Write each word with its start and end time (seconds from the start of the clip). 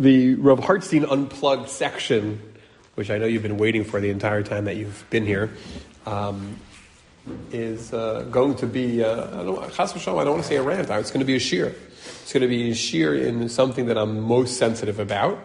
the 0.00 0.34
Rav 0.36 0.60
Hartstein 0.60 1.04
Unplugged 1.04 1.68
section, 1.68 2.40
which 2.94 3.10
I 3.10 3.18
know 3.18 3.26
you've 3.26 3.42
been 3.42 3.58
waiting 3.58 3.84
for 3.84 4.00
the 4.00 4.08
entire 4.08 4.42
time 4.42 4.64
that 4.64 4.76
you've 4.76 5.04
been 5.10 5.26
here, 5.26 5.50
um, 6.06 6.56
is 7.52 7.92
uh, 7.92 8.26
going 8.30 8.54
to 8.56 8.66
be, 8.66 9.04
uh, 9.04 9.40
I, 9.40 9.44
don't, 9.44 9.62
I 9.62 9.68
don't 9.68 10.26
want 10.26 10.42
to 10.42 10.42
say 10.42 10.56
a 10.56 10.62
rant, 10.62 10.88
it's 10.88 11.10
going 11.10 11.20
to 11.20 11.26
be 11.26 11.36
a 11.36 11.40
shear. 11.40 11.74
It's 12.22 12.32
going 12.32 12.40
to 12.40 12.48
be 12.48 12.70
a 12.70 12.74
shear 12.74 13.14
in 13.14 13.50
something 13.50 13.86
that 13.86 13.98
I'm 13.98 14.20
most 14.20 14.56
sensitive 14.56 14.98
about. 14.98 15.38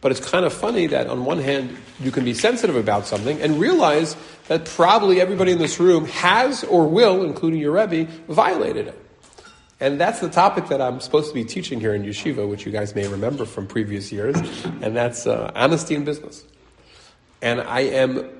But 0.00 0.10
it's 0.10 0.20
kind 0.20 0.44
of 0.44 0.52
funny 0.52 0.88
that 0.88 1.06
on 1.06 1.24
one 1.24 1.38
hand, 1.38 1.76
you 2.00 2.10
can 2.10 2.24
be 2.24 2.34
sensitive 2.34 2.74
about 2.74 3.06
something 3.06 3.40
and 3.40 3.60
realize 3.60 4.16
that 4.48 4.64
probably 4.64 5.20
everybody 5.20 5.52
in 5.52 5.58
this 5.58 5.78
room 5.78 6.06
has 6.06 6.64
or 6.64 6.88
will, 6.88 7.22
including 7.22 7.60
your 7.60 7.70
Rebbe, 7.70 8.10
violated 8.26 8.88
it. 8.88 9.01
And 9.82 10.00
that's 10.00 10.20
the 10.20 10.28
topic 10.28 10.68
that 10.68 10.80
I'm 10.80 11.00
supposed 11.00 11.26
to 11.26 11.34
be 11.34 11.44
teaching 11.44 11.80
here 11.80 11.92
in 11.92 12.04
yeshiva, 12.04 12.48
which 12.48 12.64
you 12.64 12.70
guys 12.70 12.94
may 12.94 13.08
remember 13.08 13.44
from 13.44 13.66
previous 13.66 14.12
years, 14.12 14.36
and 14.80 14.94
that's 14.94 15.26
uh, 15.26 15.50
honesty 15.56 15.96
in 15.96 16.04
business. 16.04 16.44
And 17.42 17.60
I 17.60 17.80
am 17.80 18.30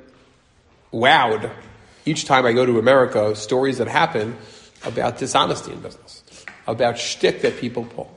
wowed 0.93 1.51
each 2.07 2.27
time 2.27 2.47
I 2.47 2.53
go 2.53 2.65
to 2.65 2.79
America, 2.79 3.35
stories 3.35 3.79
that 3.79 3.89
happen 3.89 4.37
about 4.85 5.19
dishonesty 5.19 5.73
in 5.73 5.81
business, 5.81 6.23
about 6.69 6.97
shtick 6.97 7.43
that 7.43 7.57
people 7.57 7.87
pull. 7.87 8.17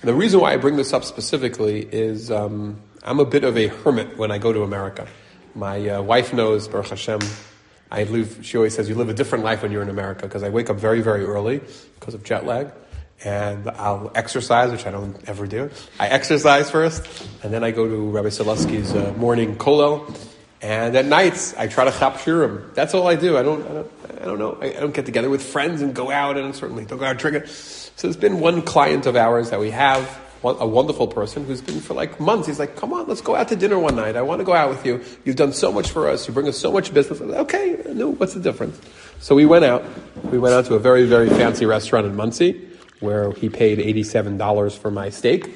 And 0.00 0.08
the 0.08 0.14
reason 0.14 0.38
why 0.38 0.52
I 0.52 0.58
bring 0.58 0.76
this 0.76 0.92
up 0.92 1.02
specifically 1.02 1.88
is 1.90 2.30
um, 2.30 2.80
I'm 3.02 3.18
a 3.18 3.24
bit 3.24 3.42
of 3.42 3.56
a 3.56 3.66
hermit 3.66 4.16
when 4.16 4.30
I 4.30 4.38
go 4.38 4.52
to 4.52 4.62
America. 4.62 5.08
My 5.56 5.88
uh, 5.88 6.02
wife 6.02 6.32
knows, 6.32 6.68
Baruch 6.68 6.90
Hashem, 6.90 7.18
I 7.90 8.04
live, 8.04 8.40
she 8.42 8.56
always 8.56 8.74
says, 8.74 8.88
you 8.88 8.94
live 8.94 9.08
a 9.08 9.14
different 9.14 9.44
life 9.44 9.62
when 9.62 9.72
you're 9.72 9.82
in 9.82 9.88
America 9.88 10.22
because 10.22 10.42
I 10.42 10.50
wake 10.50 10.68
up 10.68 10.76
very, 10.76 11.00
very 11.00 11.24
early 11.24 11.60
because 11.98 12.14
of 12.14 12.22
jet 12.22 12.44
lag. 12.44 12.70
And 13.24 13.68
I'll 13.70 14.12
exercise, 14.14 14.70
which 14.70 14.86
I 14.86 14.92
don't 14.92 15.16
ever 15.28 15.46
do. 15.46 15.70
I 15.98 16.06
exercise 16.06 16.70
first, 16.70 17.04
and 17.42 17.52
then 17.52 17.64
I 17.64 17.72
go 17.72 17.88
to 17.88 18.10
Rabbi 18.10 18.28
Solusky's 18.28 18.94
uh, 18.94 19.12
morning 19.16 19.56
kollel. 19.56 20.16
And 20.60 20.96
at 20.96 21.04
nights, 21.04 21.54
I 21.56 21.66
try 21.66 21.84
to 21.84 21.90
chap 21.90 22.14
shirim. 22.14 22.74
That's 22.74 22.94
all 22.94 23.08
I 23.08 23.16
do. 23.16 23.36
I 23.36 23.42
don't, 23.42 23.62
I 23.66 23.72
don't, 23.72 23.92
I 24.20 24.24
don't 24.24 24.38
know. 24.38 24.58
I, 24.60 24.66
I, 24.66 24.80
don't 24.80 24.94
get 24.94 25.06
together 25.06 25.30
with 25.30 25.42
friends 25.42 25.82
and 25.82 25.94
go 25.94 26.10
out, 26.12 26.36
and 26.36 26.54
certainly 26.54 26.84
don't 26.84 26.98
go 26.98 27.06
out 27.06 27.18
drinking. 27.18 27.46
So 27.46 28.06
there's 28.06 28.16
been 28.16 28.38
one 28.38 28.62
client 28.62 29.06
of 29.06 29.16
ours 29.16 29.50
that 29.50 29.58
we 29.58 29.70
have 29.70 30.06
a 30.44 30.66
wonderful 30.66 31.08
person 31.08 31.44
who's 31.44 31.60
been 31.60 31.80
for 31.80 31.94
like 31.94 32.20
months. 32.20 32.46
He's 32.46 32.58
like, 32.58 32.76
come 32.76 32.92
on, 32.92 33.08
let's 33.08 33.20
go 33.20 33.34
out 33.34 33.48
to 33.48 33.56
dinner 33.56 33.78
one 33.78 33.96
night. 33.96 34.16
I 34.16 34.22
want 34.22 34.40
to 34.40 34.44
go 34.44 34.52
out 34.52 34.70
with 34.70 34.86
you. 34.86 35.02
You've 35.24 35.36
done 35.36 35.52
so 35.52 35.72
much 35.72 35.90
for 35.90 36.08
us. 36.08 36.28
You 36.28 36.34
bring 36.34 36.46
us 36.46 36.56
so 36.56 36.70
much 36.70 36.94
business. 36.94 37.20
Like, 37.20 37.38
okay, 37.40 37.82
no, 37.88 38.10
what's 38.10 38.34
the 38.34 38.40
difference? 38.40 38.80
So 39.20 39.34
we 39.34 39.46
went 39.46 39.64
out. 39.64 39.84
We 40.24 40.38
went 40.38 40.54
out 40.54 40.66
to 40.66 40.74
a 40.74 40.78
very, 40.78 41.04
very 41.04 41.28
fancy 41.28 41.66
restaurant 41.66 42.06
in 42.06 42.14
Monsey 42.14 42.68
where 43.00 43.32
he 43.32 43.48
paid 43.48 43.78
$87 43.78 44.76
for 44.78 44.90
my 44.90 45.08
steak 45.08 45.54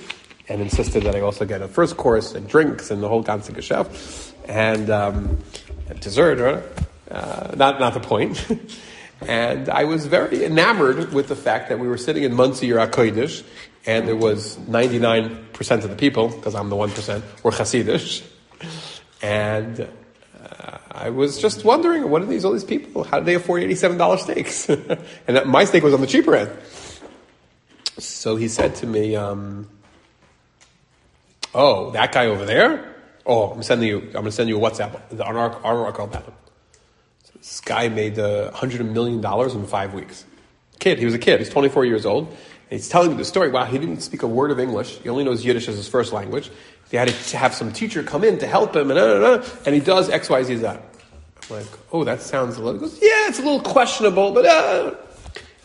and 0.48 0.60
insisted 0.60 1.04
that 1.04 1.14
I 1.14 1.20
also 1.20 1.44
get 1.44 1.62
a 1.62 1.68
first 1.68 1.96
course 1.96 2.34
and 2.34 2.48
drinks 2.48 2.90
and 2.90 3.02
the 3.02 3.08
whole 3.08 3.22
ganze 3.22 3.52
Geschäft 3.52 4.32
and, 4.48 4.90
um, 4.90 5.38
dessert. 6.00 6.64
Uh, 7.10 7.54
not, 7.56 7.78
not 7.78 7.94
the 7.94 8.00
point. 8.00 8.44
and 9.20 9.68
I 9.68 9.84
was 9.84 10.06
very 10.06 10.44
enamored 10.44 11.12
with 11.12 11.28
the 11.28 11.36
fact 11.36 11.68
that 11.68 11.78
we 11.78 11.86
were 11.86 11.98
sitting 11.98 12.24
in 12.24 12.34
Monsey 12.34 12.72
or 12.72 12.84
Kodesh 12.88 13.44
and 13.84 14.06
there 14.06 14.16
was 14.16 14.56
99% 14.58 15.70
of 15.70 15.90
the 15.90 15.96
people, 15.96 16.28
because 16.28 16.54
I'm 16.54 16.68
the 16.68 16.76
1%, 16.76 17.22
were 17.42 17.50
Hasidish. 17.50 18.24
And 19.20 19.88
uh, 20.40 20.78
I 20.90 21.10
was 21.10 21.40
just 21.40 21.64
wondering, 21.64 22.08
what 22.08 22.22
are 22.22 22.26
these, 22.26 22.44
all 22.44 22.52
these 22.52 22.64
people? 22.64 23.02
How 23.02 23.18
do 23.18 23.24
they 23.24 23.34
afford 23.34 23.62
$87 23.62 24.18
steaks? 24.18 24.68
and 25.26 25.46
my 25.46 25.64
steak 25.64 25.82
was 25.82 25.94
on 25.94 26.00
the 26.00 26.06
cheaper 26.06 26.36
end. 26.36 26.52
So 27.98 28.36
he 28.36 28.48
said 28.48 28.76
to 28.76 28.86
me, 28.86 29.16
um, 29.16 29.68
oh, 31.52 31.90
that 31.90 32.12
guy 32.12 32.26
over 32.26 32.44
there? 32.44 32.94
Oh, 33.26 33.50
I'm 33.50 33.62
sending 33.62 33.88
you, 33.88 33.98
I'm 33.98 34.12
going 34.12 34.24
to 34.26 34.32
send 34.32 34.48
you 34.48 34.58
a 34.58 34.60
WhatsApp, 34.60 35.20
on 35.20 35.36
our, 35.36 35.56
our 35.64 35.88
about 35.88 36.24
him. 36.24 36.34
So 37.24 37.32
this 37.36 37.60
guy 37.60 37.88
made 37.88 38.18
uh, 38.18 38.52
$100 38.52 38.92
million 38.92 39.24
in 39.24 39.66
five 39.66 39.92
weeks. 39.92 40.24
Kid, 40.78 40.98
he 40.98 41.04
was 41.04 41.14
a 41.14 41.18
kid, 41.18 41.40
he's 41.40 41.50
24 41.50 41.84
years 41.84 42.06
old 42.06 42.36
he's 42.72 42.88
telling 42.88 43.10
me 43.10 43.16
the 43.16 43.24
story. 43.24 43.50
Wow, 43.50 43.64
he 43.64 43.78
didn't 43.78 44.00
speak 44.00 44.22
a 44.22 44.26
word 44.26 44.50
of 44.50 44.58
English. 44.58 44.98
He 44.98 45.08
only 45.08 45.24
knows 45.24 45.44
Yiddish 45.44 45.68
as 45.68 45.76
his 45.76 45.88
first 45.88 46.12
language. 46.12 46.50
He 46.90 46.96
had 46.96 47.08
to 47.08 47.36
have 47.36 47.54
some 47.54 47.72
teacher 47.72 48.02
come 48.02 48.24
in 48.24 48.38
to 48.38 48.46
help 48.46 48.76
him, 48.76 48.90
and, 48.90 49.00
and 49.66 49.74
he 49.74 49.80
does 49.80 50.10
X, 50.10 50.28
Y, 50.28 50.42
Z, 50.42 50.56
Z. 50.56 50.66
I'm 50.66 50.78
like, 51.50 51.66
oh, 51.92 52.04
that 52.04 52.20
sounds 52.20 52.56
a 52.56 52.62
little. 52.62 52.80
He 52.80 52.86
goes, 52.86 52.98
yeah, 53.00 53.28
it's 53.28 53.38
a 53.38 53.42
little 53.42 53.60
questionable, 53.60 54.32
but. 54.32 54.46
Uh. 54.46 54.94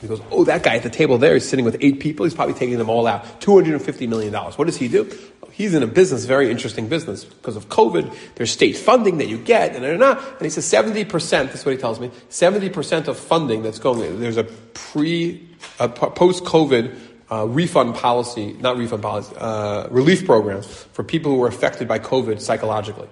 He 0.02 0.08
goes, 0.08 0.22
oh, 0.30 0.44
that 0.44 0.62
guy 0.62 0.76
at 0.76 0.84
the 0.84 0.92
table 0.92 1.18
there 1.18 1.36
is 1.36 1.48
sitting 1.48 1.66
with 1.66 1.78
eight 1.82 2.00
people. 2.00 2.26
He's 2.26 2.36
probably 2.36 2.54
taking 2.54 2.78
them 2.78 2.90
all 2.90 3.08
out. 3.08 3.24
$250 3.42 4.08
million. 4.08 4.32
What 4.34 4.66
does 4.66 4.78
he 4.78 4.88
do? 4.88 5.10
He's 5.52 5.74
in 5.74 5.82
a 5.82 5.88
business, 5.88 6.26
very 6.26 6.52
interesting 6.52 6.88
business. 6.88 7.26
Because 7.26 7.56
of 7.56 7.68
COVID, 7.70 8.16
there's 8.36 8.52
state 8.52 8.78
funding 8.78 9.18
that 9.18 9.28
you 9.28 9.40
get, 9.40 9.76
and, 9.76 9.84
and, 9.84 10.04
and 10.04 10.42
he 10.42 10.50
says 10.52 10.66
70%, 10.66 11.30
that's 11.30 11.66
what 11.66 11.72
he 11.72 11.78
tells 11.78 12.00
me, 12.00 12.12
70% 12.30 13.08
of 13.08 13.18
funding 13.18 13.64
that's 13.64 13.80
going, 13.80 14.20
there's 14.20 14.38
a 14.38 14.44
pre, 14.44 15.50
a 15.80 15.90
post-COVID 15.90 16.96
uh, 17.32 17.48
refund 17.48 17.96
policy, 17.96 18.54
not 18.54 18.78
refund 18.78 19.02
policy, 19.02 19.36
uh, 19.36 19.88
relief 19.90 20.28
program 20.28 20.62
for 20.62 21.04
people 21.04 21.32
who 21.32 21.40
were 21.40 21.48
affected 21.48 21.88
by 21.88 21.98
COVID 21.98 22.40
psychologically. 22.40 23.10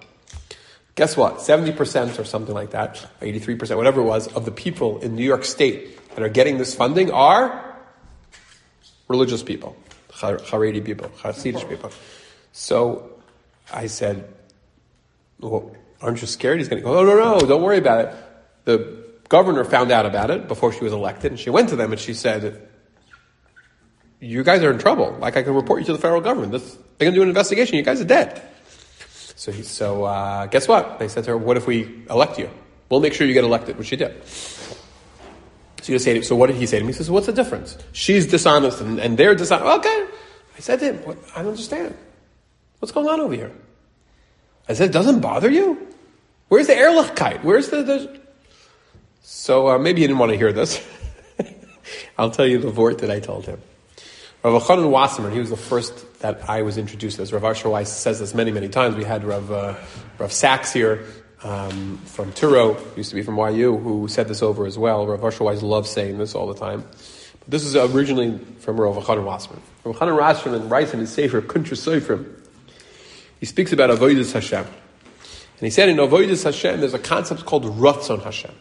Guess 0.95 1.17
what? 1.17 1.37
70% 1.37 2.19
or 2.19 2.23
something 2.23 2.55
like 2.55 2.71
that, 2.71 3.05
83%, 3.21 3.75
whatever 3.75 3.99
it 4.01 4.05
was, 4.05 4.27
of 4.27 4.45
the 4.45 4.51
people 4.51 4.99
in 4.99 5.15
New 5.15 5.25
York 5.25 5.43
State 5.43 6.15
that 6.15 6.23
are 6.23 6.29
getting 6.29 6.57
this 6.57 6.73
funding 6.73 7.11
are 7.11 7.77
religious 9.09 9.43
people, 9.43 9.75
Haredi 10.09 10.83
people, 10.83 11.09
Hasidic 11.19 11.67
people. 11.67 11.91
So 12.53 13.11
I 13.73 13.87
said, 13.87 14.33
well, 15.41 15.75
aren't 16.01 16.21
you 16.21 16.27
scared? 16.27 16.59
He's 16.59 16.69
going 16.69 16.81
to 16.81 16.87
go, 16.87 16.97
oh, 16.97 17.05
no, 17.05 17.15
no, 17.17 17.45
don't 17.45 17.61
worry 17.61 17.77
about 17.77 18.05
it. 18.05 18.15
The 18.63 19.03
governor 19.27 19.65
found 19.65 19.91
out 19.91 20.05
about 20.05 20.31
it 20.31 20.47
before 20.47 20.71
she 20.71 20.83
was 20.83 20.93
elected, 20.93 21.31
and 21.31 21.39
she 21.39 21.49
went 21.49 21.69
to 21.69 21.75
them 21.75 21.91
and 21.91 21.99
she 21.99 22.13
said, 22.13 22.69
you 24.21 24.43
guys 24.43 24.63
are 24.63 24.71
in 24.71 24.79
trouble. 24.79 25.15
Like 25.19 25.35
I 25.35 25.43
can 25.43 25.53
report 25.53 25.81
you 25.81 25.85
to 25.87 25.93
the 25.93 25.99
federal 25.99 26.21
government. 26.21 26.53
This, 26.53 26.73
they're 26.97 27.07
going 27.07 27.13
to 27.13 27.17
do 27.17 27.21
an 27.21 27.27
investigation. 27.27 27.75
You 27.75 27.83
guys 27.83 27.99
are 28.01 28.05
dead. 28.05 28.41
So, 29.35 29.51
he, 29.51 29.63
so 29.63 30.05
uh, 30.05 30.47
guess 30.47 30.67
what? 30.67 30.97
They 30.99 31.07
said 31.07 31.25
to 31.25 31.31
her, 31.31 31.37
what 31.37 31.57
if 31.57 31.67
we 31.67 32.03
elect 32.09 32.39
you? 32.39 32.49
We'll 32.89 33.01
make 33.01 33.13
sure 33.13 33.27
you 33.27 33.33
get 33.33 33.43
elected, 33.43 33.77
which 33.77 33.87
she 33.87 33.95
did. 33.95 34.25
So 35.81 35.91
you 35.91 35.99
say, 35.99 36.21
so 36.21 36.35
what 36.35 36.47
did 36.47 36.55
he 36.55 36.65
say 36.65 36.79
to 36.79 36.83
me? 36.83 36.93
He 36.93 36.97
says, 36.97 37.11
what's 37.11 37.25
the 37.27 37.33
difference? 37.33 37.77
She's 37.91 38.25
dishonest 38.25 38.81
and, 38.81 38.99
and 38.99 39.17
they're 39.17 39.35
dishonest. 39.35 39.79
Okay. 39.79 40.07
I 40.57 40.59
said 40.59 40.79
to 40.79 40.85
him, 40.85 40.95
what, 41.05 41.17
I 41.35 41.39
don't 41.39 41.49
understand. 41.49 41.95
What's 42.79 42.91
going 42.91 43.07
on 43.07 43.19
over 43.19 43.35
here? 43.35 43.51
I 44.67 44.73
said, 44.73 44.89
it 44.89 44.93
doesn't 44.93 45.19
bother 45.19 45.49
you? 45.49 45.93
Where's 46.47 46.67
the 46.67 46.73
Ehrlichkeit? 46.73 47.43
Where's 47.43 47.69
the, 47.69 47.83
the... 47.83 48.19
So 49.21 49.69
uh, 49.69 49.77
maybe 49.77 50.01
you 50.01 50.07
didn't 50.07 50.19
want 50.19 50.31
to 50.31 50.37
hear 50.37 50.53
this. 50.53 50.83
I'll 52.17 52.31
tell 52.31 52.47
you 52.47 52.59
the 52.59 52.71
word 52.71 52.99
that 52.99 53.11
I 53.11 53.19
told 53.19 53.45
him. 53.45 53.61
Rav 54.51 54.61
Chanan 54.61 54.91
Wasserman, 54.91 55.31
he 55.31 55.39
was 55.39 55.49
the 55.49 55.57
first 55.57 56.19
that 56.19 56.47
I 56.47 56.61
was 56.61 56.77
introduced 56.77 57.17
as. 57.17 57.33
Rav 57.33 57.43
Asher 57.43 57.67
Weiss 57.67 57.91
says 57.91 58.19
this 58.19 58.35
many, 58.35 58.51
many 58.51 58.69
times. 58.69 58.95
We 58.95 59.03
had 59.03 59.23
Rav, 59.23 59.51
uh, 59.51 59.73
Rav 60.19 60.31
Sachs 60.31 60.71
here 60.71 61.03
um, 61.41 61.97
from 62.05 62.31
Touro, 62.31 62.79
used 62.95 63.09
to 63.09 63.15
be 63.15 63.23
from 63.23 63.37
YU, 63.55 63.75
who 63.75 64.07
said 64.07 64.27
this 64.27 64.43
over 64.43 64.67
as 64.67 64.77
well. 64.77 65.07
Rav 65.07 65.23
Asher 65.23 65.45
Weiss 65.45 65.63
loves 65.63 65.89
saying 65.89 66.19
this 66.19 66.35
all 66.35 66.45
the 66.45 66.53
time. 66.53 66.81
But 67.39 67.49
this 67.49 67.63
is 67.63 67.75
originally 67.75 68.37
from 68.59 68.79
Rav 68.79 68.95
Chanan 69.03 69.23
Wasserman. 69.23 69.63
Rav 69.83 69.95
Chanan 69.95 70.15
Wasserman 70.15 70.69
writes 70.69 70.93
in 70.93 70.99
his 70.99 71.11
Sefer 71.11 71.41
Kuntra 71.41 71.75
Seifrim, 71.75 72.31
he 73.39 73.47
speaks 73.47 73.73
about 73.73 73.89
Avodah 73.89 74.31
Hashem. 74.31 74.59
And 74.63 75.59
he 75.59 75.71
said 75.71 75.89
in 75.89 75.97
Avodah 75.97 76.43
Hashem, 76.43 76.81
there's 76.81 76.93
a 76.93 76.99
concept 76.99 77.47
called 77.47 77.65
Ratzon 77.65 78.21
Hashem. 78.21 78.53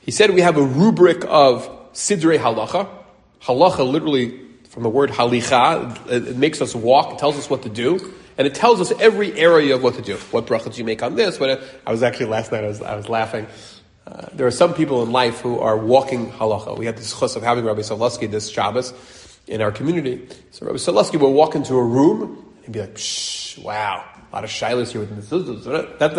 He 0.00 0.12
said 0.12 0.30
we 0.30 0.42
have 0.42 0.56
a 0.56 0.62
rubric 0.62 1.24
of 1.26 1.68
Sidrei 1.94 2.38
Halacha. 2.38 2.88
Halacha 3.42 3.90
literally 3.90 4.45
from 4.76 4.82
the 4.82 4.90
word 4.90 5.08
halicha. 5.08 6.06
It 6.10 6.36
makes 6.36 6.60
us 6.60 6.74
walk, 6.74 7.14
it 7.14 7.18
tells 7.18 7.38
us 7.38 7.48
what 7.48 7.62
to 7.62 7.70
do, 7.70 8.12
and 8.36 8.46
it 8.46 8.54
tells 8.54 8.78
us 8.78 8.92
every 9.00 9.32
area 9.32 9.74
of 9.74 9.82
what 9.82 9.94
to 9.94 10.02
do. 10.02 10.16
What 10.32 10.44
brachas 10.44 10.76
you 10.76 10.84
make 10.84 11.02
on 11.02 11.14
this. 11.14 11.40
What, 11.40 11.62
I 11.86 11.90
was 11.90 12.02
actually 12.02 12.26
last 12.26 12.52
night, 12.52 12.62
I 12.62 12.66
was, 12.66 12.82
I 12.82 12.94
was 12.94 13.08
laughing. 13.08 13.46
Uh, 14.06 14.26
there 14.34 14.46
are 14.46 14.50
some 14.50 14.74
people 14.74 15.02
in 15.02 15.12
life 15.12 15.40
who 15.40 15.60
are 15.60 15.78
walking 15.78 16.30
halacha. 16.30 16.76
We 16.76 16.84
had 16.84 16.98
this 16.98 17.18
chus 17.18 17.36
of 17.36 17.42
having 17.42 17.64
Rabbi 17.64 17.80
Solusky 17.80 18.30
this 18.30 18.50
Shabbos 18.50 18.92
in 19.46 19.62
our 19.62 19.72
community. 19.72 20.28
So 20.50 20.66
Rabbi 20.66 20.76
Solusky 20.76 21.18
will 21.18 21.32
walk 21.32 21.54
into 21.54 21.72
a 21.72 21.82
room 21.82 22.54
and 22.66 22.74
be 22.74 22.80
like, 22.80 23.00
wow, 23.64 24.04
a 24.30 24.34
lot 24.34 24.44
of 24.44 24.50
shilas 24.50 24.92
here 24.92 25.00
with 25.00 25.10
the 25.30 25.52
that, 25.70 25.98
that's, 25.98 26.14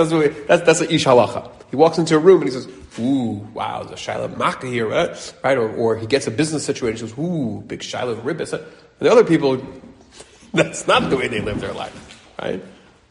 that's, 0.48 0.64
that's 0.64 0.82
an 0.82 0.90
ish 0.90 1.06
halacha. 1.06 1.52
He 1.70 1.76
walks 1.76 1.98
into 1.98 2.16
a 2.16 2.20
room 2.20 2.42
and 2.42 2.46
he 2.46 2.52
says, 2.52 2.68
ooh, 3.00 3.46
wow, 3.54 3.84
there's 3.84 3.92
a 3.92 3.98
shiloh 3.98 4.28
makkah 4.30 4.68
here, 4.68 4.88
right? 4.88 5.34
right? 5.44 5.58
Or, 5.58 5.70
or, 5.76 5.98
he 5.98 6.08
gets 6.08 6.28
a 6.28 6.32
business 6.32 6.66
situation, 6.66 7.08
he 7.08 7.10
says, 7.10 7.20
ooh, 7.20 7.62
big 7.68 7.84
shiloh 7.84 8.16
ribbis. 8.16 8.54
And 8.54 8.64
the 9.00 9.12
other 9.12 9.24
people, 9.24 9.62
that's 10.54 10.88
not 10.88 11.10
the 11.10 11.18
way 11.18 11.28
they 11.28 11.42
live 11.42 11.60
their 11.60 11.74
life, 11.74 12.24
right? 12.42 12.64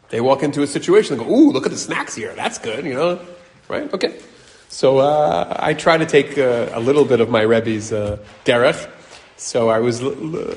They 0.08 0.20
walk 0.20 0.42
into 0.42 0.62
a 0.62 0.66
situation 0.66 1.18
and 1.18 1.26
go, 1.26 1.32
ooh, 1.32 1.50
look 1.50 1.66
at 1.66 1.72
the 1.72 1.78
snacks 1.78 2.14
here, 2.14 2.34
that's 2.34 2.58
good, 2.58 2.84
you 2.84 2.94
know, 2.94 3.20
right? 3.68 3.92
Okay. 3.92 4.18
So 4.68 4.98
uh, 4.98 5.56
I 5.58 5.74
try 5.74 5.96
to 5.96 6.06
take 6.06 6.38
uh, 6.38 6.70
a 6.72 6.80
little 6.80 7.04
bit 7.04 7.20
of 7.20 7.28
my 7.28 7.42
Rebbe's 7.42 7.92
uh, 7.92 8.18
derech. 8.44 8.90
So 9.36 9.68
I 9.68 9.78
was, 9.80 10.02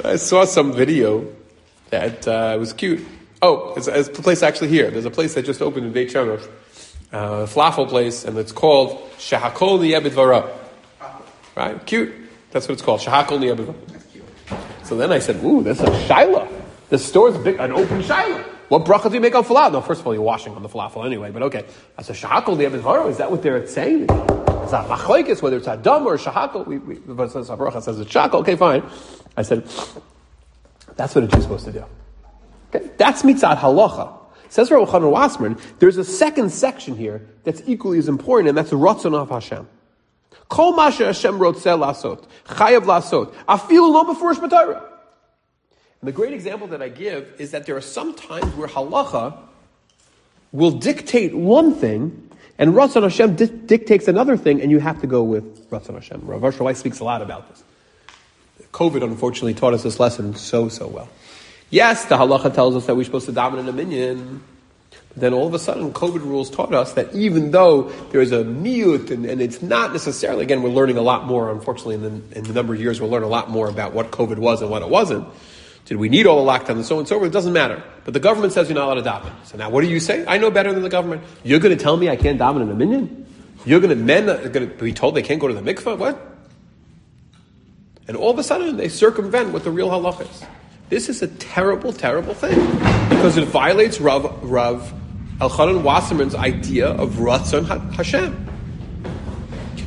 I 0.06 0.16
saw 0.16 0.46
some 0.46 0.74
video 0.74 1.28
that 1.90 2.28
uh, 2.28 2.56
was 2.60 2.74
cute. 2.74 3.06
Oh, 3.42 3.74
it's, 3.76 3.88
it's 3.88 4.10
a 4.10 4.22
place 4.22 4.44
actually 4.44 4.68
here. 4.68 4.92
There's 4.92 5.06
a 5.06 5.12
place 5.12 5.34
that 5.36 5.46
just 5.46 5.62
opened 5.62 5.86
in 5.86 5.94
Beit 5.94 6.10
Shemesh, 6.10 6.46
uh, 7.14 7.46
falafel 7.46 7.88
place, 7.88 8.26
and 8.26 8.38
it's 8.38 8.52
called 8.52 9.00
Shahakol 9.18 9.80
Niyabidvara. 9.80 10.52
Right? 11.56 11.86
Cute. 11.86 12.14
That's 12.52 12.68
what 12.68 12.74
it's 12.74 12.82
called. 12.82 13.00
Shahakol 13.00 13.40
Niyebid 13.40 13.74
So 14.84 14.98
then 14.98 15.12
I 15.12 15.20
said, 15.20 15.44
ooh, 15.44 15.64
that's 15.64 15.80
a 15.80 16.08
Shiloh. 16.08 16.48
The 16.90 16.98
store's 16.98 17.38
big, 17.38 17.60
an 17.60 17.72
open 17.72 18.02
Shiloh. 18.04 18.44
What 18.68 18.84
bracha 18.86 19.10
do 19.10 19.16
you 19.16 19.22
make 19.22 19.34
on 19.34 19.46
falafel? 19.46 19.72
No, 19.74 19.82
first 19.82 20.02
of 20.02 20.08
all, 20.08 20.14
you're 20.14 20.22
washing 20.22 20.54
on 20.54 20.62
the 20.62 20.70
falafel 20.70 21.06
anyway, 21.06 21.32
but 21.32 21.42
okay. 21.44 21.66
That's 21.96 22.10
a 22.10 22.14
shahakol 22.14 22.58
the 22.58 23.08
Is 23.08 23.18
that 23.18 23.32
what 23.32 23.42
they're 23.42 23.66
saying? 23.66 24.04
It's 24.04 24.74
a 24.74 24.86
machlokes, 24.88 25.42
whether 25.42 25.58
it's 25.58 25.68
adam 25.68 26.06
or 26.06 26.18
shahakol. 26.18 26.68
We, 26.68 26.78
we, 26.78 26.96
but 26.96 27.32
says 27.32 27.50
bracha 27.50 27.82
says 27.82 28.00
it's 28.00 28.12
shahakol. 28.12 28.42
Okay, 28.42 28.56
fine. 28.56 28.84
I 29.38 29.44
said, 29.44 29.66
that's 30.96 31.16
what 31.16 31.24
a 31.24 31.28
Jew's 31.28 31.44
supposed 31.44 31.66
to 31.66 31.72
do. 31.72 31.86
That's 32.72 33.24
mitzad 33.24 33.58
halacha. 33.58 34.14
Says 34.50 34.72
Rav 34.72 34.90
Chanan 34.90 35.12
Wasserman, 35.12 35.58
there's 35.78 35.98
a 35.98 36.04
second 36.04 36.50
section 36.52 36.98
here 36.98 37.28
that's 37.44 37.62
equally 37.68 38.00
as 38.00 38.08
important, 38.08 38.50
and 38.50 38.58
that's 38.58 38.72
the 38.72 38.78
Ratzon 38.78 39.14
of 39.14 39.30
Hashem. 39.30 39.68
Kol 40.50 40.76
masha 40.76 41.06
Hashem 41.06 41.38
rotzeh 41.38 41.78
lasot, 41.78 42.26
chayav 42.48 42.82
lasot, 42.82 43.32
afilu 43.48 43.92
lo 43.92 44.04
befurish 44.06 44.38
b'Torah. 44.38 44.84
And 46.02 46.08
the 46.08 46.12
great 46.12 46.34
example 46.34 46.68
that 46.68 46.82
I 46.82 46.90
give 46.90 47.36
is 47.38 47.52
that 47.52 47.68
there 47.68 47.76
are 47.76 47.82
some 47.82 48.16
times 48.16 48.46
where 48.56 48.68
halacha 48.68 49.38
will 50.52 50.72
dictate 50.72 51.36
one 51.36 51.76
thing, 51.76 52.32
and 52.58 52.74
Ratzon 52.74 53.04
Hashem 53.04 53.36
di- 53.36 53.46
dictates 53.46 54.08
another 54.08 54.36
thing, 54.36 54.62
and 54.62 54.72
you 54.72 54.80
have 54.80 55.00
to 55.02 55.08
go 55.08 55.22
with 55.24 55.70
Ratzon 55.70 55.94
Hashem. 55.94 56.22
Rav 56.24 56.44
Asher 56.44 56.74
speaks 56.74 57.00
a 57.00 57.04
lot 57.04 57.22
about 57.22 57.48
this. 57.50 57.64
COVID, 58.72 59.04
unfortunately, 59.04 59.54
taught 59.54 59.74
us 59.74 59.84
this 59.84 60.00
lesson 60.00 60.36
so, 60.36 60.70
so 60.70 60.88
well. 60.88 61.10
Yes, 61.70 62.06
the 62.06 62.18
halacha 62.18 62.54
tells 62.54 62.76
us 62.76 62.86
that 62.88 62.96
we're 62.96 63.04
supposed 63.04 63.28
to 63.28 63.32
dominate 63.32 63.68
a 63.68 63.74
minyan, 63.74 64.44
but 65.10 65.18
then 65.18 65.34
all 65.34 65.48
of 65.48 65.54
a 65.54 65.60
sudden, 65.60 65.92
COVID 65.94 66.22
rules 66.22 66.50
taught 66.50 66.74
us 66.74 66.94
that 66.94 67.14
even 67.14 67.52
though 67.52 67.84
there's 68.12 68.32
a 68.32 68.44
mute, 68.44 69.12
and, 69.12 69.26
and 69.26 69.42
it's 69.42 69.62
not 69.62 69.92
necessarily, 69.92 70.44
again, 70.44 70.62
we're 70.64 70.70
learning 70.70 70.98
a 70.98 71.02
lot 71.02 71.26
more, 71.26 71.52
unfortunately, 71.52 71.96
in 71.96 72.02
the, 72.02 72.38
in 72.38 72.44
the 72.44 72.54
number 72.54 72.74
of 72.74 72.80
years, 72.80 73.02
we'll 73.02 73.10
learn 73.10 73.24
a 73.24 73.28
lot 73.28 73.50
more 73.50 73.70
about 73.70 73.94
what 73.94 74.12
COVID 74.12 74.38
was 74.38 74.62
and 74.62 74.70
what 74.70 74.82
it 74.82 74.90
wasn't. 74.90 75.28
Did 75.86 75.98
we 75.98 76.10
need 76.10 76.28
all 76.28 76.46
the 76.46 76.52
lockdown 76.52 76.76
and 76.76 76.86
so 76.86 76.96
on 76.96 77.00
and 77.00 77.08
so 77.08 77.18
forth? 77.18 77.32
It 77.32 77.34
doesn't 77.34 77.54
matter. 77.54 77.82
But 78.06 78.14
the 78.14 78.20
government 78.20 78.54
says 78.54 78.70
you're 78.70 78.76
not 78.76 78.86
allowed 78.86 79.04
to 79.04 79.10
daven. 79.10 79.46
So 79.46 79.58
now 79.58 79.72
what 79.72 79.82
do 79.82 79.90
you 79.90 80.00
say? 80.00 80.24
I 80.28 80.38
know 80.38 80.52
better 80.52 80.72
than 80.72 80.84
the 80.84 80.90
government. 80.90 81.24
You're 81.44 81.60
going 81.60 81.76
to 81.76 81.84
tell 81.84 81.98
me 81.98 82.10
I 82.10 82.16
can't 82.16 82.40
daven 82.40 82.62
in 82.62 82.70
a 82.70 82.76
minyan? 82.76 83.26
You're 83.66 83.80
going 83.80 83.90
to, 83.90 83.96
men 83.96 84.30
uh, 84.30 84.34
are 84.34 84.50
going 84.50 84.70
to 84.70 84.76
be 84.76 84.94
told 84.94 85.16
they 85.16 85.24
can't 85.24 85.40
go 85.40 85.48
to 85.48 85.54
the 85.54 85.62
mikveh? 85.62 85.98
What? 85.98 86.38
And 88.08 88.16
all 88.16 88.30
of 88.30 88.38
a 88.38 88.44
sudden 88.44 88.78
they 88.78 88.88
circumvent 88.88 89.52
what 89.52 89.64
the 89.64 89.72
real 89.72 89.90
halacha 89.90 90.30
is. 90.30 90.44
This 90.90 91.08
is 91.08 91.22
a 91.22 91.28
terrible, 91.28 91.94
terrible 91.94 92.34
thing. 92.34 92.60
Because 93.10 93.38
it 93.38 93.48
violates 93.48 94.02
Rav, 94.02 94.44
Rav 94.44 94.92
Elchanan 95.38 95.84
Wasserman's 95.84 96.34
idea 96.34 96.88
of 96.88 97.14
Ratzon 97.14 97.94
Hashem. 97.94 98.48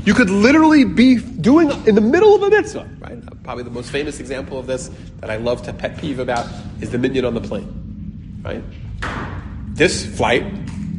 You 0.04 0.14
could 0.14 0.30
literally 0.30 0.84
be 0.84 1.16
doing 1.16 1.70
in 1.86 1.94
the 1.94 2.00
middle 2.00 2.34
of 2.34 2.42
a 2.42 2.50
mitzvah, 2.50 2.88
right? 2.98 3.18
Probably 3.42 3.64
the 3.64 3.70
most 3.70 3.90
famous 3.90 4.20
example 4.20 4.58
of 4.58 4.66
this 4.66 4.90
that 5.20 5.30
I 5.30 5.36
love 5.36 5.62
to 5.62 5.72
pet 5.72 5.98
peeve 5.98 6.18
about 6.18 6.48
is 6.80 6.90
the 6.90 6.98
minyan 6.98 7.24
on 7.24 7.34
the 7.34 7.40
plane, 7.40 8.40
right? 8.44 8.62
This 9.74 10.06
flight, 10.06 10.44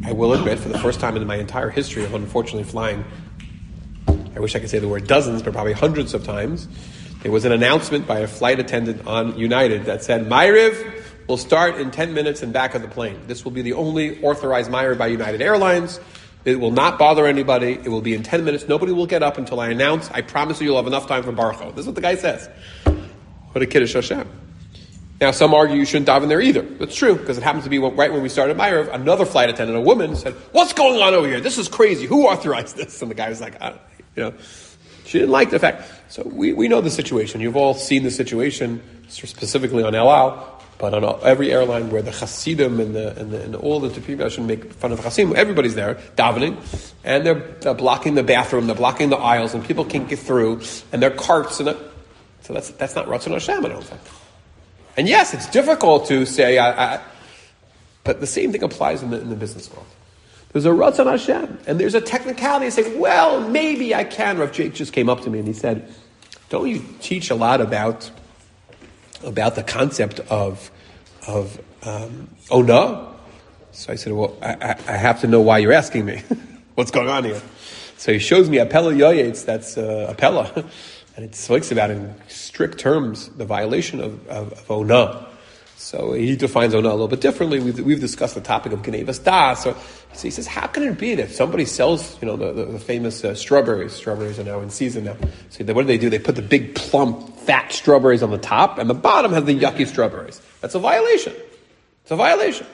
I 0.04 0.12
will 0.12 0.32
admit, 0.34 0.58
for 0.58 0.68
the 0.68 0.78
first 0.78 1.00
time 1.00 1.16
in 1.16 1.26
my 1.26 1.36
entire 1.36 1.70
history 1.70 2.04
of 2.04 2.14
unfortunately 2.14 2.64
flying, 2.64 3.04
I 4.36 4.40
wish 4.40 4.54
I 4.54 4.58
could 4.58 4.70
say 4.70 4.78
the 4.78 4.88
word 4.88 5.06
dozens, 5.06 5.42
but 5.42 5.52
probably 5.52 5.72
hundreds 5.72 6.12
of 6.12 6.24
times, 6.24 6.68
there 7.24 7.32
was 7.32 7.46
an 7.46 7.52
announcement 7.52 8.06
by 8.06 8.18
a 8.18 8.26
flight 8.28 8.60
attendant 8.60 9.06
on 9.06 9.38
United 9.38 9.86
that 9.86 10.04
said, 10.04 10.26
Myriv 10.26 11.02
will 11.26 11.38
start 11.38 11.76
in 11.76 11.90
10 11.90 12.12
minutes 12.12 12.42
in 12.42 12.52
back 12.52 12.74
of 12.74 12.82
the 12.82 12.88
plane. 12.88 13.18
This 13.26 13.46
will 13.46 13.50
be 13.50 13.62
the 13.62 13.72
only 13.72 14.22
authorized 14.22 14.70
Myriv 14.70 14.98
by 14.98 15.06
United 15.06 15.40
Airlines. 15.40 16.00
It 16.44 16.60
will 16.60 16.70
not 16.70 16.98
bother 16.98 17.26
anybody. 17.26 17.72
It 17.82 17.88
will 17.88 18.02
be 18.02 18.12
in 18.12 18.22
10 18.22 18.44
minutes. 18.44 18.68
Nobody 18.68 18.92
will 18.92 19.06
get 19.06 19.22
up 19.22 19.38
until 19.38 19.58
I 19.58 19.70
announce, 19.70 20.10
I 20.10 20.20
promise 20.20 20.60
you 20.60 20.66
you'll 20.66 20.76
have 20.76 20.86
enough 20.86 21.08
time 21.08 21.22
for 21.22 21.32
Baruch 21.32 21.74
This 21.74 21.80
is 21.80 21.86
what 21.86 21.94
the 21.94 22.02
guy 22.02 22.16
says. 22.16 22.46
What 23.52 23.62
a 23.62 23.66
Kiddush 23.66 23.94
Hashem. 23.94 24.28
Now, 25.18 25.30
some 25.30 25.54
argue 25.54 25.76
you 25.76 25.86
shouldn't 25.86 26.06
dive 26.06 26.24
in 26.24 26.28
there 26.28 26.42
either. 26.42 26.60
That's 26.60 26.94
true, 26.94 27.14
because 27.14 27.38
it 27.38 27.42
happens 27.42 27.64
to 27.64 27.70
be 27.70 27.78
right 27.78 28.12
when 28.12 28.20
we 28.20 28.28
started 28.28 28.58
Meirav, 28.58 28.92
another 28.92 29.24
flight 29.24 29.48
attendant, 29.48 29.78
a 29.78 29.80
woman, 29.80 30.14
said, 30.14 30.34
What's 30.52 30.74
going 30.74 31.00
on 31.00 31.14
over 31.14 31.26
here? 31.26 31.40
This 31.40 31.56
is 31.56 31.68
crazy. 31.68 32.04
Who 32.04 32.26
authorized 32.26 32.76
this? 32.76 33.00
And 33.00 33.10
the 33.10 33.14
guy 33.14 33.30
was 33.30 33.40
like, 33.40 33.54
you 34.14 34.24
know, 34.24 34.34
she 35.06 35.20
didn't 35.20 35.32
like 35.32 35.48
the 35.48 35.58
fact. 35.58 35.88
So 36.14 36.22
we, 36.22 36.52
we 36.52 36.68
know 36.68 36.80
the 36.80 36.92
situation. 36.92 37.40
You've 37.40 37.56
all 37.56 37.74
seen 37.74 38.04
the 38.04 38.10
situation, 38.12 38.80
specifically 39.08 39.82
on 39.82 39.96
El 39.96 40.08
Al. 40.08 40.62
But 40.78 40.94
on 40.94 41.20
every 41.24 41.52
airline 41.52 41.90
where 41.90 42.02
the 42.02 42.12
Hasidim 42.12 42.78
and, 42.78 42.94
the, 42.94 43.18
and, 43.18 43.32
the, 43.32 43.42
and 43.42 43.56
all 43.56 43.80
the 43.80 44.00
people, 44.00 44.24
I 44.24 44.28
shouldn't 44.28 44.46
make 44.46 44.72
fun 44.74 44.92
of 44.92 45.00
Hasidim, 45.00 45.34
everybody's 45.34 45.74
there 45.74 45.96
davening, 46.14 46.56
and 47.02 47.26
they're, 47.26 47.40
they're, 47.60 47.74
blocking 47.74 48.14
the 48.14 48.22
bathroom, 48.22 48.68
they're 48.68 48.76
blocking 48.76 49.08
the 49.08 49.16
aisles, 49.16 49.54
and 49.54 49.64
people 49.64 49.84
can't 49.84 50.08
get 50.08 50.20
through, 50.20 50.60
and 50.92 51.02
their 51.02 51.10
carts, 51.10 51.58
and 51.58 51.76
so 52.42 52.52
that's, 52.52 52.70
that's 52.70 52.94
not 52.94 53.06
Ratzon 53.06 53.32
Hashem, 53.32 53.66
I 53.66 53.68
don't 53.68 53.82
think. 53.82 54.00
And 54.96 55.08
yes, 55.08 55.34
it's 55.34 55.48
difficult 55.48 56.06
to 56.08 56.26
say, 56.26 56.58
I, 56.58 56.94
I, 56.94 57.00
but 58.04 58.20
the 58.20 58.28
same 58.28 58.52
thing 58.52 58.62
applies 58.62 59.02
in 59.02 59.10
the, 59.10 59.20
in 59.20 59.30
the 59.30 59.36
business 59.36 59.68
world. 59.68 59.86
There's 60.52 60.66
a 60.66 60.70
Ratzon 60.70 61.10
Hashem, 61.10 61.58
and 61.66 61.80
there's 61.80 61.96
a 61.96 62.00
technicality. 62.00 62.66
I 62.66 62.68
say, 62.68 62.96
well, 62.96 63.48
maybe 63.48 63.96
I 63.96 64.04
can. 64.04 64.38
Rav 64.38 64.52
Jake 64.52 64.74
just 64.74 64.92
came 64.92 65.08
up 65.08 65.22
to 65.22 65.30
me 65.30 65.40
and 65.40 65.48
he 65.48 65.54
said, 65.54 65.92
don't 66.54 66.68
you 66.68 66.84
teach 67.00 67.30
a 67.30 67.34
lot 67.34 67.60
about 67.60 68.08
about 69.24 69.56
the 69.56 69.64
concept 69.64 70.20
of 70.30 70.70
of 71.26 71.60
um, 71.82 72.28
oh 72.48 72.62
no. 72.62 73.12
So 73.72 73.92
I 73.92 73.96
said, 73.96 74.12
well, 74.12 74.36
I, 74.40 74.76
I, 74.86 74.92
have 74.92 75.20
to 75.22 75.26
know 75.26 75.40
why 75.40 75.58
you're 75.58 75.72
asking 75.72 76.04
me. 76.04 76.22
What's 76.76 76.92
going 76.92 77.08
on 77.08 77.24
here? 77.24 77.42
So 77.96 78.12
he 78.12 78.20
shows 78.20 78.48
me 78.48 78.58
Apella 78.58 78.94
Yoyetz, 78.94 79.44
that's 79.44 79.76
uh, 79.76 80.14
Apella, 80.16 80.54
and 81.16 81.24
it 81.24 81.34
speaks 81.34 81.72
about 81.72 81.90
in 81.90 82.14
strict 82.28 82.78
terms 82.78 83.30
the 83.30 83.44
violation 83.44 83.98
of, 84.00 84.24
of, 84.28 84.52
of 84.52 84.70
Ona. 84.70 85.26
So 85.84 86.14
he 86.14 86.34
defines 86.34 86.74
Ona 86.74 86.88
a 86.88 86.92
little 86.92 87.08
bit 87.08 87.20
differently. 87.20 87.60
We've, 87.60 87.78
we've 87.78 88.00
discussed 88.00 88.34
the 88.34 88.40
topic 88.40 88.72
of 88.72 88.80
Genevas 88.80 89.22
Das. 89.22 89.62
So, 89.62 89.76
so, 90.14 90.22
he 90.22 90.30
says, 90.30 90.46
how 90.46 90.66
can 90.66 90.82
it 90.82 90.98
be 90.98 91.14
that 91.16 91.30
somebody 91.30 91.66
sells, 91.66 92.18
you 92.22 92.26
know, 92.26 92.36
the, 92.36 92.54
the, 92.54 92.64
the 92.64 92.78
famous 92.78 93.22
uh, 93.22 93.34
strawberries? 93.34 93.92
Strawberries 93.92 94.38
are 94.38 94.44
now 94.44 94.60
in 94.60 94.70
season 94.70 95.04
now. 95.04 95.16
So 95.50 95.62
what 95.74 95.82
do 95.82 95.86
they 95.86 95.98
do? 95.98 96.08
They 96.08 96.18
put 96.18 96.36
the 96.36 96.42
big 96.42 96.74
plump 96.74 97.36
fat 97.40 97.70
strawberries 97.70 98.22
on 98.22 98.30
the 98.30 98.38
top, 98.38 98.78
and 98.78 98.88
the 98.88 98.94
bottom 98.94 99.34
has 99.34 99.44
the 99.44 99.60
yucky 99.60 99.86
strawberries. 99.86 100.40
That's 100.62 100.74
a 100.74 100.78
violation. 100.78 101.34
It's 102.00 102.10
a 102.10 102.16
violation. 102.16 102.66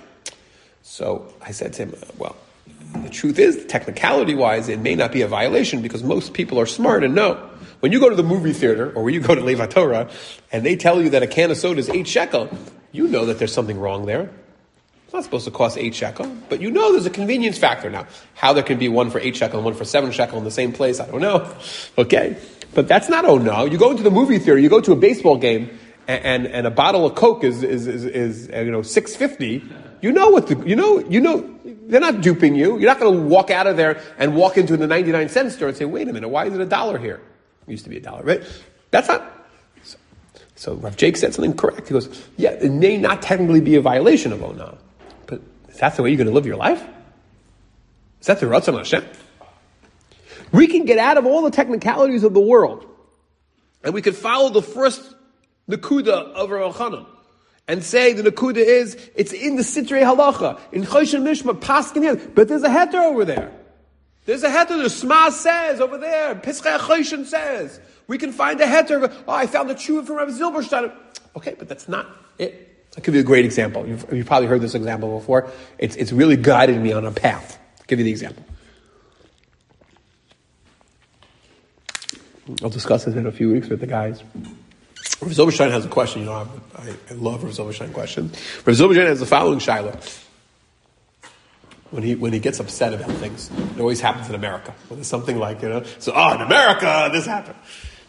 So 0.83 1.35
I 1.43 1.51
said 1.51 1.73
to 1.75 1.87
him, 1.87 1.95
well, 2.17 2.37
the 2.95 3.11
truth 3.11 3.41
is, 3.41 3.67
technicality 3.67 4.37
wise, 4.37 4.69
it 4.69 4.79
may 4.79 4.95
not 4.95 5.11
be 5.11 5.23
a 5.23 5.29
violation 5.29 5.83
because 5.83 6.05
most 6.05 6.33
people 6.33 6.61
are 6.61 6.67
smart 6.67 7.03
and 7.03 7.17
know. 7.17 7.35
When 7.81 7.91
you 7.91 7.99
go 7.99 8.09
to 8.09 8.15
the 8.15 8.23
movie 8.23 8.53
theater 8.53 8.93
or 8.93 9.03
when 9.03 9.15
you 9.15 9.21
go 9.21 9.35
to 9.35 9.41
Lev 9.41 9.59
HaTorah 9.59 10.13
and 10.53 10.65
they 10.65 10.77
tell 10.77 11.03
you 11.03 11.11
that 11.11 11.25
a 11.25 11.27
can 11.27 11.51
of 11.51 11.57
soda 11.57 11.81
is 11.81 11.89
eight 11.89 12.07
shekel, 12.07 12.49
you 12.93 13.09
know 13.09 13.27
that 13.27 13.39
there's 13.39 13.53
something 13.53 13.79
wrong 13.79 14.07
there. 14.07 14.31
It's 15.05 15.15
not 15.15 15.25
supposed 15.25 15.45
to 15.47 15.51
cost 15.51 15.77
eight 15.77 15.95
shekel, 15.95 16.33
but 16.49 16.61
you 16.61 16.71
know 16.71 16.93
there's 16.93 17.07
a 17.07 17.11
convenience 17.11 17.59
factor 17.59 17.91
now. 17.91 18.07
How 18.35 18.53
there 18.53 18.63
can 18.63 18.79
be 18.79 18.89
one 18.89 19.11
for 19.11 19.19
eight 19.19 19.37
shekel 19.37 19.59
and 19.59 19.65
one 19.65 19.75
for 19.75 19.85
seven 19.85 20.13
shekel 20.13 20.39
in 20.39 20.45
the 20.45 20.53
same 20.53 20.73
place, 20.73 21.01
I 21.01 21.07
don't 21.07 21.21
know. 21.21 21.53
Okay. 21.99 22.39
But 22.75 22.87
that's 22.87 23.09
not 23.09 23.25
oh 23.25 23.39
no. 23.39 23.65
You 23.65 23.79
go 23.79 23.91
into 23.91 24.05
the 24.05 24.11
movie 24.11 24.39
theater, 24.39 24.59
you 24.59 24.69
go 24.69 24.81
to 24.81 24.93
a 24.93 24.97
baseball 24.97 25.37
game, 25.37 25.77
and, 26.07 26.25
and, 26.25 26.47
and 26.47 26.67
a 26.67 26.71
bottle 26.71 27.07
of 27.07 27.15
Coke 27.15 27.45
is, 27.45 27.63
is, 27.63 27.87
is, 27.87 28.05
is 28.05 28.51
uh, 28.53 28.61
you 28.61 28.71
know, 28.71 28.83
650. 28.83 29.69
You 30.01 30.13
know 30.13 30.31
what 30.31 30.47
the, 30.47 30.57
you 30.67 30.77
know, 30.77 30.99
you 31.09 31.21
know, 31.21 31.59
they're 31.65 32.01
not 32.01 32.23
duping 32.23 32.57
you. 32.57 32.79
You're 32.79 32.89
not 32.89 33.01
going 33.01 33.15
to 33.15 33.23
walk 33.27 33.51
out 33.51 33.67
of 33.67 33.77
there 33.77 34.01
and 34.19 34.35
walk 34.35 34.57
into 34.57 34.77
the 34.77 34.87
99 34.87 35.29
cent 35.29 35.53
store 35.53 35.69
and 35.69 35.77
say, 35.77 35.85
wait 35.85 36.09
a 36.09 36.13
minute, 36.13 36.29
why 36.29 36.47
is 36.47 36.55
it 36.55 36.61
a 36.61 36.67
dollar 36.67 36.99
here? 36.99 37.21
It 37.67 37.71
used 37.71 37.85
to 37.85 37.91
be 37.91 37.99
a 37.99 38.01
dollar, 38.01 38.23
right? 38.23 38.43
That's 38.91 39.09
not, 39.09 39.40
so 40.61 40.75
Rav 40.75 40.95
Jake 40.95 41.17
said 41.17 41.33
something 41.33 41.57
correct. 41.57 41.89
He 41.89 41.95
goes, 41.95 42.23
yeah, 42.37 42.51
it 42.51 42.71
may 42.71 42.99
not 42.99 43.23
technically 43.23 43.63
be 43.63 43.77
a 43.77 43.81
violation 43.81 44.31
of 44.31 44.43
Ona, 44.43 44.77
but 45.25 45.41
is 45.71 45.79
that 45.79 45.97
the 45.97 46.03
way 46.03 46.11
you're 46.11 46.19
going 46.19 46.27
to 46.27 46.35
live 46.35 46.45
your 46.45 46.59
life? 46.59 46.85
Is 48.21 48.27
that 48.27 48.41
the 48.41 48.47
Ratzon 48.47 48.77
Hashem? 48.77 49.03
We 50.53 50.67
can 50.67 50.85
get 50.85 50.99
out 50.99 51.17
of 51.17 51.25
all 51.25 51.41
the 51.41 51.51
technicalities 51.51 52.25
of 52.25 52.35
the 52.35 52.41
world, 52.41 52.85
and 53.83 53.95
we 53.95 54.03
can 54.03 54.13
follow 54.13 54.51
the 54.51 54.61
first 54.61 55.15
Nakuda 55.67 56.11
of 56.35 56.51
Rav 56.51 57.07
and 57.67 57.83
say 57.83 58.13
the 58.13 58.31
Nakuda 58.31 58.59
is, 58.59 58.99
it's 59.15 59.33
in 59.33 59.57
the 59.57 59.63
Sitrei 59.63 60.03
Halacha, 60.03 60.61
in 60.73 60.83
Choshen 60.83 61.23
Mishpat, 61.23 61.61
Paskin 61.61 62.35
but 62.35 62.49
there's 62.49 62.65
a 62.65 62.69
heter 62.69 63.03
over 63.03 63.25
there. 63.25 63.51
There's 64.27 64.43
a 64.43 64.51
heter, 64.51 64.83
the 64.83 64.91
Sma 64.91 65.31
says 65.31 65.81
over 65.81 65.97
there, 65.97 66.35
Pischei 66.35 66.79
Choshen 66.79 67.25
says. 67.25 67.81
We 68.11 68.19
can 68.19 68.33
find 68.33 68.61
a 68.61 68.67
heter, 68.67 69.09
oh, 69.29 69.33
I 69.33 69.47
found 69.47 69.71
a 69.71 69.75
tshuva 69.77 70.05
from 70.05 70.17
Rav 70.17 70.31
Zilberstein. 70.31 70.93
Okay, 71.37 71.55
but 71.57 71.69
that's 71.69 71.89
not 71.89 72.09
it. 72.39 72.85
I'll 72.97 73.05
give 73.05 73.15
you 73.15 73.21
a 73.21 73.23
great 73.23 73.45
example. 73.45 73.87
You've, 73.87 74.05
you've 74.13 74.27
probably 74.27 74.49
heard 74.49 74.61
this 74.61 74.75
example 74.75 75.17
before. 75.17 75.49
It's, 75.79 75.95
it's 75.95 76.11
really 76.11 76.35
guided 76.35 76.81
me 76.81 76.93
on 76.93 77.07
a 77.07 77.13
path. 77.13 77.57
I'll 77.79 77.85
give 77.87 78.01
you 78.01 78.05
the 78.05 78.11
example. 78.11 78.45
I'll 82.65 82.69
discuss 82.69 83.05
this 83.05 83.15
in 83.15 83.27
a 83.29 83.31
few 83.31 83.53
weeks 83.53 83.69
with 83.69 83.79
the 83.79 83.87
guys. 83.87 84.25
Rav 85.23 85.31
Zilberstein 85.31 85.71
has 85.71 85.87
a 85.87 85.89
question. 85.89 86.23
You 86.23 86.27
know, 86.27 86.49
I, 86.75 86.89
I 87.11 87.13
love 87.13 87.45
Rav 87.45 87.53
Zilberstein 87.53 87.93
questions. 87.93 88.33
Rav 88.67 88.75
Zilberstein 88.75 89.07
has 89.07 89.21
the 89.21 89.27
following 89.27 89.61
shiloh. 89.61 89.97
When 91.93 92.03
he, 92.03 92.17
when 92.17 92.33
he 92.33 92.41
gets 92.41 92.59
upset 92.59 92.93
about 92.93 93.13
things, 93.19 93.53
it 93.77 93.81
always 93.81 94.01
happens 94.01 94.29
in 94.29 94.35
America. 94.35 94.75
When 94.89 94.99
there's 94.99 95.07
something 95.07 95.39
like, 95.39 95.63
you 95.63 95.69
know, 95.69 95.85
so, 96.01 96.13
oh, 96.13 96.35
in 96.35 96.41
America, 96.41 97.09
this 97.13 97.25
happened. 97.25 97.55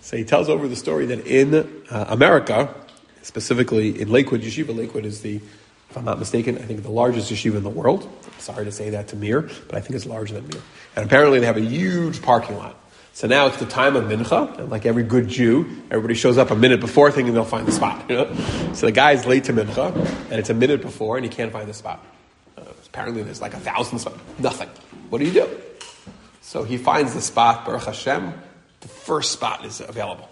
So 0.01 0.17
he 0.17 0.23
tells 0.23 0.49
over 0.49 0.67
the 0.67 0.75
story 0.75 1.05
that 1.07 1.25
in 1.25 1.53
uh, 1.89 2.05
America, 2.09 2.73
specifically 3.21 4.01
in 4.01 4.11
Lakewood, 4.11 4.41
Yeshiva 4.41 4.75
Lakewood 4.75 5.05
is 5.05 5.21
the, 5.21 5.35
if 5.35 5.97
I'm 5.97 6.05
not 6.05 6.19
mistaken, 6.19 6.57
I 6.57 6.61
think 6.61 6.81
the 6.81 6.89
largest 6.89 7.31
yeshiva 7.31 7.57
in 7.57 7.63
the 7.63 7.69
world. 7.69 8.09
Sorry 8.39 8.65
to 8.65 8.71
say 8.71 8.89
that 8.89 9.09
to 9.09 9.15
Mir, 9.15 9.41
but 9.41 9.75
I 9.75 9.81
think 9.81 9.95
it's 9.95 10.05
larger 10.05 10.33
than 10.33 10.47
Mir. 10.47 10.61
And 10.95 11.05
apparently 11.05 11.39
they 11.39 11.45
have 11.45 11.57
a 11.57 11.61
huge 11.61 12.21
parking 12.21 12.57
lot. 12.57 12.75
So 13.13 13.27
now 13.27 13.47
it's 13.47 13.57
the 13.57 13.65
time 13.65 13.95
of 13.97 14.05
mincha, 14.05 14.57
and 14.57 14.69
like 14.69 14.85
every 14.85 15.03
good 15.03 15.27
Jew, 15.27 15.83
everybody 15.91 16.13
shows 16.13 16.37
up 16.37 16.49
a 16.49 16.55
minute 16.55 16.79
before 16.79 17.11
thinking 17.11 17.33
they'll 17.33 17.43
find 17.43 17.67
the 17.67 17.71
spot. 17.71 18.05
You 18.09 18.15
know? 18.17 18.35
So 18.73 18.85
the 18.85 18.91
guy's 18.91 19.25
late 19.25 19.43
to 19.45 19.53
mincha, 19.53 19.93
and 20.31 20.39
it's 20.39 20.49
a 20.49 20.53
minute 20.53 20.81
before, 20.81 21.17
and 21.17 21.25
he 21.25 21.29
can't 21.29 21.51
find 21.51 21.67
the 21.67 21.73
spot. 21.73 22.03
Uh, 22.57 22.63
apparently 22.85 23.21
there's 23.21 23.41
like 23.41 23.53
a 23.53 23.59
thousand 23.59 23.99
spots. 23.99 24.17
Nothing. 24.39 24.69
What 25.09 25.19
do 25.19 25.25
you 25.25 25.33
do? 25.33 25.49
So 26.39 26.63
he 26.63 26.77
finds 26.77 27.13
the 27.13 27.21
spot, 27.21 27.65
Baruch 27.65 27.83
Hashem, 27.83 28.33
the 28.81 28.87
first 28.87 29.31
spot 29.31 29.65
is 29.65 29.79
available. 29.79 30.29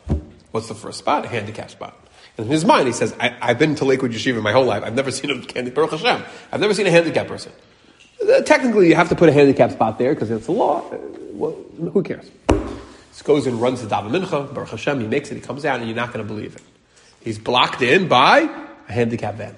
What's 0.51 0.68
the 0.68 0.75
first 0.75 1.00
spot? 1.00 1.25
A 1.25 1.27
handicap 1.27 1.70
spot. 1.70 1.96
And 2.38 2.46
in 2.46 2.51
his 2.51 2.65
mind, 2.65 2.88
he 2.88 2.94
says, 2.94 3.15
I, 3.20 3.29
have 3.48 3.60
been 3.60 3.75
to 3.75 3.86
Lakewood 3.86 4.12
Yeshiva 4.12 4.41
my 4.41 4.51
whole 4.51 4.65
life. 4.65 4.84
I've 4.84 4.96
never 4.96 5.12
seen 5.12 5.29
a 5.29 5.36
handicap, 5.36 5.74
Baruch 5.74 5.91
Hashem. 5.91 6.24
I've 6.51 6.60
never 6.60 6.74
seen 6.74 6.88
a 6.88 6.91
handicapped 6.91 7.29
person. 7.29 7.51
Uh, 8.22 8.41
technically, 8.41 8.88
you 8.88 8.96
have 8.96 9.10
to 9.10 9.15
put 9.15 9.29
a 9.29 9.32
handicap 9.32 9.72
spot 9.72 9.98
there 9.98 10.13
because 10.13 10.32
it's 10.32 10.48
a 10.48 10.51
law. 10.51 10.89
Uh, 10.89 10.98
well, 11.34 11.51
who 11.94 12.03
cares? 12.03 12.29
He 12.50 13.24
goes 13.24 13.46
and 13.46 13.62
runs 13.62 13.82
the 13.82 13.88
Daven 13.88 14.12
Mincha, 14.12 14.53
Baruch 14.53 14.70
Hashem, 14.70 15.01
he 15.01 15.08
makes 15.08 15.29
it, 15.32 15.36
he 15.36 15.41
comes 15.41 15.65
out, 15.65 15.79
and 15.79 15.88
you're 15.88 15.96
not 15.96 16.13
going 16.13 16.25
to 16.25 16.34
believe 16.34 16.56
it. 16.56 16.62
He's 17.22 17.38
blocked 17.38 17.82
in 17.82 18.08
by 18.08 18.39
a 18.88 18.91
handicap 18.91 19.36
van. 19.36 19.58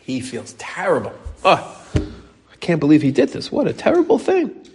He 0.00 0.20
feels 0.20 0.54
terrible. 0.58 1.14
Oh, 1.44 1.82
I 1.94 2.56
can't 2.56 2.80
believe 2.80 3.02
he 3.02 3.12
did 3.12 3.30
this. 3.30 3.50
What 3.52 3.68
a 3.68 3.72
terrible 3.72 4.18
thing. 4.18 4.68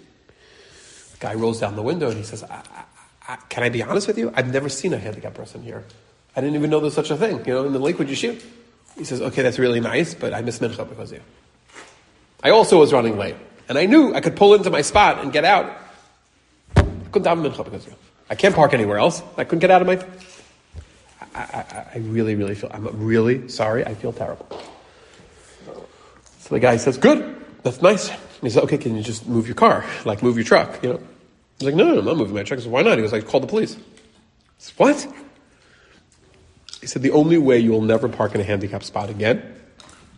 Guy 1.21 1.35
rolls 1.35 1.61
down 1.61 1.77
the 1.77 1.81
window 1.81 2.09
and 2.09 2.17
he 2.17 2.23
says, 2.23 2.43
I, 2.43 2.55
I, 2.55 2.83
I, 3.29 3.35
Can 3.47 3.63
I 3.63 3.69
be 3.69 3.81
honest 3.81 4.07
with 4.07 4.17
you? 4.17 4.33
I've 4.35 4.51
never 4.51 4.67
seen 4.67 4.93
a 4.93 4.97
handicapped 4.97 5.35
person 5.35 5.63
here. 5.63 5.85
I 6.35 6.41
didn't 6.41 6.55
even 6.55 6.69
know 6.69 6.81
there's 6.81 6.93
such 6.93 7.11
a 7.11 7.17
thing, 7.17 7.45
you 7.45 7.53
know, 7.53 7.65
in 7.65 7.71
the 7.71 7.79
Lakewood 7.79 8.09
Yeshiva. 8.09 8.41
He 8.97 9.05
says, 9.05 9.21
Okay, 9.21 9.41
that's 9.41 9.59
really 9.59 9.79
nice, 9.79 10.13
but 10.13 10.33
I 10.33 10.41
missed 10.41 10.61
Mincha 10.61 10.87
because 10.87 11.13
of 11.13 11.19
you. 11.19 11.23
I 12.43 12.49
also 12.49 12.77
was 12.79 12.91
running 12.91 13.17
late, 13.17 13.35
and 13.69 13.77
I 13.77 13.85
knew 13.85 14.13
I 14.13 14.19
could 14.19 14.35
pull 14.35 14.53
into 14.53 14.69
my 14.69 14.81
spot 14.81 15.23
and 15.23 15.31
get 15.31 15.45
out 15.45 15.71
couldn't 17.11 17.27
daven 17.27 17.49
mincha 17.49 17.63
because 17.63 17.85
of 17.85 17.91
you. 17.91 17.97
I 18.29 18.35
can't 18.35 18.55
park 18.55 18.73
anywhere 18.73 18.97
else. 18.97 19.21
I 19.37 19.43
couldn't 19.43 19.59
get 19.59 19.71
out 19.71 19.81
of 19.81 19.87
my. 19.87 20.03
I, 21.35 21.39
I, 21.39 21.85
I 21.95 21.97
really, 21.99 22.35
really 22.35 22.55
feel. 22.55 22.71
I'm 22.73 22.87
really 23.03 23.47
sorry. 23.49 23.85
I 23.85 23.93
feel 23.93 24.13
terrible. 24.13 24.47
So 26.39 26.55
the 26.55 26.59
guy 26.59 26.77
says, 26.77 26.97
"Good, 26.97 27.35
that's 27.63 27.81
nice." 27.81 28.11
He 28.41 28.49
said, 28.49 28.63
"Okay, 28.63 28.77
can 28.77 28.95
you 28.95 29.03
just 29.03 29.27
move 29.27 29.47
your 29.47 29.55
car, 29.55 29.85
like 30.05 30.23
move 30.23 30.35
your 30.35 30.45
truck?" 30.45 30.81
You 30.83 30.93
know. 30.93 30.99
He's 31.61 31.67
like, 31.67 31.75
"No, 31.75 31.85
no, 31.85 31.93
no 31.93 31.99
I'm 31.99 32.05
not 32.05 32.17
moving 32.17 32.33
my 32.33 32.43
truck." 32.43 32.59
I 32.59 32.63
said, 32.63 32.71
"Why 32.71 32.81
not?" 32.81 32.97
He 32.97 33.03
was 33.03 33.11
like, 33.11 33.27
"Call 33.27 33.39
the 33.39 33.47
police." 33.47 33.75
I 33.75 33.79
said, 34.57 34.73
"What?" 34.77 35.07
He 36.81 36.87
said, 36.87 37.03
"The 37.03 37.11
only 37.11 37.37
way 37.37 37.59
you 37.59 37.71
will 37.71 37.83
never 37.83 38.09
park 38.09 38.33
in 38.33 38.41
a 38.41 38.43
handicapped 38.43 38.85
spot 38.85 39.11
again 39.11 39.43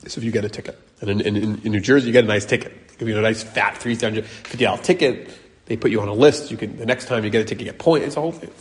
is 0.03 0.15
if 0.17 0.23
you 0.23 0.31
get 0.31 0.45
a 0.45 0.49
ticket. 0.49 0.79
And 1.01 1.09
in, 1.09 1.21
in, 1.21 1.61
in 1.63 1.71
New 1.73 1.81
Jersey, 1.81 2.07
you 2.07 2.13
get 2.13 2.23
a 2.23 2.27
nice 2.27 2.45
ticket. 2.45 2.97
Give 2.97 3.09
you 3.09 3.17
a 3.17 3.21
nice 3.21 3.43
fat 3.43 3.77
three 3.77 3.95
hundred 3.95 4.25
fifty 4.25 4.63
dollars 4.63 4.85
ticket." 4.85 5.29
They 5.65 5.77
put 5.77 5.91
you 5.91 6.01
on 6.01 6.07
a 6.07 6.13
list. 6.13 6.49
You 6.49 6.57
can 6.57 6.77
the 6.77 6.85
next 6.85 7.07
time 7.07 7.25
you 7.25 7.29
get 7.29 7.41
a 7.41 7.45
ticket, 7.45 7.65
you 7.65 7.71
get 7.71 7.79
points. 7.79 8.07
It's 8.07 8.17
a 8.17 8.21
whole 8.21 8.31
thing. 8.31 8.51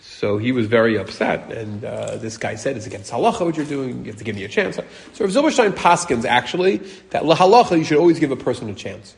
So 0.00 0.38
he 0.38 0.52
was 0.52 0.66
very 0.66 0.98
upset, 0.98 1.50
and 1.50 1.84
uh, 1.84 2.16
this 2.16 2.36
guy 2.36 2.54
said, 2.54 2.76
"It's 2.76 2.86
against 2.86 3.10
halacha 3.10 3.44
what 3.46 3.56
you're 3.56 3.66
doing. 3.66 4.04
You 4.04 4.10
have 4.12 4.18
to 4.18 4.24
give 4.24 4.36
me 4.36 4.44
a 4.44 4.48
chance." 4.48 4.76
So 4.76 5.24
Rav 5.24 5.30
Zilberstein 5.30 5.72
paskins 5.72 6.24
actually 6.24 6.78
that 7.10 7.22
lahalacha 7.22 7.78
you 7.78 7.84
should 7.84 7.98
always 7.98 8.18
give 8.18 8.30
a 8.30 8.36
person 8.36 8.68
a 8.68 8.74
chance. 8.74 9.16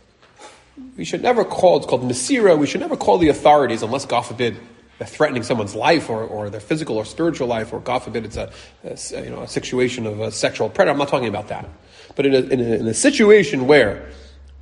We 0.96 1.04
should 1.04 1.22
never 1.22 1.44
call 1.44 1.76
it's 1.78 1.86
called 1.86 2.02
mesira. 2.02 2.58
We 2.58 2.66
should 2.66 2.80
never 2.80 2.96
call 2.96 3.18
the 3.18 3.28
authorities 3.28 3.82
unless 3.82 4.06
God 4.06 4.22
forbid 4.22 4.56
they're 4.98 5.06
threatening 5.06 5.42
someone's 5.42 5.74
life 5.74 6.08
or, 6.08 6.22
or 6.22 6.50
their 6.50 6.60
physical 6.60 6.96
or 6.96 7.04
spiritual 7.04 7.48
life, 7.48 7.72
or 7.72 7.80
God 7.80 8.00
forbid 8.00 8.24
it's 8.24 8.36
a, 8.36 8.52
a 8.84 9.24
you 9.24 9.30
know 9.30 9.42
a 9.42 9.48
situation 9.48 10.06
of 10.06 10.20
a 10.20 10.30
sexual 10.30 10.68
predator. 10.68 10.92
I'm 10.92 10.98
not 10.98 11.08
talking 11.08 11.28
about 11.28 11.48
that, 11.48 11.68
but 12.16 12.26
in 12.26 12.34
a, 12.34 12.38
in 12.38 12.60
a, 12.60 12.74
in 12.76 12.86
a 12.86 12.94
situation 12.94 13.66
where 13.66 14.08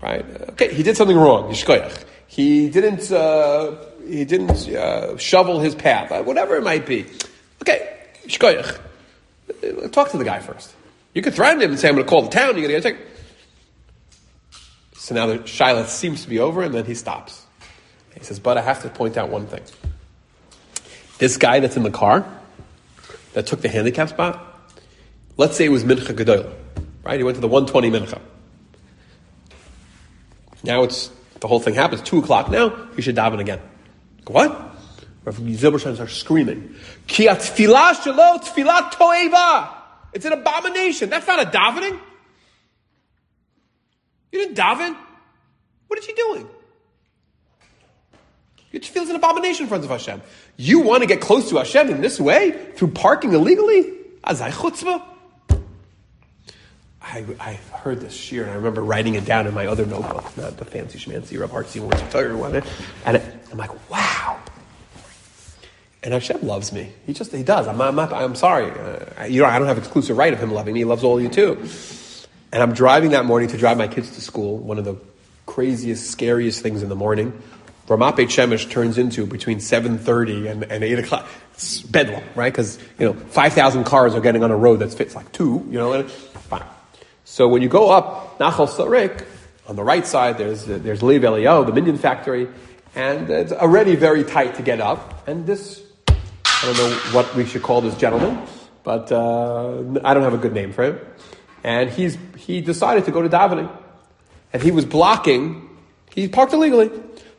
right? 0.03 0.25
Okay, 0.51 0.75
he 0.75 0.83
did 0.83 0.97
something 0.97 1.17
wrong. 1.17 1.51
Yishkoyach. 1.51 2.05
He 2.27 2.69
didn't. 2.69 3.11
Uh, 3.11 3.77
he 4.07 4.25
didn't 4.25 4.69
uh, 4.69 5.17
shovel 5.17 5.61
his 5.61 5.75
path. 5.75 6.11
Uh, 6.11 6.23
whatever 6.23 6.57
it 6.57 6.63
might 6.63 6.87
be. 6.87 7.07
Okay, 7.63 7.97
Yishkoyach. 8.27 8.81
Talk 9.93 10.11
to 10.11 10.19
the 10.19 10.25
guy 10.25 10.41
first. 10.41 10.75
You 11.15 11.23
could 11.23 11.35
threaten 11.35 11.63
him 11.63 11.71
and 11.71 11.79
say, 11.79 11.89
"I'm 11.89 11.95
going 11.95 12.07
to 12.07 12.11
call 12.11 12.23
the 12.23 12.31
town. 12.31 12.57
You're 12.57 12.69
going 12.69 12.83
to 12.83 12.89
get 12.89 12.95
a 12.95 12.99
ticket." 12.99 13.12
So 15.03 15.17
now 15.17 15.27
the 15.27 15.45
shiloh 15.49 15.85
seems 15.87 16.23
to 16.23 16.29
be 16.29 16.39
over, 16.39 16.63
and 16.63 16.73
then 16.73 16.85
he 16.85 16.95
stops. 16.95 17.45
He 18.17 18.23
says, 18.23 18.39
"But 18.39 18.57
I 18.57 18.61
have 18.61 18.83
to 18.83 18.89
point 18.89 19.17
out 19.17 19.31
one 19.31 19.49
thing. 19.49 19.63
This 21.19 21.37
guy 21.37 21.59
that's 21.59 21.77
in 21.77 21.83
the 21.83 21.91
car 21.91 22.25
that 23.33 23.49
took 23.49 23.63
the 23.63 23.69
handicap 23.69 24.11
spot. 24.11 24.71
Let's 25.37 25.57
say 25.57 25.65
it 25.65 25.71
was 25.71 25.83
Mincha 25.83 26.15
Gedolah, 26.15 26.53
right? 27.03 27.19
He 27.19 27.25
went 27.25 27.35
to 27.35 27.41
the 27.41 27.49
120 27.49 27.91
Mincha. 27.91 28.21
Now 30.63 30.85
it's 30.85 31.11
the 31.41 31.49
whole 31.49 31.59
thing 31.59 31.75
happens. 31.75 32.01
Two 32.03 32.21
o'clock 32.21 32.49
now. 32.49 32.73
You 32.95 33.03
should 33.03 33.17
daven 33.17 33.41
again. 33.41 33.61
What? 34.29 34.53
Rav 35.25 35.37
Zilberstein 35.37 35.97
starts 35.97 36.15
screaming. 36.15 36.77
Ki 37.09 37.27
tefillah 37.27 37.95
shelo 37.95 38.41
tefillah 38.41 38.93
toeva. 38.93 39.69
It's 40.13 40.27
an 40.27 40.33
abomination. 40.33 41.11
That's 41.11 41.27
not 41.27 41.43
a 41.43 41.51
davening. 41.51 41.99
You 44.33 44.39
didn't 44.41 44.57
daven. 44.57 44.97
What 45.87 45.99
is 45.99 46.07
he 46.07 46.15
doing? 46.15 46.49
Tefillah 48.73 49.03
is 49.03 49.11
an 49.11 49.17
abomination 49.17 49.65
in 49.65 49.69
front 49.69 49.85
of 49.85 49.91
Hashem. 49.91 50.23
You 50.57 50.81
want 50.81 51.03
to 51.03 51.07
get 51.07 51.21
close 51.21 51.51
to 51.51 51.59
Hashem 51.59 51.91
in 51.91 52.01
this 52.01 52.19
way 52.19 52.73
through 52.75 52.89
parking 52.89 53.35
illegally? 53.35 53.93
Azai 54.25 54.51
chutzvah. 54.51 55.03
I, 57.03 57.27
I 57.39 57.53
heard 57.55 58.01
this 58.01 58.15
shear, 58.15 58.43
and 58.43 58.53
I 58.53 58.55
remember 58.55 58.83
writing 58.83 59.15
it 59.15 59.25
down 59.25 59.47
in 59.47 59.53
my 59.53 59.67
other 59.67 59.85
notebook, 59.85 60.37
not 60.37 60.57
the 60.57 60.65
fancy 60.65 60.99
schmancy 60.99 61.39
Rav 61.39 61.51
Hartzi 61.51 61.81
words 61.81 62.01
of 62.01 62.11
Torah 62.11 62.37
one. 62.37 62.63
And 63.05 63.17
it, 63.17 63.23
I'm 63.51 63.59
like, 63.59 63.91
wow. 63.91 64.41
And 66.03 66.15
Hashem 66.15 66.43
loves 66.43 66.73
me. 66.73 66.93
He 67.07 67.13
just, 67.13 67.33
he 67.33 67.43
does. 67.43 67.67
I'm, 67.67 67.81
I'm, 67.81 67.99
I'm 67.99 68.35
sorry. 68.35 68.71
Uh, 68.71 69.25
you 69.25 69.43
know, 69.43 69.49
I 69.49 69.59
don't 69.59 69.69
have 69.69 69.79
exclusive 69.79 70.17
right 70.17 70.33
of 70.33 70.41
him 70.41 70.53
loving 70.53 70.75
me. 70.75 70.81
He 70.81 70.85
loves 70.85 71.05
all 71.05 71.19
of 71.19 71.23
you 71.23 71.29
too. 71.29 71.69
And 72.53 72.63
I'm 72.63 72.75
driving 72.75 73.13
that 73.13 73.25
morning 73.25 73.49
to 73.49 73.57
drive 73.57 73.79
my 73.79 73.89
kids 73.89 74.11
to 74.13 74.21
school. 74.21 74.59
One 74.59 74.79
of 74.79 74.85
the 74.85 74.97
craziest, 75.47 76.11
scariest 76.11 76.61
things 76.61 76.83
in 76.83 76.91
the 76.91 76.95
morning. 76.95 77.43
Ramat 77.89 78.17
Beit 78.17 78.29
Shemesh 78.29 78.71
turns 78.71 78.99
into 78.99 79.27
between 79.27 79.59
7.30 79.59 80.51
and, 80.51 80.65
and 80.65 80.85
8 80.85 80.99
o'clock. 81.01 81.29
It's 81.55 81.81
bedlam, 81.81 82.23
right? 82.35 82.53
Because, 82.53 82.79
you 82.99 83.07
know, 83.07 83.15
5,000 83.15 83.85
cars 83.85 84.15
are 84.15 84.21
getting 84.21 84.45
on 84.45 84.51
a 84.51 84.57
road 84.57 84.81
that 84.81 84.93
fits 84.93 85.15
like 85.15 85.33
two, 85.33 85.67
you 85.71 85.79
know, 85.79 85.93
and 85.93 86.11
fine. 86.11 86.65
So 87.25 87.49
when 87.49 87.63
you 87.63 87.69
go 87.69 87.91
up 87.91 88.39
Nachal 88.39 88.69
Sorek, 88.69 89.27
on 89.67 89.77
the 89.77 89.85
right 89.85 90.07
side, 90.07 90.39
there's, 90.39 90.65
there's 90.65 91.03
Lev 91.03 91.23
Eliyahu, 91.23 91.67
the 91.67 91.73
minyan 91.73 91.97
factory, 91.97 92.49
and 92.95 93.31
it's 93.31 93.53
already 93.53 93.97
very 93.97 94.25
tight 94.25 94.57
to 94.57 94.63
get 94.63 94.81
up. 94.81 95.27
And 95.27 95.47
this, 95.47 95.83
I 96.09 96.15
don't 96.63 96.77
know 96.77 96.97
what 97.13 97.35
we 97.35 97.47
should 97.47 97.63
call 97.63 97.81
this 97.81 97.97
gentleman, 97.97 98.47
but 98.83 99.11
uh, 99.11 99.79
I 100.05 100.15
don't 100.15 100.23
have 100.23 100.35
a 100.35 100.39
good 100.39 100.53
name 100.53 100.73
for 100.73 100.85
him. 100.85 101.01
And 101.65 101.91
he's, 101.91 102.19
he 102.37 102.61
decided 102.61 103.05
to 103.05 103.11
go 103.11 103.23
to 103.23 103.29
davening. 103.29 103.71
And 104.53 104.63
he 104.63 104.71
was 104.71 104.85
blocking, 104.85 105.69
he 106.15 106.29
parked 106.29 106.53
illegally. 106.53 106.91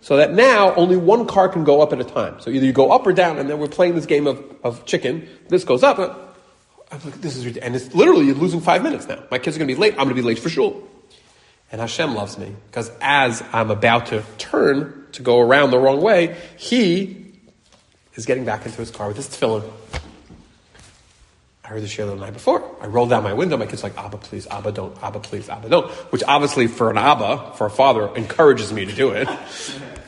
So 0.01 0.17
that 0.17 0.33
now 0.33 0.75
only 0.75 0.97
one 0.97 1.27
car 1.27 1.47
can 1.47 1.63
go 1.63 1.81
up 1.81 1.93
at 1.93 1.99
a 2.01 2.03
time. 2.03 2.41
So 2.41 2.49
either 2.49 2.65
you 2.65 2.73
go 2.73 2.91
up 2.91 3.07
or 3.07 3.13
down, 3.13 3.37
and 3.37 3.49
then 3.49 3.57
we're 3.57 3.67
playing 3.67 3.95
this 3.95 4.05
game 4.05 4.27
of, 4.27 4.43
of 4.61 4.85
chicken. 4.85 5.29
This 5.47 5.63
goes 5.63 5.81
up, 5.81 5.97
I'm 6.93 6.99
like, 7.05 7.21
this 7.21 7.37
is 7.37 7.57
and 7.57 7.75
it's 7.75 7.95
literally 7.95 8.25
you're 8.25 8.35
losing 8.35 8.61
five 8.61 8.83
minutes 8.83 9.07
now. 9.07 9.23
My 9.31 9.39
kids 9.39 9.55
are 9.55 9.59
going 9.59 9.67
to 9.67 9.73
be 9.73 9.79
late. 9.79 9.93
I'm 9.93 10.05
going 10.05 10.09
to 10.09 10.15
be 10.15 10.21
late 10.21 10.37
for 10.37 10.49
shul. 10.49 10.87
And 11.71 11.81
Hashem 11.81 12.13
loves 12.13 12.37
me 12.37 12.55
because 12.69 12.91
as 13.01 13.43
I'm 13.51 13.71
about 13.71 14.07
to 14.07 14.23
turn 14.37 15.07
to 15.13 15.23
go 15.23 15.39
around 15.39 15.71
the 15.71 15.79
wrong 15.79 16.01
way, 16.01 16.37
He 16.55 17.23
is 18.13 18.27
getting 18.27 18.45
back 18.45 18.65
into 18.65 18.77
his 18.77 18.91
car 18.91 19.07
with 19.07 19.17
his 19.17 19.27
tefillin. 19.27 19.67
I 21.63 21.69
heard 21.69 21.81
the 21.81 21.87
share 21.87 22.05
the 22.05 22.15
night 22.15 22.33
before. 22.33 22.61
I 22.81 22.87
rolled 22.87 23.09
down 23.09 23.23
my 23.23 23.31
window. 23.31 23.55
My 23.55 23.65
kid's 23.65 23.83
like, 23.83 23.97
Abba, 23.97 24.17
please, 24.17 24.47
Abba, 24.47 24.73
don't, 24.73 25.01
Abba, 25.01 25.21
please, 25.21 25.47
Abba, 25.47 25.69
don't. 25.69 25.89
Which 26.11 26.21
obviously 26.27 26.67
for 26.67 26.89
an 26.91 26.97
Abba, 26.97 27.53
for 27.55 27.67
a 27.67 27.69
father, 27.69 28.13
encourages 28.17 28.73
me 28.73 28.85
to 28.85 28.91
do 28.93 29.11
it. 29.11 29.29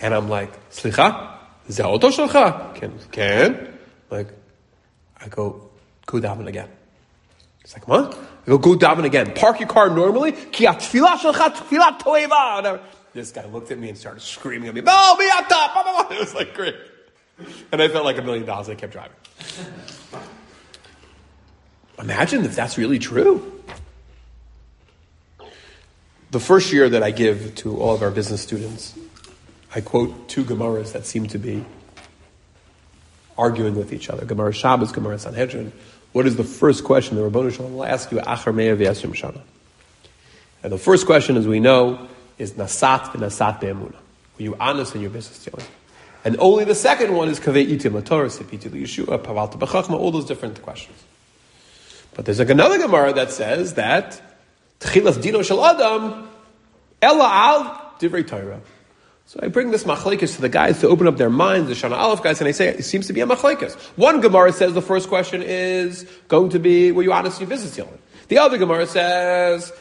And 0.01 0.13
I'm 0.13 0.27
like, 0.27 0.51
Slicha, 0.69 1.37
זה 1.69 1.83
shalcha. 1.83 2.75
Can, 2.75 2.99
can. 3.11 3.77
Like, 4.09 4.27
I 5.21 5.29
go, 5.29 5.69
go 6.05 6.19
daven 6.19 6.47
again. 6.47 6.67
It's 7.61 7.73
like, 7.73 7.87
what? 7.87 8.13
I 8.45 8.47
go, 8.47 8.57
go 8.57 8.75
daven 8.75 9.05
again. 9.05 9.33
Park 9.33 9.61
your 9.61 9.69
car 9.69 9.89
normally. 9.89 10.31
This 13.13 13.31
guy 13.31 13.45
looked 13.45 13.71
at 13.71 13.79
me 13.79 13.87
and 13.89 13.97
started 13.97 14.21
screaming 14.21 14.67
at 14.67 14.75
me, 14.75 14.81
oh, 14.85 15.15
be 15.17 15.29
up. 15.33 16.11
It 16.11 16.19
was 16.19 16.35
like, 16.35 16.53
great. 16.53 16.75
and 17.71 17.81
I 17.81 17.87
felt 17.87 18.03
like 18.03 18.17
a 18.17 18.21
million 18.21 18.45
dollars. 18.45 18.67
I 18.67 18.75
kept 18.75 18.91
driving. 18.91 19.15
Imagine 21.99 22.45
if 22.45 22.55
that's 22.55 22.77
really 22.77 22.99
true. 22.99 23.51
The 26.31 26.39
first 26.39 26.73
year 26.73 26.89
that 26.89 27.01
I 27.01 27.11
give 27.11 27.55
to 27.55 27.79
all 27.79 27.95
of 27.95 28.01
our 28.01 28.11
business 28.11 28.41
students, 28.41 28.93
I 29.73 29.81
quote 29.81 30.27
two 30.27 30.43
Gemaras 30.43 30.91
that 30.93 31.05
seem 31.05 31.27
to 31.27 31.37
be 31.37 31.63
arguing 33.37 33.75
with 33.75 33.93
each 33.93 34.09
other. 34.09 34.25
Gemara 34.25 34.53
Shabbos, 34.53 34.91
Gemara 34.91 35.19
Sanhedrin. 35.19 35.71
What 36.11 36.25
is 36.25 36.35
the 36.35 36.43
first 36.43 36.83
question 36.83 37.17
the 37.17 37.29
Ribono 37.29 37.53
Shel 37.53 37.67
Olam 37.67 37.73
will 37.73 37.85
ask 37.85 38.11
you? 38.11 38.19
Achar 38.19 38.53
Meir 38.53 38.75
v'Yasrim 38.75 39.13
Shana. 39.13 39.41
And 40.63 40.71
the 40.71 40.77
first 40.77 41.05
question, 41.05 41.37
as 41.37 41.47
we 41.47 41.59
know, 41.59 42.07
is 42.37 42.53
Nasat 42.53 43.11
Nasat 43.11 43.59
Be'emuna. 43.59 43.95
Were 44.37 44.43
you 44.43 44.55
honest 44.59 44.95
in 44.95 45.01
your 45.01 45.09
business 45.09 45.43
dealing? 45.43 45.65
And 46.23 46.37
only 46.39 46.63
the 46.63 46.75
second 46.75 47.13
one 47.13 47.29
is 47.29 47.39
Kavei 47.39 47.67
Itim 47.67 48.01
LaTorah, 48.01 48.31
Sipiti 48.31 48.69
Yeshua, 48.69 49.21
Pavalta 49.21 49.59
B'chachma, 49.59 49.93
all 49.93 50.11
those 50.11 50.25
different 50.25 50.61
questions. 50.61 50.97
But 52.15 52.25
there's 52.25 52.39
another 52.39 52.77
Gemara 52.79 53.13
that 53.13 53.31
says 53.31 53.75
that 53.75 54.21
Tchilas 54.79 55.21
Dino 55.21 55.41
Shel 55.43 55.63
Adam, 55.63 56.29
Ella 57.01 57.29
Al 57.29 57.93
Divrei 57.99 58.25
Torah. 58.25 58.61
So 59.27 59.39
I 59.41 59.47
bring 59.47 59.71
this 59.71 59.83
machlekes 59.83 60.35
to 60.35 60.41
the 60.41 60.49
guys 60.49 60.79
to 60.81 60.87
open 60.87 61.07
up 61.07 61.17
their 61.17 61.29
minds, 61.29 61.67
the 61.67 61.75
Shana 61.75 61.97
Aleph 61.97 62.23
guys, 62.23 62.39
and 62.39 62.47
I 62.47 62.51
say 62.51 62.69
it 62.69 62.83
seems 62.83 63.07
to 63.07 63.13
be 63.13 63.21
a 63.21 63.25
machlekes. 63.25 63.73
One 63.97 64.21
Gemara 64.21 64.53
says 64.53 64.73
the 64.73 64.81
first 64.81 65.09
question 65.09 65.41
is 65.41 66.03
going 66.27 66.49
to 66.49 66.59
be, 66.59 66.91
were 66.91 67.03
you 67.03 67.11
honest 67.11 67.37
in 67.37 67.47
your 67.47 67.49
business 67.49 67.75
dealing? 67.75 67.97
The 68.27 68.37
other 68.37 68.57
Gemara 68.57 68.87
says, 68.87 69.73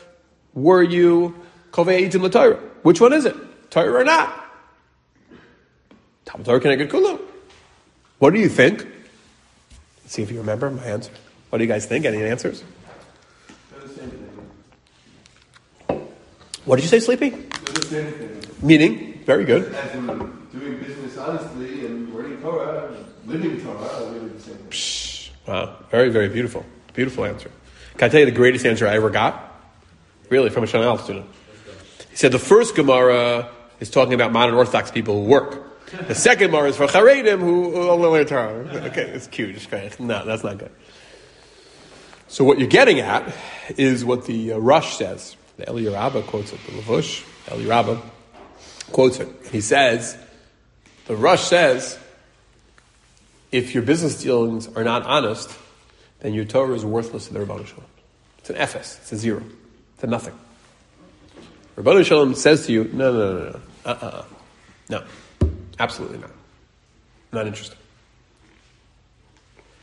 were 0.54 0.82
you 0.82 1.38
kovei 1.70 2.10
itim 2.10 2.30
Torah? 2.32 2.56
Which 2.82 3.00
one 3.00 3.12
is 3.12 3.26
it? 3.26 3.36
Torah 3.70 4.00
or 4.00 4.04
not? 4.04 4.44
Talmud 6.24 6.46
Torah 6.46 6.60
can 6.60 6.70
I 6.70 6.76
get 6.76 6.90
kulam? 6.90 7.20
What 8.18 8.32
do 8.32 8.40
you 8.40 8.48
think? 8.48 8.86
Let's 10.02 10.14
see 10.14 10.22
if 10.22 10.32
you 10.32 10.38
remember 10.38 10.70
my 10.70 10.84
answer. 10.84 11.12
What 11.54 11.58
do 11.58 11.64
you 11.66 11.70
guys 11.70 11.86
think? 11.86 12.04
Any 12.04 12.20
answers? 12.20 12.64
What 16.64 16.74
did 16.74 16.82
you 16.82 16.88
say, 16.88 16.98
Sleepy? 16.98 17.30
Meaning, 18.60 19.22
very 19.24 19.44
good. 19.44 19.72
As 19.72 19.94
in 19.94 20.04
doing 20.52 20.78
business 20.80 21.16
honestly 21.16 21.86
and 21.86 22.12
learning 22.12 22.42
Torah, 22.42 22.92
living 23.24 23.60
Torah, 23.60 24.10
really 24.10 24.30
the 24.30 24.40
same. 24.40 24.56
Psh, 24.68 25.30
Wow, 25.46 25.76
very, 25.92 26.08
very 26.08 26.28
beautiful. 26.28 26.66
Beautiful 26.92 27.24
answer. 27.24 27.52
Can 27.98 28.06
I 28.06 28.08
tell 28.08 28.18
you 28.18 28.26
the 28.26 28.32
greatest 28.32 28.66
answer 28.66 28.88
I 28.88 28.96
ever 28.96 29.10
got? 29.10 29.54
Really, 30.30 30.50
from 30.50 30.64
a 30.64 30.66
Shana 30.66 30.98
student. 31.04 31.26
He 32.10 32.16
said 32.16 32.32
the 32.32 32.40
first 32.40 32.74
Gemara 32.74 33.48
is 33.78 33.90
talking 33.90 34.14
about 34.14 34.32
modern 34.32 34.56
Orthodox 34.56 34.90
people 34.90 35.22
who 35.22 35.30
work. 35.30 35.86
The 36.08 36.16
second 36.16 36.50
Gemara 36.50 36.70
is 36.70 36.76
for 36.76 36.88
Charedim 36.88 37.38
who 37.38 37.88
only 37.88 38.08
learn 38.08 38.26
Torah. 38.26 38.88
Okay, 38.88 39.02
it's 39.02 39.28
cute. 39.28 39.54
It's. 39.54 40.00
No, 40.00 40.24
that's 40.24 40.42
not 40.42 40.58
good. 40.58 40.72
So 42.34 42.42
what 42.42 42.58
you're 42.58 42.66
getting 42.66 42.98
at 42.98 43.32
is 43.76 44.04
what 44.04 44.26
the 44.26 44.54
uh, 44.54 44.58
Rush 44.58 44.96
says. 44.96 45.36
The 45.56 45.70
Eli 45.70 45.92
Rabba 45.92 46.22
quotes 46.22 46.52
it. 46.52 46.58
The 46.66 46.72
Lavush, 46.72 47.24
Eli 47.52 47.68
Rabba, 47.68 48.02
quotes 48.90 49.20
it. 49.20 49.28
He 49.52 49.60
says, 49.60 50.18
the 51.06 51.14
Rush 51.14 51.44
says, 51.44 51.96
if 53.52 53.72
your 53.72 53.84
business 53.84 54.20
dealings 54.20 54.66
are 54.66 54.82
not 54.82 55.04
honest, 55.04 55.48
then 56.18 56.34
your 56.34 56.44
Torah 56.44 56.74
is 56.74 56.84
worthless 56.84 57.28
to 57.28 57.34
the 57.34 57.38
Ribono 57.38 57.68
Shel 57.68 57.76
Olam. 57.76 57.84
It's 58.40 58.50
an 58.50 58.56
FS. 58.56 58.98
It's 59.02 59.12
a 59.12 59.16
zero. 59.16 59.42
It's 59.94 60.02
a 60.02 60.08
nothing. 60.08 60.36
Ribono 61.76 62.04
Shel 62.04 62.26
Olam 62.26 62.34
says 62.34 62.66
to 62.66 62.72
you, 62.72 62.90
no, 62.92 63.12
no, 63.12 63.32
no, 63.32 63.44
no, 63.44 63.60
uh-uh. 63.84 64.24
no, 64.88 65.04
absolutely 65.78 66.18
not. 66.18 66.32
Not 67.30 67.46
interested. 67.46 67.78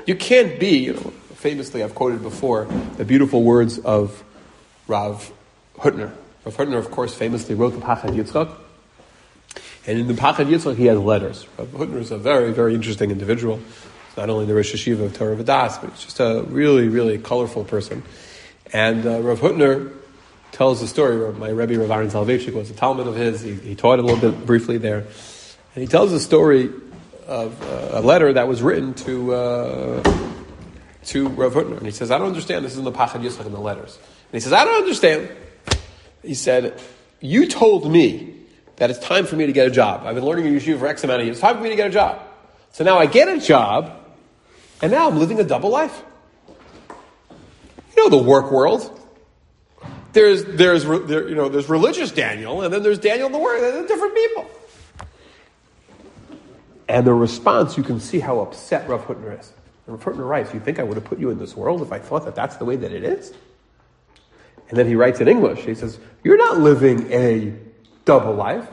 You 0.05 0.17
can't 0.17 0.59
be, 0.59 0.79
you 0.79 0.93
know, 0.95 1.13
famously 1.41 1.83
I've 1.83 1.95
quoted 1.95 2.21
before 2.21 2.65
the 2.97 3.03
beautiful 3.03 3.41
words 3.41 3.79
of 3.79 4.23
Rav 4.87 5.33
Hutner. 5.77 6.13
Rav 6.45 6.55
Hutner, 6.55 6.77
of 6.77 6.91
course, 6.91 7.15
famously 7.15 7.55
wrote 7.55 7.71
the 7.71 7.81
Pachad 7.81 8.15
Yitzchak. 8.15 8.55
And 9.87 9.97
in 9.97 10.07
the 10.07 10.13
Pachad 10.13 10.45
Yitzchak, 10.45 10.75
he 10.75 10.85
has 10.85 10.99
letters. 10.99 11.47
Rav 11.57 11.67
Hutner 11.69 11.97
is 11.97 12.11
a 12.11 12.19
very, 12.19 12.53
very 12.53 12.75
interesting 12.75 13.09
individual. 13.09 13.57
He's 13.57 14.17
not 14.17 14.29
only 14.29 14.45
the 14.45 14.53
Rosh 14.53 14.71
Hashiva 14.71 15.05
of 15.05 15.17
Torah 15.17 15.35
Vadas, 15.35 15.81
but 15.81 15.89
he's 15.89 16.03
just 16.03 16.19
a 16.19 16.43
really, 16.47 16.87
really 16.89 17.17
colorful 17.17 17.63
person. 17.63 18.03
And 18.71 19.07
uh, 19.07 19.21
Rav 19.21 19.39
Hutner 19.39 19.91
tells 20.51 20.79
the 20.79 20.87
story. 20.87 21.33
My 21.33 21.49
Rebbe, 21.49 21.79
Rav 21.79 21.89
Aaron 21.89 22.09
Soloveitchik, 22.09 22.53
was 22.53 22.69
a 22.69 22.75
Talmud 22.75 23.07
of 23.07 23.15
his. 23.15 23.41
He, 23.41 23.55
he 23.55 23.73
taught 23.73 23.97
a 23.97 24.03
little 24.03 24.31
bit 24.31 24.45
briefly 24.45 24.77
there. 24.77 24.99
And 24.99 25.81
he 25.81 25.87
tells 25.87 26.11
the 26.11 26.19
story 26.19 26.69
of 27.25 27.59
uh, 27.63 27.99
a 27.99 28.01
letter 28.01 28.31
that 28.33 28.47
was 28.47 28.61
written 28.61 28.93
to, 28.93 29.33
uh, 29.33 30.03
to 31.05 31.27
Rav 31.29 31.53
Hutner. 31.53 31.77
And 31.77 31.85
he 31.85 31.91
says, 31.91 32.11
I 32.11 32.17
don't 32.17 32.27
understand. 32.27 32.65
This 32.65 32.73
is 32.73 32.77
in 32.77 32.83
the 32.83 32.91
Pachad 32.91 33.21
Yitzchak 33.21 33.45
in 33.45 33.51
the 33.51 33.59
letters. 33.59 33.97
And 33.97 34.33
he 34.33 34.39
says, 34.39 34.53
I 34.53 34.65
don't 34.65 34.81
understand. 34.81 35.29
He 36.21 36.35
said, 36.35 36.79
You 37.19 37.47
told 37.47 37.91
me 37.91 38.35
that 38.77 38.89
it's 38.89 38.99
time 38.99 39.25
for 39.25 39.35
me 39.35 39.45
to 39.45 39.51
get 39.51 39.67
a 39.67 39.71
job. 39.71 40.05
I've 40.05 40.15
been 40.15 40.25
learning 40.25 40.47
in 40.47 40.53
yeshiva 40.55 40.79
for 40.79 40.87
X 40.87 41.03
amount 41.03 41.21
of 41.21 41.25
years. 41.25 41.37
It's 41.37 41.41
time 41.41 41.57
for 41.57 41.63
me 41.63 41.69
to 41.69 41.75
get 41.75 41.87
a 41.87 41.91
job. 41.91 42.21
So 42.71 42.83
now 42.83 42.97
I 42.97 43.05
get 43.05 43.27
a 43.27 43.39
job, 43.39 43.91
and 44.81 44.91
now 44.91 45.09
I'm 45.09 45.19
living 45.19 45.39
a 45.39 45.43
double 45.43 45.69
life. 45.69 46.03
You 47.95 48.03
know 48.03 48.09
the 48.09 48.23
work 48.23 48.51
world. 48.51 48.99
There's, 50.13 50.43
there's, 50.43 50.83
there, 50.83 51.27
you 51.27 51.35
know, 51.35 51.49
there's 51.49 51.69
religious 51.69 52.11
Daniel, 52.11 52.61
and 52.61 52.73
then 52.73 52.83
there's 52.83 52.99
Daniel 52.99 53.27
in 53.27 53.31
the 53.31 53.39
work. 53.39 53.59
They're 53.59 53.87
different 53.87 54.15
people. 54.15 54.49
And 56.87 57.07
the 57.07 57.13
response, 57.13 57.77
you 57.77 57.83
can 57.83 57.99
see 57.99 58.19
how 58.19 58.39
upset 58.39 58.87
Rav 58.89 59.05
Hutner 59.05 59.39
is. 59.39 59.53
And 59.87 59.95
Rav 59.95 60.03
Hutner 60.03 60.27
writes, 60.27 60.53
You 60.53 60.59
think 60.59 60.79
I 60.79 60.83
would 60.83 60.95
have 60.95 61.05
put 61.05 61.19
you 61.19 61.29
in 61.29 61.39
this 61.39 61.55
world 61.55 61.81
if 61.81 61.91
I 61.91 61.99
thought 61.99 62.25
that 62.25 62.35
that's 62.35 62.57
the 62.57 62.65
way 62.65 62.75
that 62.75 62.91
it 62.91 63.03
is? 63.03 63.33
And 64.69 64.77
then 64.77 64.87
he 64.87 64.95
writes 64.95 65.19
in 65.19 65.27
English, 65.27 65.65
he 65.65 65.75
says, 65.75 65.99
You're 66.23 66.37
not 66.37 66.59
living 66.59 67.11
a 67.11 67.53
double 68.05 68.33
life, 68.33 68.67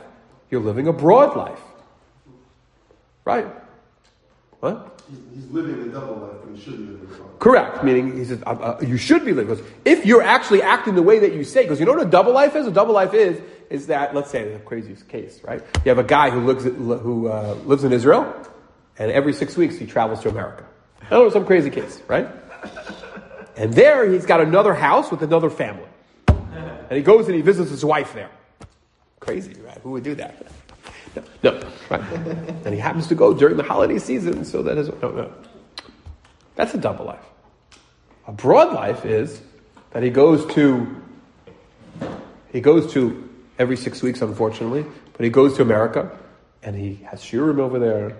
you're 0.49 0.61
living 0.61 0.87
a 0.87 0.93
broad 0.93 1.35
life. 1.35 1.59
Right? 3.25 3.47
What? 4.61 5.01
He's 5.33 5.47
living 5.47 5.89
a 5.89 5.91
double 5.91 6.17
life, 6.17 6.37
but 6.43 6.55
he 6.55 6.61
should 6.61 6.77
be 6.77 6.83
living 6.83 7.07
a 7.07 7.11
double 7.11 7.25
life. 7.25 7.39
Correct, 7.39 7.83
meaning 7.83 8.17
he 8.17 8.25
says, 8.25 8.41
uh, 8.45 8.51
uh, 8.51 8.79
You 8.81 8.97
should 8.97 9.25
be 9.25 9.33
living. 9.33 9.55
Because 9.55 9.65
if 9.83 10.05
you're 10.05 10.21
actually 10.21 10.61
acting 10.61 10.95
the 10.95 11.03
way 11.03 11.19
that 11.19 11.33
you 11.33 11.43
say, 11.43 11.63
because 11.63 11.79
you 11.79 11.85
know 11.85 11.93
what 11.93 12.07
a 12.07 12.09
double 12.09 12.33
life 12.33 12.55
is? 12.55 12.67
A 12.67 12.71
double 12.71 12.93
life 12.93 13.13
is, 13.13 13.41
is 13.69 13.87
that, 13.87 14.15
let's 14.15 14.31
say, 14.31 14.53
the 14.53 14.59
craziest 14.59 15.07
case, 15.07 15.41
right? 15.43 15.61
You 15.83 15.89
have 15.89 15.99
a 15.99 16.03
guy 16.03 16.29
who 16.29 16.45
lives, 16.45 16.63
who, 16.63 17.27
uh, 17.27 17.55
lives 17.65 17.83
in 17.83 17.91
Israel, 17.91 18.33
and 18.97 19.11
every 19.11 19.33
six 19.33 19.57
weeks 19.57 19.77
he 19.77 19.85
travels 19.85 20.21
to 20.21 20.29
America. 20.29 20.65
I 21.03 21.09
don't 21.09 21.25
know, 21.25 21.29
some 21.29 21.45
crazy 21.45 21.69
case, 21.69 22.01
right? 22.07 22.27
And 23.55 23.73
there 23.73 24.09
he's 24.09 24.25
got 24.25 24.41
another 24.41 24.73
house 24.73 25.11
with 25.11 25.21
another 25.21 25.49
family. 25.49 25.87
And 26.27 26.97
he 26.97 27.01
goes 27.01 27.27
and 27.27 27.35
he 27.35 27.41
visits 27.41 27.69
his 27.69 27.85
wife 27.85 28.13
there. 28.13 28.29
Crazy, 29.19 29.53
right? 29.61 29.77
Who 29.83 29.91
would 29.91 30.03
do 30.03 30.15
that? 30.15 30.47
No, 31.15 31.23
no 31.43 31.67
right? 31.89 32.01
and 32.01 32.73
he 32.73 32.79
happens 32.79 33.07
to 33.07 33.15
go 33.15 33.33
during 33.33 33.57
the 33.57 33.63
holiday 33.63 33.99
season 33.99 34.45
so 34.45 34.63
that 34.63 34.77
is 34.77 34.89
no, 35.01 35.11
no. 35.11 35.33
That's 36.55 36.73
a 36.73 36.77
double 36.77 37.05
life. 37.05 37.23
A 38.27 38.31
broad 38.31 38.73
life 38.73 39.05
is 39.05 39.41
that 39.91 40.03
he 40.03 40.09
goes 40.09 40.45
to, 40.53 41.01
he 42.51 42.61
goes 42.61 42.91
to 42.93 43.29
every 43.57 43.75
six 43.75 44.03
weeks, 44.03 44.21
unfortunately, 44.21 44.85
but 45.13 45.23
he 45.23 45.29
goes 45.29 45.55
to 45.55 45.61
America 45.61 46.17
and 46.61 46.75
he 46.75 46.95
has 47.05 47.21
shiurim 47.21 47.59
over 47.59 47.79
there, 47.79 48.17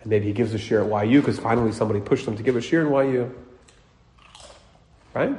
and 0.00 0.10
maybe 0.10 0.26
he 0.26 0.32
gives 0.32 0.54
a 0.54 0.58
share 0.58 0.82
at 0.82 1.08
YU 1.08 1.20
because 1.20 1.38
finally 1.38 1.72
somebody 1.72 2.00
pushed 2.00 2.26
him 2.26 2.36
to 2.36 2.42
give 2.42 2.56
a 2.56 2.60
share 2.60 2.82
in 2.86 3.12
YU. 3.12 3.34
Right? 5.14 5.36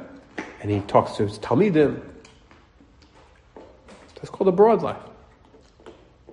And 0.60 0.70
he 0.70 0.80
talks 0.80 1.12
to 1.16 1.24
his 1.26 1.38
Talmidim. 1.38 2.02
That's 4.16 4.30
called 4.30 4.48
a 4.48 4.52
broad 4.52 4.82
life. 4.82 4.96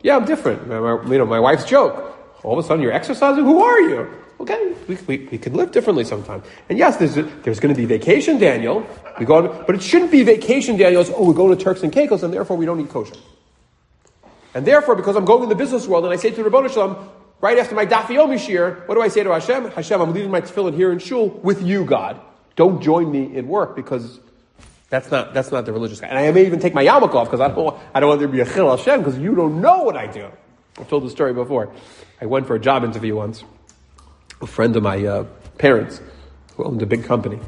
Yeah, 0.01 0.15
I'm 0.17 0.25
different. 0.25 0.67
My- 0.67 0.79
my- 0.79 1.11
You 1.11 1.17
know, 1.19 1.25
my 1.25 1.39
wife's 1.39 1.65
joke. 1.65 2.17
All 2.43 2.57
of 2.57 2.63
a 2.63 2.67
sudden, 2.67 2.81
you're 2.83 2.91
exercising. 2.91 3.43
Who 3.43 3.61
are 3.63 3.81
you? 3.81 4.09
Okay, 4.39 4.75
we, 4.87 4.95
we, 5.07 5.17
we 5.31 5.37
can 5.37 5.53
live 5.53 5.71
differently 5.71 6.03
sometimes. 6.03 6.45
And 6.69 6.77
yes, 6.77 6.97
there's, 6.97 7.15
there's 7.43 7.59
going 7.59 7.73
to 7.73 7.79
be 7.79 7.85
vacation, 7.85 8.37
Daniel. 8.37 8.85
We 9.17 9.25
go 9.25 9.35
on, 9.37 9.63
but 9.65 9.75
it 9.75 9.81
shouldn't 9.81 10.11
be 10.11 10.23
vacation, 10.23 10.75
Daniel. 10.77 11.01
It's, 11.01 11.09
oh, 11.13 11.25
we're 11.25 11.33
going 11.33 11.57
to 11.57 11.63
Turks 11.63 11.83
and 11.83 11.91
Caicos, 11.91 12.21
and 12.21 12.33
therefore 12.33 12.57
we 12.57 12.65
don't 12.65 12.79
eat 12.81 12.89
kosher. 12.89 13.15
And 14.53 14.65
therefore, 14.65 14.95
because 14.95 15.15
I'm 15.15 15.25
going 15.25 15.43
in 15.43 15.49
the 15.49 15.55
business 15.55 15.87
world, 15.87 16.03
and 16.03 16.13
I 16.13 16.17
say 16.17 16.31
to 16.31 16.43
the 16.43 16.49
Ribono 16.49 16.71
Shel 16.71 16.89
Olam, 16.95 17.09
right 17.41 17.57
after 17.57 17.75
my 17.75 17.85
Daf 17.85 18.05
Yomi 18.05 18.39
shir, 18.39 18.83
what 18.85 18.95
do 18.95 19.01
I 19.01 19.07
say 19.07 19.23
to 19.23 19.31
Hashem? 19.31 19.71
Hashem, 19.71 20.01
I'm 20.01 20.13
leaving 20.13 20.31
my 20.31 20.41
tefillin 20.41 20.75
here 20.75 20.91
in 20.91 20.99
shul 20.99 21.29
with 21.29 21.61
you, 21.61 21.85
God. 21.85 22.19
Don't 22.55 22.81
join 22.81 23.11
me 23.11 23.35
in 23.35 23.47
work 23.47 23.75
because 23.75 24.19
that's 24.89 25.11
not 25.11 25.33
that's 25.33 25.51
not 25.51 25.65
the 25.65 25.73
religious 25.73 25.99
guy. 25.99 26.07
And 26.07 26.17
I 26.17 26.31
may 26.31 26.45
even 26.45 26.59
take 26.59 26.73
my 26.73 26.85
yarmulke 26.85 27.15
off 27.15 27.27
because 27.27 27.41
I 27.41 27.49
don't 27.49 27.77
I 27.93 27.99
don't 27.99 28.09
want 28.09 28.19
there 28.19 28.27
to 28.27 28.33
be 28.33 28.41
a 28.41 28.45
chil 28.45 28.75
Hashem 28.75 29.01
because 29.01 29.17
you 29.17 29.35
don't 29.35 29.61
know 29.61 29.83
what 29.83 29.97
I 29.97 30.07
do. 30.07 30.29
I've 30.77 30.87
told 30.87 31.03
the 31.03 31.09
story 31.09 31.33
before. 31.33 31.71
I 32.21 32.25
went 32.25 32.47
for 32.47 32.55
a 32.55 32.59
job 32.59 32.83
interview 32.83 33.15
once. 33.15 33.43
A 34.41 34.47
friend 34.47 34.75
of 34.75 34.83
my 34.83 35.05
uh, 35.05 35.23
parents 35.57 36.01
who 36.55 36.63
owned 36.63 36.81
a 36.81 36.85
big 36.85 37.05
company. 37.05 37.39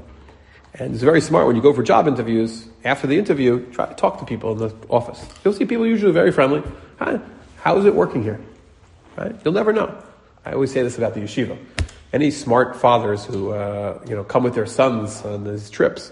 And 0.73 0.93
it's 0.93 1.03
very 1.03 1.21
smart 1.21 1.47
when 1.47 1.55
you 1.55 1.61
go 1.61 1.73
for 1.73 1.83
job 1.83 2.07
interviews. 2.07 2.67
After 2.83 3.07
the 3.07 3.17
interview, 3.17 3.65
try 3.71 3.87
to 3.87 3.95
talk 3.95 4.19
to 4.19 4.25
people 4.25 4.51
in 4.51 4.57
the 4.59 4.75
office. 4.89 5.25
You'll 5.43 5.53
see 5.53 5.65
people 5.65 5.87
usually 5.87 6.11
very 6.11 6.31
friendly. 6.31 6.63
How 6.97 7.77
is 7.77 7.85
it 7.85 7.95
working 7.95 8.23
here? 8.23 8.39
Right? 9.17 9.35
You'll 9.43 9.53
never 9.53 9.73
know. 9.73 9.97
I 10.45 10.53
always 10.53 10.71
say 10.71 10.83
this 10.83 10.97
about 10.97 11.13
the 11.13 11.21
yeshiva. 11.21 11.57
Any 12.13 12.31
smart 12.31 12.75
fathers 12.75 13.25
who 13.25 13.51
uh, 13.51 13.99
you 14.07 14.15
know 14.15 14.23
come 14.23 14.43
with 14.43 14.53
their 14.53 14.65
sons 14.65 15.23
on 15.25 15.43
these 15.43 15.69
trips, 15.69 16.11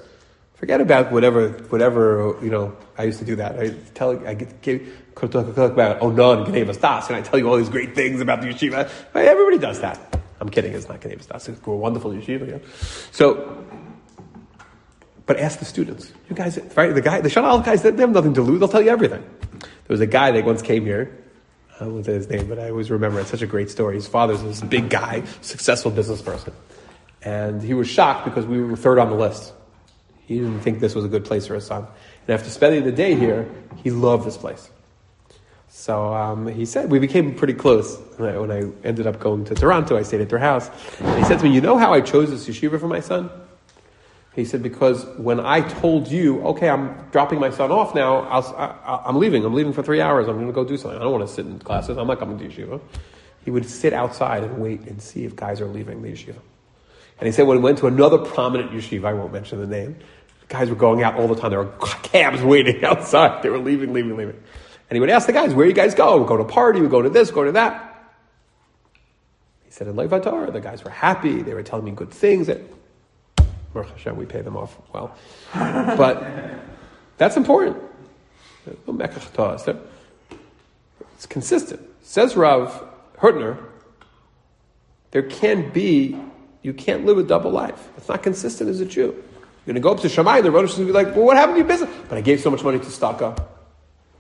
forget 0.56 0.82
about 0.82 1.12
whatever 1.12 1.50
whatever 1.70 2.36
you 2.42 2.50
know. 2.50 2.76
I 2.98 3.04
used 3.04 3.20
to 3.20 3.26
do 3.26 3.36
that. 3.38 3.60
I 3.60 3.70
tell 3.94 4.28
I 4.28 4.34
get 4.34 4.62
give, 4.62 4.82
talk 5.16 5.58
about 5.58 6.02
Onan 6.02 6.52
Gnevas 6.52 6.78
Das, 6.78 7.08
and 7.08 7.16
I 7.16 7.22
tell 7.22 7.40
you 7.40 7.48
all 7.48 7.58
these 7.58 7.70
great 7.70 7.96
things 7.96 8.20
about 8.22 8.42
the 8.42 8.48
yeshiva. 8.48 8.90
Everybody 9.14 9.60
does 9.60 9.80
that. 9.82 10.00
I'm 10.42 10.50
kidding. 10.50 10.74
It's 10.74 10.90
not 10.90 11.02
Gnevas 11.02 11.28
Das. 11.28 11.48
It's 11.48 11.66
a 11.66 11.70
wonderful 11.70 12.12
yeshiva. 12.12 12.50
Yeah? 12.50 12.58
So. 13.12 13.66
But 15.28 15.40
ask 15.40 15.58
the 15.58 15.66
students. 15.66 16.12
You 16.30 16.36
guys, 16.36 16.60
right? 16.76 16.94
The 16.94 17.02
guy, 17.02 17.20
the 17.20 17.30
Shana 17.30 17.66
guys, 17.66 17.82
they 17.82 17.90
have 17.96 18.12
nothing 18.12 18.36
to 18.36 18.44
lose. 18.44 18.60
They'll 18.60 18.68
tell 18.70 18.84
you 18.84 18.92
everything. 18.92 19.24
There 19.60 19.90
was 19.90 20.02
a 20.02 20.06
guy 20.06 20.30
that 20.30 20.46
once 20.46 20.62
came 20.62 20.86
here 20.86 21.25
I 21.80 21.88
won't 21.88 22.06
say 22.06 22.14
his 22.14 22.30
name, 22.30 22.48
but 22.48 22.58
I 22.58 22.70
always 22.70 22.90
remember 22.90 23.20
it's 23.20 23.30
such 23.30 23.42
a 23.42 23.48
great 23.48 23.70
story. 23.70 23.96
His 23.96 24.08
father's 24.08 24.42
this 24.42 24.62
big 24.62 24.90
guy, 24.90 25.24
successful 25.42 25.92
business 25.92 26.22
person. 26.22 26.54
And 27.22 27.62
he 27.62 27.74
was 27.74 27.90
shocked 27.90 28.26
because 28.26 28.46
we 28.46 28.62
were 28.62 28.76
third 28.76 29.00
on 29.00 29.10
the 29.10 29.16
list. 29.16 29.54
He 30.26 30.40
didn't 30.40 30.62
think 30.62 30.80
this 30.80 30.96
was 30.96 31.04
a 31.06 31.08
good 31.08 31.26
place 31.26 31.48
for 31.48 31.56
his 31.56 31.66
son. 31.66 31.86
And 32.28 32.34
after 32.34 32.50
spending 32.50 32.84
the 32.84 32.92
day 32.92 33.16
here, 33.16 33.50
he 33.84 33.92
loved 33.92 34.26
this 34.26 34.38
place. 34.38 34.70
So 35.68 36.14
um, 36.14 36.48
he 36.48 36.66
said, 36.66 36.90
we 36.90 37.00
became 37.00 37.36
pretty 37.36 37.54
close. 37.54 37.98
When 38.18 38.34
I, 38.34 38.38
when 38.38 38.52
I 38.52 38.88
ended 38.88 39.06
up 39.08 39.20
going 39.20 39.44
to 39.46 39.56
Toronto, 39.56 39.98
I 39.98 40.04
stayed 40.04 40.22
at 40.22 40.30
their 40.30 40.40
house. 40.40 40.70
And 41.00 41.20
he 41.20 41.26
said 41.26 41.40
to 41.40 41.46
me, 41.46 41.54
You 41.54 41.62
know 41.62 41.78
how 41.78 41.94
I 41.94 42.00
chose 42.02 42.30
this 42.30 42.48
yeshiva 42.48 42.80
for 42.80 42.88
my 42.88 43.02
son? 43.02 43.30
He 44.36 44.44
said, 44.44 44.62
because 44.62 45.06
when 45.18 45.40
I 45.40 45.62
told 45.62 46.10
you, 46.10 46.42
okay, 46.48 46.68
I'm 46.68 47.08
dropping 47.12 47.40
my 47.40 47.52
son 47.52 47.72
off 47.72 47.96
now, 47.96 48.24
i 48.24 49.08
am 49.08 49.18
leaving. 49.18 49.46
I'm 49.46 49.54
leaving 49.54 49.72
for 49.72 49.82
three 49.82 50.02
hours. 50.02 50.28
I'm 50.28 50.36
going 50.36 50.48
to 50.48 50.54
go 50.54 50.66
do 50.66 50.76
something. 50.76 51.00
I 51.00 51.04
don't 51.04 51.14
want 51.14 51.26
to 51.26 51.34
sit 51.34 51.46
in 51.46 51.58
classes. 51.60 51.98
I'm 51.98 52.08
not 52.08 52.20
coming 52.20 52.38
to 52.40 52.46
yeshiva. 52.46 52.82
He 53.46 53.52
would 53.52 53.66
sit 53.66 53.94
outside 53.94 54.44
and 54.44 54.58
wait 54.58 54.82
and 54.82 55.02
see 55.02 55.24
if 55.24 55.38
guys 55.38 55.62
are 55.62 55.68
leaving 55.68 56.02
the 56.02 56.10
yeshiva. 56.12 56.36
And 57.18 57.28
he 57.28 57.32
said 57.32 57.48
when 57.48 57.60
he 57.60 57.64
went 57.64 57.78
to 57.78 57.88
another 57.88 58.18
prominent 58.18 58.72
yeshiva, 58.72 59.06
I 59.06 59.14
won't 59.14 59.32
mention 59.32 59.62
the 59.62 59.68
name, 59.68 59.96
guys 60.50 60.70
were 60.70 60.76
going 60.76 61.02
out 61.02 61.16
all 61.16 61.30
the 61.30 61.36
time. 61.36 61.52
There 61.52 61.64
were 61.64 61.72
cabs 62.04 62.44
waiting 62.44 62.84
outside. 62.84 63.42
They 63.42 63.50
were 63.50 63.58
leaving, 63.58 63.94
leaving, 63.94 64.18
leaving. 64.18 64.36
And 64.90 64.98
he 64.98 65.00
would 65.00 65.10
ask 65.10 65.28
the 65.28 65.34
guys, 65.34 65.54
where 65.54 65.66
you 65.66 65.74
guys 65.74 65.96
go? 65.96 66.22
We 66.22 66.28
go 66.28 66.36
to 66.36 66.44
party, 66.44 66.82
we 66.82 66.90
go 66.90 67.02
to 67.02 67.10
this, 67.10 67.32
go 67.32 67.46
to 67.46 67.54
that. 67.54 68.14
He 69.64 69.72
said, 69.72 69.88
in 69.88 69.96
Lev 69.96 70.10
HaTorah, 70.10 70.52
the 70.52 70.60
guys 70.60 70.84
were 70.84 70.92
happy. 70.92 71.42
They 71.42 71.54
were 71.54 71.64
telling 71.64 71.86
me 71.86 71.92
good 71.92 72.12
things. 72.12 72.48
That, 72.48 72.60
Baruch 73.76 73.92
Hashem, 73.92 74.16
we 74.16 74.26
pay 74.26 74.42
them 74.42 74.56
off 74.56 74.78
well. 74.94 75.14
But 75.54 76.26
that's 77.18 77.36
important. 77.36 77.78
It's 81.14 81.26
consistent. 81.28 81.82
Says 82.02 82.38
Rav 82.38 82.84
Hutner, 83.18 83.62
there 85.12 85.24
can 85.24 85.72
be, 85.72 86.18
you 86.62 86.74
can't 86.74 87.06
live 87.06 87.18
a 87.18 87.24
double 87.24 87.52
life. 87.52 87.90
It's 87.98 88.08
not 88.08 88.24
consistent 88.24 88.70
as 88.70 88.80
a 88.80 88.86
Jew. 88.86 89.02
You're 89.02 89.66
going 89.66 89.76
to 89.76 89.82
go 89.82 89.92
up 89.92 90.00
to 90.00 90.10
Shammai, 90.10 90.40
the 90.40 90.52
Rosh 90.52 90.70
is 90.70 90.78
going 90.78 90.88
to 90.88 90.94
be 90.94 90.98
like, 90.98 91.14
well, 91.14 91.26
what 91.26 91.36
happened 91.36 91.56
to 91.56 91.60
your 91.60 91.68
business? 91.68 91.90
But 92.08 92.18
I 92.18 92.22
gave 92.22 92.40
so 92.40 92.50
much 92.50 92.64
money 92.64 92.80
to 92.80 92.86
Staka. 92.86 93.38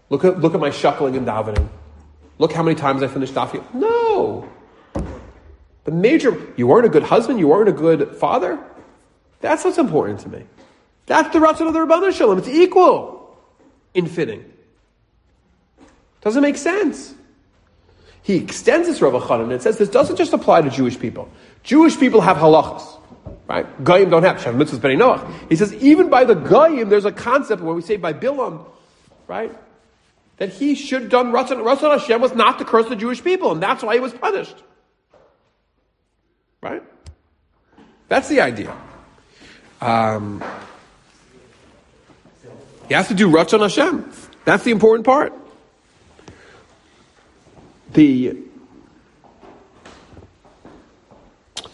Look 0.10 0.26
at, 0.26 0.41
look 0.41 0.54
at 0.54 0.60
my 0.60 0.70
shuckling 0.70 1.15
and 1.15 1.26
davening. 1.26 1.70
Look 2.39 2.52
how 2.52 2.62
many 2.62 2.76
times 2.76 3.02
I 3.04 3.08
finished 3.08 3.34
dafim. 3.34 3.63
No. 3.74 4.50
The 5.86 5.91
major, 5.91 6.38
you 6.58 6.68
weren't 6.68 6.86
a 6.86 6.89
good 6.89 7.04
husband, 7.04 7.39
you 7.39 7.48
weren't 7.48 7.70
a 7.70 7.74
good 7.74 8.18
father, 8.18 8.60
that's 9.41 9.63
what's 9.63 9.78
important 9.78 10.21
to 10.21 10.30
me. 10.30 10.43
That's 11.06 11.32
the 11.32 11.39
Ratzon 11.39 11.67
of 11.67 11.74
the 11.74 11.80
Ribono 11.80 12.12
Shel 12.13 12.30
Olam. 12.30 12.39
It's 12.39 12.48
equal 12.48 13.38
in 13.93 14.08
fitting. 14.08 14.52
Doesn't 16.21 16.41
make 16.41 16.58
sense. 16.58 17.13
He 18.24 18.38
extends 18.38 18.88
this 18.88 19.02
Rav 19.02 19.32
and 19.32 19.52
it 19.52 19.62
says 19.62 19.78
this 19.78 19.89
doesn't 19.89 20.15
just 20.15 20.34
apply 20.34 20.62
to 20.62 20.71
Jewish 20.71 21.00
people. 21.00 21.30
Jewish 21.62 22.00
people 22.00 22.21
have 22.21 22.38
halachas, 22.38 23.00
right? 23.48 23.84
Goyim 23.84 24.10
don't 24.10 24.24
have 24.24 24.41
Shem 24.41 24.58
Mitzvahs 24.58 24.82
Beni 24.82 24.95
Noach. 24.95 25.32
He 25.48 25.56
says 25.56 25.71
even 25.76 26.10
by 26.10 26.24
the 26.24 26.34
Goyim, 26.34 26.89
there's 26.89 27.06
a 27.06 27.12
concept 27.12 27.62
where 27.62 27.76
we 27.76 27.84
say 27.84 27.98
by 27.98 28.13
Bilam, 28.13 28.65
right? 29.28 29.56
That 30.38 30.50
he 30.50 30.74
should 30.74 31.04
have 31.04 31.12
done 31.12 31.32
Ratzon. 31.32 31.63
Ratzon 31.63 31.91
Hashem 31.91 32.19
was 32.19 32.34
not 32.34 32.58
to 32.58 32.65
curse 32.65 32.89
the 32.89 32.95
Jewish 32.95 33.24
people, 33.24 33.52
and 33.52 33.62
that's 33.62 33.84
why 33.84 33.93
he 33.93 34.00
was 34.00 34.12
punished. 34.12 34.56
Right? 36.62 36.82
That's 38.08 38.28
the 38.28 38.41
idea. 38.41 38.76
Um, 39.82 40.44
you 42.90 42.96
have 42.96 43.08
to 43.10 43.14
do 43.14 43.30
Ratzon 43.30 43.62
Hashem. 43.62 44.12
That's 44.46 44.64
the 44.64 44.72
important 44.72 45.06
part. 45.06 45.34
The 47.94 48.38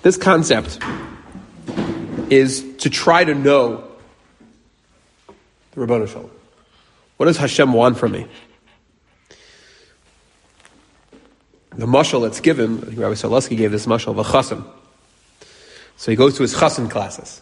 this 0.02 0.18
concept 0.18 0.80
is 2.32 2.78
to 2.78 2.90
try 2.90 3.24
to 3.24 3.36
know 3.36 3.84
the 5.72 5.82
Ribono 5.82 6.08
Shel 6.08 6.24
Olam. 6.24 6.30
What 7.18 7.26
does 7.28 7.38
Hashem 7.38 7.72
want 7.74 7.98
from 7.98 8.14
me? 8.14 8.28
The 11.76 11.86
mashal 11.86 12.24
that's 12.24 12.40
given, 12.40 12.80
Rabbi 12.80 13.14
Solusky 13.14 13.56
gave 13.56 13.72
this 13.72 13.86
mashal 13.86 14.18
of 14.18 14.20
a. 14.20 14.64
So 15.98 16.12
he 16.12 16.16
goes 16.16 16.36
to 16.38 16.42
his 16.42 16.54
chassan 16.56 16.90
classes. 16.90 17.42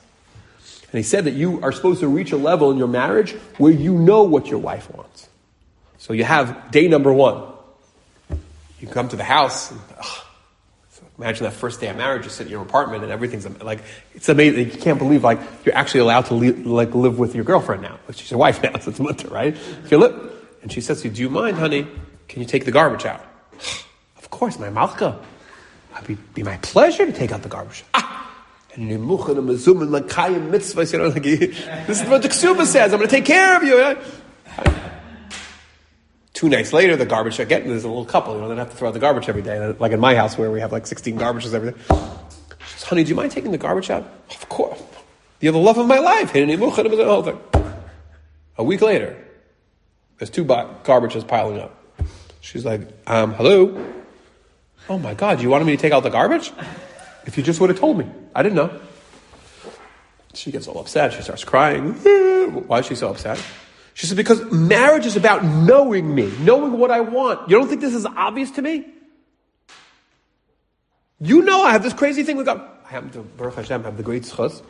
And 0.92 0.98
he 0.98 1.04
said 1.04 1.26
that 1.26 1.34
you 1.34 1.62
are 1.62 1.72
supposed 1.72 2.00
to 2.00 2.08
reach 2.08 2.32
a 2.32 2.38
level 2.38 2.72
in 2.72 2.78
your 2.78 2.88
marriage 2.88 3.34
where 3.58 3.72
you 3.72 3.94
know 3.94 4.24
what 4.24 4.48
your 4.48 4.60
wife 4.60 4.90
wants. 4.94 5.30
So 6.00 6.14
you 6.14 6.24
have 6.24 6.72
day 6.72 6.88
number 6.88 7.14
one. 7.14 7.44
You 8.80 8.88
come 8.88 9.10
to 9.10 9.16
the 9.16 9.24
house. 9.24 9.72
And, 9.72 9.80
imagine 11.20 11.44
that 11.44 11.52
first 11.52 11.82
day 11.82 11.88
of 11.90 11.98
marriage. 11.98 12.24
You 12.24 12.30
sit 12.30 12.48
in 12.48 12.52
your 12.52 12.62
apartment 12.62 13.04
and 13.04 13.12
everything's 13.12 13.48
like 13.62 13.82
it's 14.16 14.30
amazing. 14.30 14.72
You 14.72 14.78
can't 14.78 14.98
believe 14.98 15.24
like 15.24 15.40
you're 15.66 15.76
actually 15.76 16.00
allowed 16.00 16.26
to 16.28 16.34
li- 16.34 16.52
like 16.52 16.96
live 16.96 17.20
with 17.20 17.36
your 17.36 17.44
girlfriend 17.44 17.82
now. 17.82 18.00
She's 18.14 18.32
your 18.32 18.40
wife 18.40 18.64
now. 18.64 18.78
So 18.80 18.90
it's 18.92 19.00
mutter, 19.00 19.28
right? 19.28 19.56
Live, 19.92 20.32
and 20.62 20.72
she 20.72 20.82
says 20.82 21.02
to 21.02 21.10
you, 21.10 21.14
"Do 21.14 21.22
you 21.22 21.30
mind, 21.30 21.58
honey? 21.58 21.88
Can 22.30 22.42
you 22.42 22.48
take 22.48 22.66
the 22.66 22.72
garbage 22.72 23.06
out?" 23.06 23.24
of 24.18 24.30
course, 24.30 24.58
my 24.58 24.70
malka. 24.70 25.20
It'd 25.96 26.08
be, 26.08 26.16
be 26.34 26.44
my 26.44 26.58
pleasure 26.58 27.06
to 27.06 27.12
take 27.12 27.34
out 27.34 27.42
the 27.42 27.50
garbage. 27.50 27.84
Ah, 27.94 28.19
and 28.80 29.92
lakayim 29.92 30.50
mitzvahs, 30.50 30.94
you 30.94 31.00
know, 31.00 31.10
like, 31.10 31.24
this 31.24 32.02
is 32.02 32.08
what 32.08 32.22
the 32.22 32.30
Ksuba 32.30 32.66
says, 32.66 32.94
I'm 32.94 33.00
going 33.00 33.10
to 33.10 33.16
take 33.16 33.26
care 33.26 33.58
of 33.58 33.64
you. 33.64 33.98
Two 36.34 36.48
nights 36.48 36.72
later, 36.72 36.96
the 36.96 37.06
garbage 37.06 37.36
truck 37.36 37.50
getting 37.50 37.68
there's 37.68 37.84
a 37.84 37.90
little 37.90 38.06
couple, 38.06 38.36
you 38.36 38.40
know, 38.40 38.48
they 38.48 38.56
don't 38.56 38.60
have 38.60 38.72
to 38.72 38.78
throw 38.78 38.88
out 38.88 38.94
the 38.94 39.00
garbage 39.00 39.28
every 39.28 39.42
day, 39.42 39.76
like 39.80 39.92
in 39.92 40.00
my 40.00 40.16
house 40.16 40.38
where 40.38 40.50
we 40.50 40.62
have 40.62 40.72
like 40.72 40.88
16 40.88 41.18
garbages 41.18 41.54
every 41.54 41.72
day. 41.72 41.78
She 41.88 42.78
says, 42.78 42.84
honey, 42.84 43.04
do 43.04 43.10
you 43.10 43.16
mind 43.16 43.32
taking 43.32 43.52
the 43.52 43.58
garbage 43.58 43.90
out? 43.90 44.10
Of 44.30 44.48
course. 44.48 44.82
You're 45.42 45.54
the 45.54 45.60
love 45.60 45.78
of 45.78 45.88
my 45.88 46.00
life. 46.00 46.34
A 46.36 46.46
week 48.64 48.82
later, 48.82 49.18
there's 50.18 50.30
two 50.30 50.46
garbages 50.46 51.28
piling 51.28 51.60
up. 51.60 51.76
She's 52.42 52.66
like, 52.66 52.82
um, 53.08 53.34
hello? 53.34 53.86
Oh 54.88 54.98
my 54.98 55.14
God, 55.14 55.42
you 55.42 55.50
wanted 55.50 55.66
me 55.66 55.76
to 55.76 55.82
take 55.82 55.92
out 55.92 56.04
the 56.04 56.10
garbage? 56.10 56.54
If 57.26 57.38
you 57.38 57.44
just 57.44 57.60
would 57.60 57.70
have 57.70 57.80
told 57.80 57.98
me. 57.98 58.10
I 58.36 58.44
didn't 58.44 58.56
know. 58.56 58.80
She 60.34 60.52
gets 60.52 60.68
all 60.68 60.80
upset. 60.80 61.14
She 61.14 61.22
starts 61.22 61.44
crying. 61.44 61.94
Why 62.68 62.80
is 62.80 62.86
she 62.86 62.96
so 62.96 63.10
upset? 63.10 63.44
She 63.94 64.06
says, 64.06 64.16
because 64.16 64.42
marriage 64.52 65.06
is 65.06 65.18
about 65.18 65.44
knowing 65.44 66.14
me, 66.14 66.32
knowing 66.40 66.78
what 66.78 66.92
I 66.92 67.02
want. 67.02 67.50
You 67.50 67.58
don't 67.58 67.68
think 67.68 67.82
this 67.82 67.94
is 67.94 68.06
obvious 68.06 68.52
to 68.52 68.62
me? 68.62 68.86
You 71.20 71.42
know 71.42 71.64
I 71.64 71.72
have 71.72 71.84
this 71.84 71.94
crazy 71.94 72.24
thing 72.24 72.38
with 72.38 72.46
God. 72.46 72.62
I 72.86 72.90
happen 72.90 73.10
to, 73.12 73.22
Baruch 73.22 73.56
Hashem, 73.56 73.84
have 73.84 73.98
the 73.98 74.04
great 74.04 74.24
schus 74.24 74.62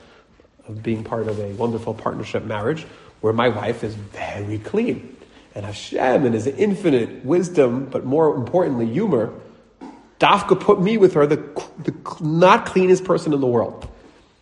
of 0.67 0.81
being 0.81 1.03
part 1.03 1.27
of 1.27 1.39
a 1.39 1.53
wonderful 1.53 1.93
partnership 1.93 2.43
marriage 2.43 2.87
where 3.21 3.33
my 3.33 3.49
wife 3.49 3.83
is 3.83 3.93
very 3.93 4.57
clean. 4.57 5.15
And 5.53 5.65
Hashem, 5.65 6.25
in 6.25 6.33
his 6.33 6.47
infinite 6.47 7.23
wisdom, 7.23 7.85
but 7.85 8.05
more 8.05 8.35
importantly, 8.35 8.87
humor, 8.87 9.33
Dafka 10.19 10.59
put 10.59 10.81
me 10.81 10.97
with 10.97 11.13
her, 11.13 11.25
the, 11.25 11.37
the 11.83 11.95
not 12.19 12.65
cleanest 12.65 13.05
person 13.05 13.33
in 13.33 13.39
the 13.39 13.47
world. 13.47 13.89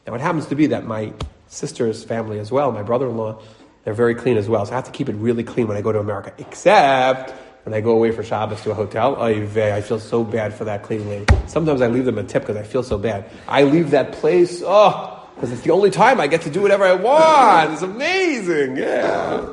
Now, 0.06 0.16
it 0.16 0.22
happens 0.22 0.48
to 0.48 0.56
be 0.56 0.68
that 0.68 0.86
my 0.86 1.14
sister's 1.48 2.04
family 2.04 2.40
as 2.40 2.52
well, 2.52 2.72
my 2.72 2.84
brother 2.84 3.08
in 3.08 3.18
law, 3.18 3.40
they're 3.84 3.94
very 3.94 4.16
clean 4.16 4.38
as 4.38 4.50
well. 4.50 4.66
So 4.66 4.74
I 4.74 4.76
have 4.76 4.86
to 4.86 4.92
keep 4.92 5.08
it 5.08 5.16
really 5.16 5.44
clean 5.44 5.68
when 5.68 5.78
I 5.78 5.82
go 5.82 5.92
to 5.92 6.00
America, 6.00 6.34
except 6.40 7.32
when 7.64 7.74
I 7.74 7.82
go 7.82 7.92
away 7.92 8.12
for 8.12 8.24
Shabbos 8.24 8.62
to 8.64 8.72
a 8.72 8.74
hotel. 8.74 9.22
I 9.22 9.82
feel 9.82 10.00
so 10.00 10.24
bad 10.24 10.54
for 10.54 10.66
that 10.66 10.84
clean 10.84 11.08
lady. 11.08 11.26
Sometimes 11.48 11.82
I 11.82 11.88
leave 11.88 12.06
them 12.06 12.18
a 12.18 12.24
tip 12.24 12.44
because 12.44 12.58
I 12.58 12.64
feel 12.64 12.84
so 12.84 12.98
bad. 12.98 13.30
I 13.48 13.64
leave 13.64 13.92
that 13.92 14.14
place, 14.14 14.64
oh, 14.66 15.26
because 15.36 15.52
it's 15.52 15.62
the 15.62 15.72
only 15.72 15.92
time 15.92 16.20
I 16.20 16.28
get 16.28 16.42
to 16.42 16.50
do 16.50 16.62
whatever 16.62 16.86
I 16.86 16.96
want. 16.96 17.74
It's 17.74 17.82
amazing, 17.84 18.78
yeah. 18.78 19.46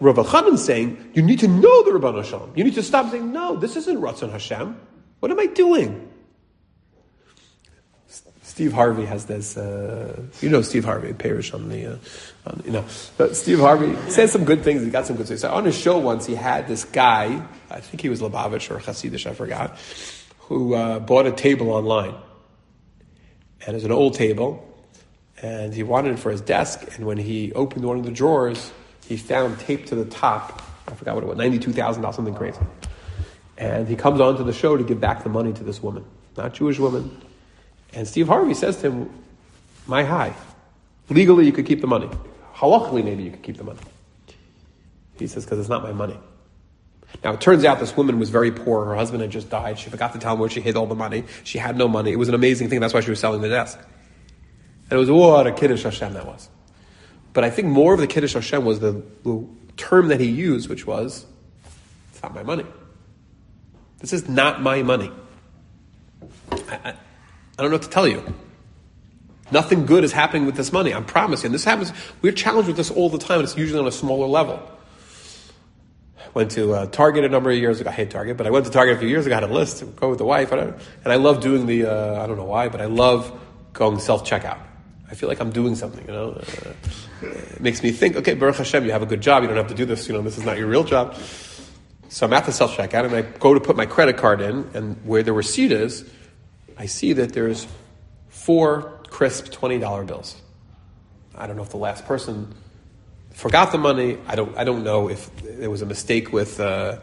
Rav 0.00 0.18
is 0.18 0.64
saying, 0.64 1.10
you 1.14 1.22
need 1.22 1.40
to 1.40 1.48
know 1.48 1.82
the 1.84 1.98
Rabban 1.98 2.16
Hashem. 2.16 2.52
You 2.54 2.64
need 2.64 2.74
to 2.74 2.82
stop 2.82 3.10
saying, 3.10 3.32
no, 3.32 3.56
this 3.56 3.76
isn't 3.76 3.98
Ratzon 3.98 4.30
Hashem. 4.30 4.78
What 5.20 5.30
am 5.32 5.40
I 5.40 5.46
doing? 5.46 6.10
Steve 8.56 8.72
Harvey 8.72 9.04
has 9.04 9.26
this. 9.26 9.54
Uh, 9.54 10.22
you 10.40 10.48
know 10.48 10.62
Steve 10.62 10.86
Harvey, 10.86 11.12
Parish 11.12 11.52
on 11.52 11.68
the, 11.68 11.92
uh, 11.92 11.96
on, 12.46 12.62
you 12.64 12.70
know. 12.70 12.86
But 13.18 13.36
Steve 13.36 13.58
Harvey 13.58 13.94
says 14.10 14.32
some 14.32 14.46
good 14.46 14.62
things. 14.64 14.82
He 14.82 14.88
got 14.88 15.04
some 15.04 15.16
good 15.16 15.26
things. 15.26 15.42
So 15.42 15.50
on 15.50 15.66
his 15.66 15.78
show 15.78 15.98
once, 15.98 16.24
he 16.24 16.34
had 16.34 16.66
this 16.66 16.84
guy. 16.84 17.46
I 17.68 17.80
think 17.80 18.00
he 18.00 18.08
was 18.08 18.22
Lubavitch 18.22 18.70
or 18.70 18.80
Hasidish, 18.80 19.26
I 19.28 19.34
forgot, 19.34 19.78
who 20.38 20.72
uh, 20.72 21.00
bought 21.00 21.26
a 21.26 21.32
table 21.32 21.70
online, 21.70 22.14
and 23.60 23.68
it 23.68 23.74
was 23.74 23.84
an 23.84 23.92
old 23.92 24.14
table, 24.14 24.66
and 25.42 25.74
he 25.74 25.82
wanted 25.82 26.14
it 26.14 26.18
for 26.18 26.30
his 26.30 26.40
desk. 26.40 26.96
And 26.96 27.04
when 27.04 27.18
he 27.18 27.52
opened 27.52 27.84
one 27.84 27.98
of 27.98 28.06
the 28.06 28.10
drawers, 28.10 28.72
he 29.08 29.16
found 29.16 29.58
taped 29.60 29.88
to 29.88 29.94
the 29.94 30.04
top. 30.04 30.62
I 30.88 30.94
forgot 30.94 31.14
what 31.14 31.24
it 31.24 31.26
was, 31.26 31.38
ninety-two 31.38 31.72
thousand 31.72 32.02
dollars, 32.02 32.16
something 32.16 32.34
crazy. 32.34 32.60
And 33.58 33.88
he 33.88 33.96
comes 33.96 34.20
onto 34.20 34.44
the 34.44 34.52
show 34.52 34.76
to 34.76 34.84
give 34.84 35.00
back 35.00 35.22
the 35.22 35.30
money 35.30 35.52
to 35.52 35.64
this 35.64 35.82
woman, 35.82 36.04
not 36.36 36.54
Jewish 36.54 36.78
woman. 36.78 37.20
And 37.94 38.06
Steve 38.06 38.28
Harvey 38.28 38.54
says 38.54 38.76
to 38.82 38.90
him, 38.90 39.10
"My 39.86 40.04
high, 40.04 40.34
legally 41.08 41.46
you 41.46 41.52
could 41.52 41.66
keep 41.66 41.80
the 41.80 41.86
money. 41.86 42.10
Halachically, 42.54 43.04
maybe 43.04 43.22
you 43.22 43.30
could 43.30 43.42
keep 43.42 43.56
the 43.56 43.64
money." 43.64 43.80
He 45.18 45.26
says, 45.26 45.44
"Because 45.44 45.58
it's 45.58 45.68
not 45.68 45.82
my 45.82 45.92
money." 45.92 46.18
Now 47.24 47.32
it 47.32 47.40
turns 47.40 47.64
out 47.64 47.78
this 47.78 47.96
woman 47.96 48.18
was 48.18 48.30
very 48.30 48.52
poor. 48.52 48.84
Her 48.84 48.94
husband 48.94 49.22
had 49.22 49.30
just 49.30 49.48
died. 49.48 49.78
She 49.78 49.88
forgot 49.88 50.12
to 50.12 50.18
tell 50.18 50.34
him 50.34 50.40
where 50.40 50.50
she 50.50 50.60
hid 50.60 50.76
all 50.76 50.86
the 50.86 50.94
money. 50.94 51.24
She 51.44 51.56
had 51.58 51.76
no 51.76 51.88
money. 51.88 52.12
It 52.12 52.18
was 52.18 52.28
an 52.28 52.34
amazing 52.34 52.68
thing. 52.68 52.80
That's 52.80 52.92
why 52.92 53.00
she 53.00 53.10
was 53.10 53.20
selling 53.20 53.40
the 53.40 53.48
desk. 53.48 53.78
And 54.90 54.92
it 54.92 55.00
was 55.00 55.10
what 55.10 55.46
a 55.46 55.52
kiddush 55.52 55.84
Hashem 55.84 56.12
that 56.12 56.26
was. 56.26 56.48
But 57.36 57.44
I 57.44 57.50
think 57.50 57.68
more 57.68 57.92
of 57.92 58.00
the 58.00 58.06
kiddush 58.06 58.32
Hashem 58.32 58.64
was 58.64 58.80
the, 58.80 59.02
the 59.22 59.46
term 59.76 60.08
that 60.08 60.20
he 60.20 60.26
used, 60.26 60.70
which 60.70 60.86
was, 60.86 61.26
"It's 62.10 62.22
not 62.22 62.34
my 62.34 62.42
money." 62.42 62.64
This 63.98 64.14
is 64.14 64.26
not 64.26 64.62
my 64.62 64.82
money. 64.82 65.12
I, 66.50 66.56
I, 66.72 66.88
I 66.88 66.94
don't 67.58 67.70
know 67.70 67.74
what 67.76 67.82
to 67.82 67.90
tell 67.90 68.08
you. 68.08 68.24
Nothing 69.50 69.84
good 69.84 70.02
is 70.02 70.12
happening 70.12 70.46
with 70.46 70.56
this 70.56 70.72
money. 70.72 70.94
I 70.94 71.00
promise 71.02 71.42
you. 71.42 71.48
And 71.48 71.54
this 71.54 71.64
happens. 71.64 71.92
We're 72.22 72.32
challenged 72.32 72.68
with 72.68 72.78
this 72.78 72.90
all 72.90 73.10
the 73.10 73.18
time. 73.18 73.40
And 73.40 73.44
it's 73.46 73.56
usually 73.58 73.80
on 73.80 73.86
a 73.86 73.92
smaller 73.92 74.26
level. 74.26 74.58
Went 76.32 76.52
to 76.52 76.72
uh, 76.72 76.86
Target 76.86 77.26
a 77.26 77.28
number 77.28 77.50
of 77.50 77.58
years 77.58 77.82
ago. 77.82 77.90
I 77.90 77.92
hate 77.92 78.10
Target, 78.10 78.38
but 78.38 78.46
I 78.46 78.50
went 78.50 78.64
to 78.64 78.72
Target 78.72 78.96
a 78.96 78.98
few 78.98 79.08
years 79.08 79.26
ago. 79.26 79.36
I 79.36 79.40
had 79.40 79.50
a 79.50 79.52
list 79.52 79.84
go 79.96 80.08
with 80.08 80.18
the 80.18 80.24
wife, 80.24 80.52
and 80.52 80.74
I 81.04 81.16
love 81.16 81.42
doing 81.42 81.66
the. 81.66 81.84
Uh, 81.84 82.24
I 82.24 82.26
don't 82.26 82.38
know 82.38 82.44
why, 82.44 82.70
but 82.70 82.80
I 82.80 82.86
love 82.86 83.38
going 83.74 83.98
self 83.98 84.26
checkout. 84.26 84.65
I 85.08 85.14
feel 85.14 85.28
like 85.28 85.40
I'm 85.40 85.50
doing 85.50 85.74
something. 85.76 86.04
You 86.06 86.12
know, 86.12 86.30
uh, 86.32 86.72
it 87.22 87.60
makes 87.60 87.82
me 87.82 87.92
think. 87.92 88.16
Okay, 88.16 88.34
Baruch 88.34 88.56
Hashem, 88.56 88.84
you 88.84 88.92
have 88.92 89.02
a 89.02 89.06
good 89.06 89.20
job. 89.20 89.42
You 89.42 89.48
don't 89.48 89.56
have 89.56 89.68
to 89.68 89.74
do 89.74 89.84
this. 89.84 90.08
You 90.08 90.14
know, 90.14 90.22
this 90.22 90.36
is 90.36 90.44
not 90.44 90.58
your 90.58 90.66
real 90.66 90.84
job. 90.84 91.16
So 92.08 92.26
I'm 92.26 92.32
at 92.32 92.44
the 92.44 92.52
self 92.52 92.76
checkout, 92.76 93.04
and 93.04 93.14
I 93.14 93.22
go 93.22 93.54
to 93.54 93.60
put 93.60 93.76
my 93.76 93.86
credit 93.86 94.16
card 94.16 94.40
in, 94.40 94.68
and 94.74 94.96
where 95.04 95.22
the 95.22 95.32
receipt 95.32 95.72
is, 95.72 96.08
I 96.76 96.86
see 96.86 97.12
that 97.14 97.32
there's 97.32 97.66
four 98.28 99.00
crisp 99.08 99.52
twenty 99.52 99.78
dollar 99.78 100.04
bills. 100.04 100.36
I 101.34 101.46
don't 101.46 101.56
know 101.56 101.62
if 101.62 101.70
the 101.70 101.76
last 101.76 102.06
person 102.06 102.54
forgot 103.32 103.70
the 103.72 103.78
money. 103.78 104.18
I 104.26 104.34
don't. 104.34 104.56
I 104.56 104.64
don't 104.64 104.82
know 104.82 105.08
if 105.08 105.30
there 105.42 105.70
was 105.70 105.82
a 105.82 105.86
mistake 105.86 106.32
with 106.32 106.58
uh, 106.58 106.98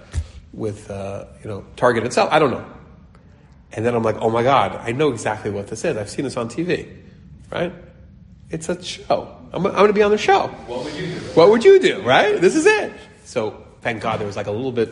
with 0.52 0.92
uh, 0.92 1.26
you 1.42 1.50
know 1.50 1.66
Target 1.76 2.04
itself. 2.06 2.30
I 2.32 2.39
don't 2.39 2.52
know. 2.52 2.66
And 3.72 3.86
then 3.86 3.96
I'm 3.96 4.04
like, 4.04 4.18
oh 4.20 4.30
my 4.30 4.44
god, 4.44 4.80
I 4.84 4.92
know 4.92 5.12
exactly 5.12 5.50
what 5.50 5.68
this 5.68 5.84
is. 5.84 5.98
I've 5.98 6.10
seen 6.10 6.26
this 6.26 6.38
on 6.38 6.48
TV, 6.48 6.96
right? 7.52 7.74
It's 8.54 8.70
a 8.70 8.82
show. 8.84 9.36
I'm, 9.52 9.66
I'm 9.66 9.74
going 9.74 9.88
to 9.88 9.94
be 9.94 10.04
on 10.04 10.12
the 10.12 10.18
show. 10.18 10.48
What 10.68 10.84
would 10.86 10.94
you 10.94 11.08
do? 11.08 11.20
What 11.34 11.50
would 11.50 11.63
you 11.63 11.80
do, 11.80 12.02
right? 12.04 12.39
This 12.39 12.56
is 12.56 12.66
it. 12.66 12.94
So 13.26 13.66
thank 13.82 14.02
God 14.02 14.20
there 14.20 14.28
was 14.28 14.36
like 14.36 14.48
a 14.48 14.52
little 14.52 14.72
bit 14.72 14.89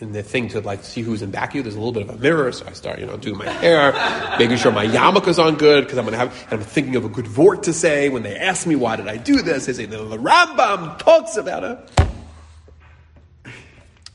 in 0.00 0.12
the 0.12 0.22
thing 0.22 0.48
to 0.48 0.60
like 0.60 0.82
see 0.82 1.02
who's 1.02 1.20
in 1.22 1.30
back 1.30 1.50
of 1.50 1.56
you. 1.56 1.62
There's 1.62 1.74
a 1.74 1.78
little 1.78 1.92
bit 1.92 2.02
of 2.02 2.10
a 2.10 2.18
mirror, 2.18 2.50
so 2.50 2.66
I 2.66 2.72
start, 2.72 2.98
you 2.98 3.06
know, 3.06 3.18
doing 3.18 3.38
my 3.38 3.48
hair, 3.48 3.92
making 4.38 4.56
sure 4.56 4.72
my 4.72 4.86
yarmulke's 4.86 5.38
on 5.38 5.56
good 5.56 5.84
because 5.84 5.98
I'm 5.98 6.04
gonna 6.04 6.16
have. 6.16 6.34
And 6.50 6.60
I'm 6.60 6.66
thinking 6.66 6.96
of 6.96 7.04
a 7.04 7.08
good 7.08 7.26
vort 7.26 7.64
to 7.64 7.72
say 7.72 8.08
when 8.08 8.22
they 8.22 8.36
ask 8.36 8.66
me 8.66 8.74
why 8.76 8.96
did 8.96 9.06
I 9.08 9.18
do 9.18 9.42
this. 9.42 9.66
They 9.66 9.74
say 9.74 9.84
the 9.84 9.98
Rambam 9.98 10.98
talks 10.98 11.36
about 11.36 11.62
it, 11.64 13.52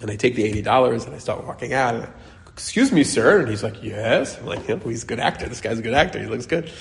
and 0.01 0.11
I 0.11 0.15
take 0.15 0.35
the 0.35 0.43
eighty 0.43 0.61
dollars 0.61 1.05
and 1.05 1.15
I 1.15 1.19
start 1.19 1.45
walking 1.45 1.71
out. 1.73 1.95
And 1.95 2.03
I, 2.05 2.09
Excuse 2.51 2.91
me, 2.91 3.03
sir. 3.03 3.41
And 3.41 3.47
he's 3.49 3.61
like, 3.61 3.83
Yes. 3.83 4.39
I'm 4.39 4.47
like, 4.47 4.67
yeah, 4.67 4.75
well, 4.75 4.89
he's 4.89 5.03
a 5.03 5.05
good 5.05 5.19
actor. 5.19 5.47
This 5.47 5.61
guy's 5.61 5.77
a 5.77 5.83
good 5.83 5.93
actor. 5.93 6.19
He 6.19 6.25
looks 6.25 6.47
good. 6.47 6.71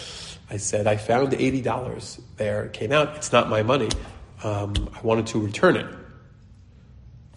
I 0.49 0.59
said, 0.59 0.87
I 0.87 0.97
found 0.97 1.35
eighty 1.35 1.61
dollars 1.61 2.21
there. 2.37 2.65
It 2.65 2.73
came 2.73 2.93
out. 2.93 3.17
It's 3.17 3.33
not 3.33 3.49
my 3.49 3.63
money. 3.63 3.89
Um, 4.45 4.91
I 4.95 5.01
wanted 5.01 5.27
to 5.29 5.41
return 5.41 5.77
it. 5.77 5.87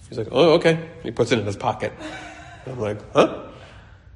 He's 0.09 0.17
like, 0.17 0.27
oh, 0.31 0.53
okay. 0.53 0.89
He 1.03 1.11
puts 1.11 1.31
it 1.31 1.39
in 1.39 1.45
his 1.45 1.55
pocket. 1.55 1.93
And 2.65 2.73
I'm 2.73 2.79
like, 2.79 2.99
huh? 3.13 3.43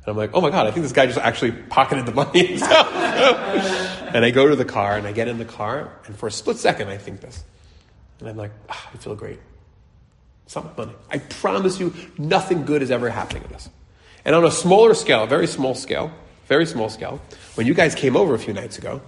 And 0.06 0.08
I'm 0.08 0.18
like, 0.18 0.32
oh 0.34 0.42
my 0.42 0.50
God, 0.50 0.68
I 0.68 0.72
think 0.72 0.84
this 0.84 0.92
guy 0.92 1.06
just 1.06 1.20
actually 1.20 1.52
pocketed 1.52 2.06
the 2.06 2.14
money 2.14 2.58
and 4.14 4.24
I 4.24 4.32
go 4.32 4.48
to 4.48 4.56
the 4.56 4.66
car 4.66 4.98
and 4.98 5.08
I 5.08 5.12
get 5.12 5.28
in 5.28 5.38
the 5.38 5.46
car, 5.46 5.92
and 6.06 6.16
for 6.16 6.28
a 6.28 6.32
split 6.32 6.58
second, 6.58 6.90
I 6.90 6.98
think 6.98 7.22
this. 7.22 7.44
And 8.20 8.30
I'm 8.30 8.38
like, 8.38 8.52
ah, 8.70 8.90
I 8.94 8.98
feel 8.98 9.16
great. 9.16 9.40
It's 10.46 10.56
not 10.56 10.78
my 10.78 10.86
money. 10.86 10.98
I 11.10 11.18
promise 11.18 11.80
you, 11.80 11.94
nothing 12.18 12.66
good 12.66 12.82
is 12.82 12.92
ever 12.92 13.10
happening 13.10 13.44
in 13.44 13.52
this. 13.52 13.70
And 14.26 14.36
on 14.36 14.46
a 14.46 14.52
smaller 14.52 14.94
scale, 14.94 15.24
a 15.24 15.28
very 15.28 15.48
small 15.48 15.74
scale, 15.76 16.12
very 16.48 16.66
small 16.66 16.90
scale, 16.90 17.22
when 17.56 17.68
you 17.68 17.74
guys 17.74 17.96
came 17.96 18.16
over 18.16 18.34
a 18.34 18.40
few 18.40 18.54
nights 18.54 18.78
ago, 18.78 19.02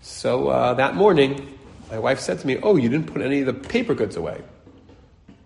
so 0.00 0.48
uh, 0.48 0.74
that 0.74 0.94
morning, 0.94 1.58
my 1.90 1.98
wife 1.98 2.20
said 2.20 2.38
to 2.40 2.46
me, 2.46 2.58
oh, 2.62 2.76
you 2.76 2.88
didn't 2.88 3.06
put 3.12 3.22
any 3.22 3.40
of 3.40 3.46
the 3.46 3.54
paper 3.54 3.94
goods 3.94 4.16
away. 4.16 4.40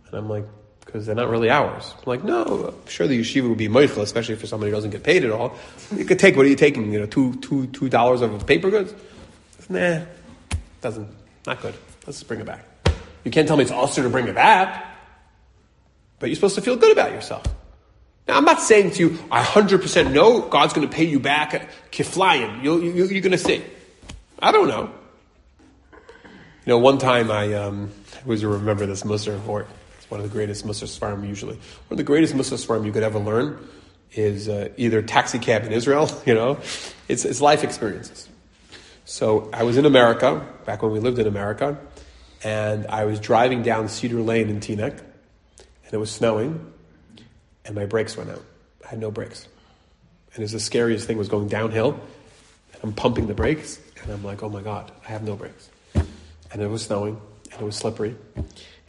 And 0.06 0.14
I'm 0.14 0.28
like, 0.28 0.44
because 0.84 1.06
they're 1.06 1.14
not 1.14 1.28
really 1.28 1.50
ours. 1.50 1.94
I'm 1.96 2.04
like, 2.06 2.22
no, 2.22 2.74
sure 2.86 3.06
the 3.06 3.18
yeshiva 3.18 3.48
would 3.48 3.58
be 3.58 3.68
moichel, 3.68 4.02
especially 4.02 4.36
for 4.36 4.46
somebody 4.46 4.70
who 4.70 4.76
doesn't 4.76 4.90
get 4.90 5.02
paid 5.02 5.24
at 5.24 5.30
all. 5.30 5.56
You 5.96 6.04
could 6.04 6.18
take, 6.18 6.36
what 6.36 6.44
are 6.46 6.48
you 6.48 6.56
taking, 6.56 6.92
you 6.92 7.00
know, 7.00 7.06
two, 7.06 7.34
two, 7.36 7.66
two 7.68 7.88
dollars 7.88 8.20
of 8.20 8.46
paper 8.46 8.70
goods? 8.70 8.94
Nah, 9.68 10.02
doesn't, 10.80 11.08
not 11.46 11.62
good. 11.62 11.74
Let's 12.06 12.18
just 12.18 12.28
bring 12.28 12.40
it 12.40 12.46
back. 12.46 12.64
You 13.24 13.30
can't 13.30 13.46
tell 13.48 13.56
me 13.56 13.62
it's 13.62 13.72
usher 13.72 14.02
to 14.02 14.10
bring 14.10 14.26
it 14.26 14.34
back, 14.34 14.84
but 16.18 16.28
you're 16.28 16.34
supposed 16.34 16.56
to 16.56 16.60
feel 16.60 16.76
good 16.76 16.92
about 16.92 17.12
yourself. 17.12 17.44
Now, 18.28 18.36
I'm 18.36 18.44
not 18.44 18.60
saying 18.60 18.92
to 18.92 19.00
you, 19.00 19.18
I 19.30 19.42
100% 19.42 20.12
know 20.12 20.40
God's 20.42 20.72
going 20.72 20.88
to 20.88 20.94
pay 20.94 21.04
you 21.04 21.18
back 21.18 21.68
kiflayim. 21.90 22.62
You, 22.62 22.80
you, 22.80 23.06
you're 23.06 23.20
going 23.20 23.32
to 23.32 23.38
see. 23.38 23.64
I 24.38 24.52
don't 24.52 24.68
know. 24.68 24.92
You 25.92 26.68
know, 26.68 26.78
one 26.78 26.98
time 26.98 27.30
I 27.30 27.54
um, 27.54 27.90
I 28.22 28.24
always 28.24 28.44
remember 28.44 28.86
this 28.86 29.02
Musar 29.02 29.32
report 29.32 29.66
It's 29.98 30.08
one 30.08 30.20
of 30.20 30.24
the 30.24 30.32
greatest 30.32 30.64
Musar 30.64 30.84
Svarim 30.84 31.26
usually. 31.26 31.56
One 31.56 31.92
of 31.92 31.96
the 31.96 32.04
greatest 32.04 32.34
Musar 32.34 32.54
Svarim 32.54 32.86
you 32.86 32.92
could 32.92 33.02
ever 33.02 33.18
learn 33.18 33.58
is 34.12 34.48
uh, 34.48 34.68
either 34.76 35.02
taxi 35.02 35.40
cab 35.40 35.64
in 35.64 35.72
Israel, 35.72 36.08
you 36.26 36.34
know, 36.34 36.60
it's, 37.08 37.24
it's 37.24 37.40
life 37.40 37.64
experiences. 37.64 38.28
So 39.04 39.50
I 39.52 39.64
was 39.64 39.76
in 39.76 39.86
America, 39.86 40.46
back 40.64 40.82
when 40.82 40.92
we 40.92 41.00
lived 41.00 41.18
in 41.18 41.26
America, 41.26 41.78
and 42.44 42.86
I 42.86 43.04
was 43.06 43.18
driving 43.18 43.62
down 43.62 43.88
Cedar 43.88 44.20
Lane 44.20 44.48
in 44.48 44.60
Teaneck, 44.60 44.98
and 44.98 45.92
it 45.92 45.98
was 45.98 46.10
snowing, 46.10 46.71
and 47.64 47.74
my 47.74 47.86
brakes 47.86 48.16
went 48.16 48.30
out. 48.30 48.42
I 48.84 48.88
had 48.88 48.98
no 48.98 49.10
brakes. 49.10 49.46
And 50.34 50.38
it 50.38 50.44
was 50.44 50.52
the 50.52 50.60
scariest 50.60 51.06
thing 51.06 51.18
was 51.18 51.28
going 51.28 51.48
downhill, 51.48 51.92
and 52.72 52.82
I'm 52.82 52.92
pumping 52.92 53.26
the 53.26 53.34
brakes, 53.34 53.78
and 54.02 54.12
I'm 54.12 54.24
like, 54.24 54.42
oh 54.42 54.48
my 54.48 54.62
God, 54.62 54.90
I 55.06 55.10
have 55.10 55.22
no 55.22 55.36
brakes. 55.36 55.70
And 55.94 56.60
it 56.60 56.68
was 56.68 56.82
snowing, 56.82 57.20
and 57.52 57.60
it 57.60 57.64
was 57.64 57.76
slippery. 57.76 58.16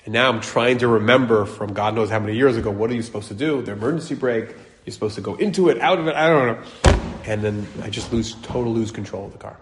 And 0.06 0.14
now 0.14 0.30
I'm 0.30 0.42
trying 0.42 0.80
to 0.80 0.88
remember 0.88 1.46
from 1.46 1.74
God 1.74 1.96
knows 1.96 2.10
how 2.10 2.20
many 2.20 2.36
years 2.36 2.58
ago, 2.58 2.72
what 2.72 2.90
are 2.90 2.96
you 2.96 3.02
supposed 3.02 3.30
to 3.30 3.34
do? 3.34 3.62
The 3.62 3.72
emergency 3.72 4.16
brake, 4.16 4.56
you're 4.86 4.94
supposed 4.94 5.16
to 5.16 5.22
go 5.22 5.36
into 5.36 5.70
it, 5.70 5.80
out 5.80 6.00
of 6.00 6.08
it, 6.08 6.16
I 6.16 6.28
don't 6.28 6.48
know. 6.48 6.64
And 7.26 7.42
then 7.42 7.68
I 7.82 7.90
just 7.90 8.12
lose, 8.12 8.36
total 8.42 8.74
lose 8.74 8.92
control 8.92 9.26
of 9.26 9.32
the 9.32 9.38
car. 9.38 9.58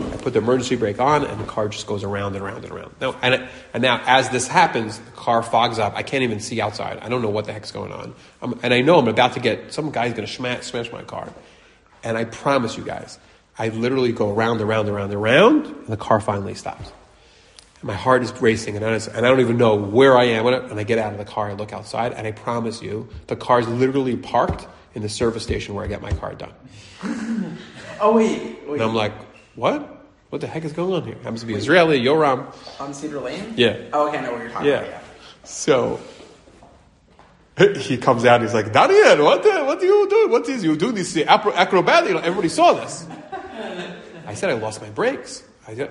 I 0.00 0.16
put 0.16 0.32
the 0.32 0.40
emergency 0.40 0.76
brake 0.76 1.00
on 1.00 1.24
and 1.24 1.40
the 1.40 1.44
car 1.44 1.68
just 1.68 1.86
goes 1.86 2.02
around 2.02 2.34
and 2.34 2.44
around 2.44 2.64
and 2.64 2.72
around. 2.72 2.94
Now, 3.00 3.16
and, 3.22 3.48
and 3.72 3.82
now 3.82 4.02
as 4.06 4.28
this 4.30 4.48
happens, 4.48 4.98
the 4.98 5.10
car 5.12 5.42
fogs 5.42 5.78
up. 5.78 5.94
I 5.94 6.02
can't 6.02 6.24
even 6.24 6.40
see 6.40 6.60
outside. 6.60 6.98
I 6.98 7.08
don't 7.08 7.22
know 7.22 7.30
what 7.30 7.44
the 7.44 7.52
heck's 7.52 7.70
going 7.70 7.92
on. 7.92 8.14
I'm, 8.42 8.58
and 8.62 8.74
I 8.74 8.80
know 8.80 8.98
I'm 8.98 9.08
about 9.08 9.34
to 9.34 9.40
get, 9.40 9.72
some 9.72 9.90
guy's 9.92 10.12
going 10.12 10.26
to 10.26 10.32
smash, 10.32 10.64
smash 10.64 10.90
my 10.90 11.02
car. 11.02 11.32
And 12.02 12.18
I 12.18 12.24
promise 12.24 12.76
you 12.76 12.84
guys, 12.84 13.18
I 13.58 13.68
literally 13.68 14.12
go 14.12 14.30
around, 14.30 14.60
around, 14.60 14.88
around, 14.88 15.12
around, 15.12 15.66
and 15.66 15.86
the 15.86 15.96
car 15.96 16.20
finally 16.20 16.54
stops 16.54 16.90
And 17.76 17.84
my 17.84 17.94
heart 17.94 18.22
is 18.22 18.32
racing, 18.40 18.76
and 18.76 18.84
I, 18.84 18.94
and 18.94 19.18
I 19.18 19.20
don't 19.20 19.40
even 19.40 19.58
know 19.58 19.76
where 19.76 20.16
I 20.16 20.24
am. 20.24 20.46
And 20.46 20.78
I 20.78 20.82
get 20.82 20.98
out 20.98 21.12
of 21.12 21.18
the 21.18 21.24
car, 21.24 21.50
I 21.50 21.52
look 21.52 21.72
outside, 21.72 22.12
and 22.12 22.26
I 22.26 22.32
promise 22.32 22.82
you, 22.82 23.08
the 23.28 23.36
car 23.36 23.60
is 23.60 23.68
literally 23.68 24.16
parked 24.16 24.66
in 24.94 25.02
the 25.02 25.08
service 25.08 25.44
station 25.44 25.74
where 25.74 25.84
I 25.84 25.88
get 25.88 26.02
my 26.02 26.12
car 26.12 26.34
done. 26.34 26.52
oh 28.00 28.14
wait, 28.14 28.58
wait. 28.66 28.74
And 28.74 28.82
I'm 28.82 28.94
like, 28.94 29.12
what? 29.56 30.06
What 30.30 30.40
the 30.40 30.46
heck 30.46 30.64
is 30.64 30.72
going 30.72 30.92
on 30.92 31.04
here? 31.04 31.16
Happens 31.16 31.40
to 31.40 31.46
be 31.46 31.54
Israeli, 31.54 32.00
Yoram. 32.00 32.52
On 32.80 32.92
Cedar 32.92 33.20
Lane? 33.20 33.54
Yeah. 33.56 33.78
Oh, 33.92 34.08
okay, 34.08 34.18
I 34.18 34.22
know 34.22 34.32
what 34.32 34.40
you're 34.42 34.50
talking 34.50 34.68
yeah. 34.68 34.80
about. 34.80 34.90
Yeah. 34.90 35.00
So 35.44 36.00
he 37.76 37.98
comes 37.98 38.24
out. 38.24 38.40
He's 38.40 38.54
like, 38.54 38.72
Daniel, 38.72 39.24
what 39.24 39.42
the, 39.42 39.62
what 39.64 39.78
do 39.80 39.86
you 39.86 40.08
do? 40.08 40.28
What 40.28 40.48
is 40.48 40.64
you 40.64 40.76
do 40.76 40.92
this 40.92 41.16
acrobat? 41.16 42.06
You 42.06 42.14
know, 42.14 42.20
everybody 42.20 42.48
saw 42.48 42.72
this. 42.72 43.06
I 44.26 44.34
said 44.34 44.50
I 44.50 44.54
lost 44.54 44.82
my 44.82 44.90
brakes. 44.90 45.44
I 45.68 45.88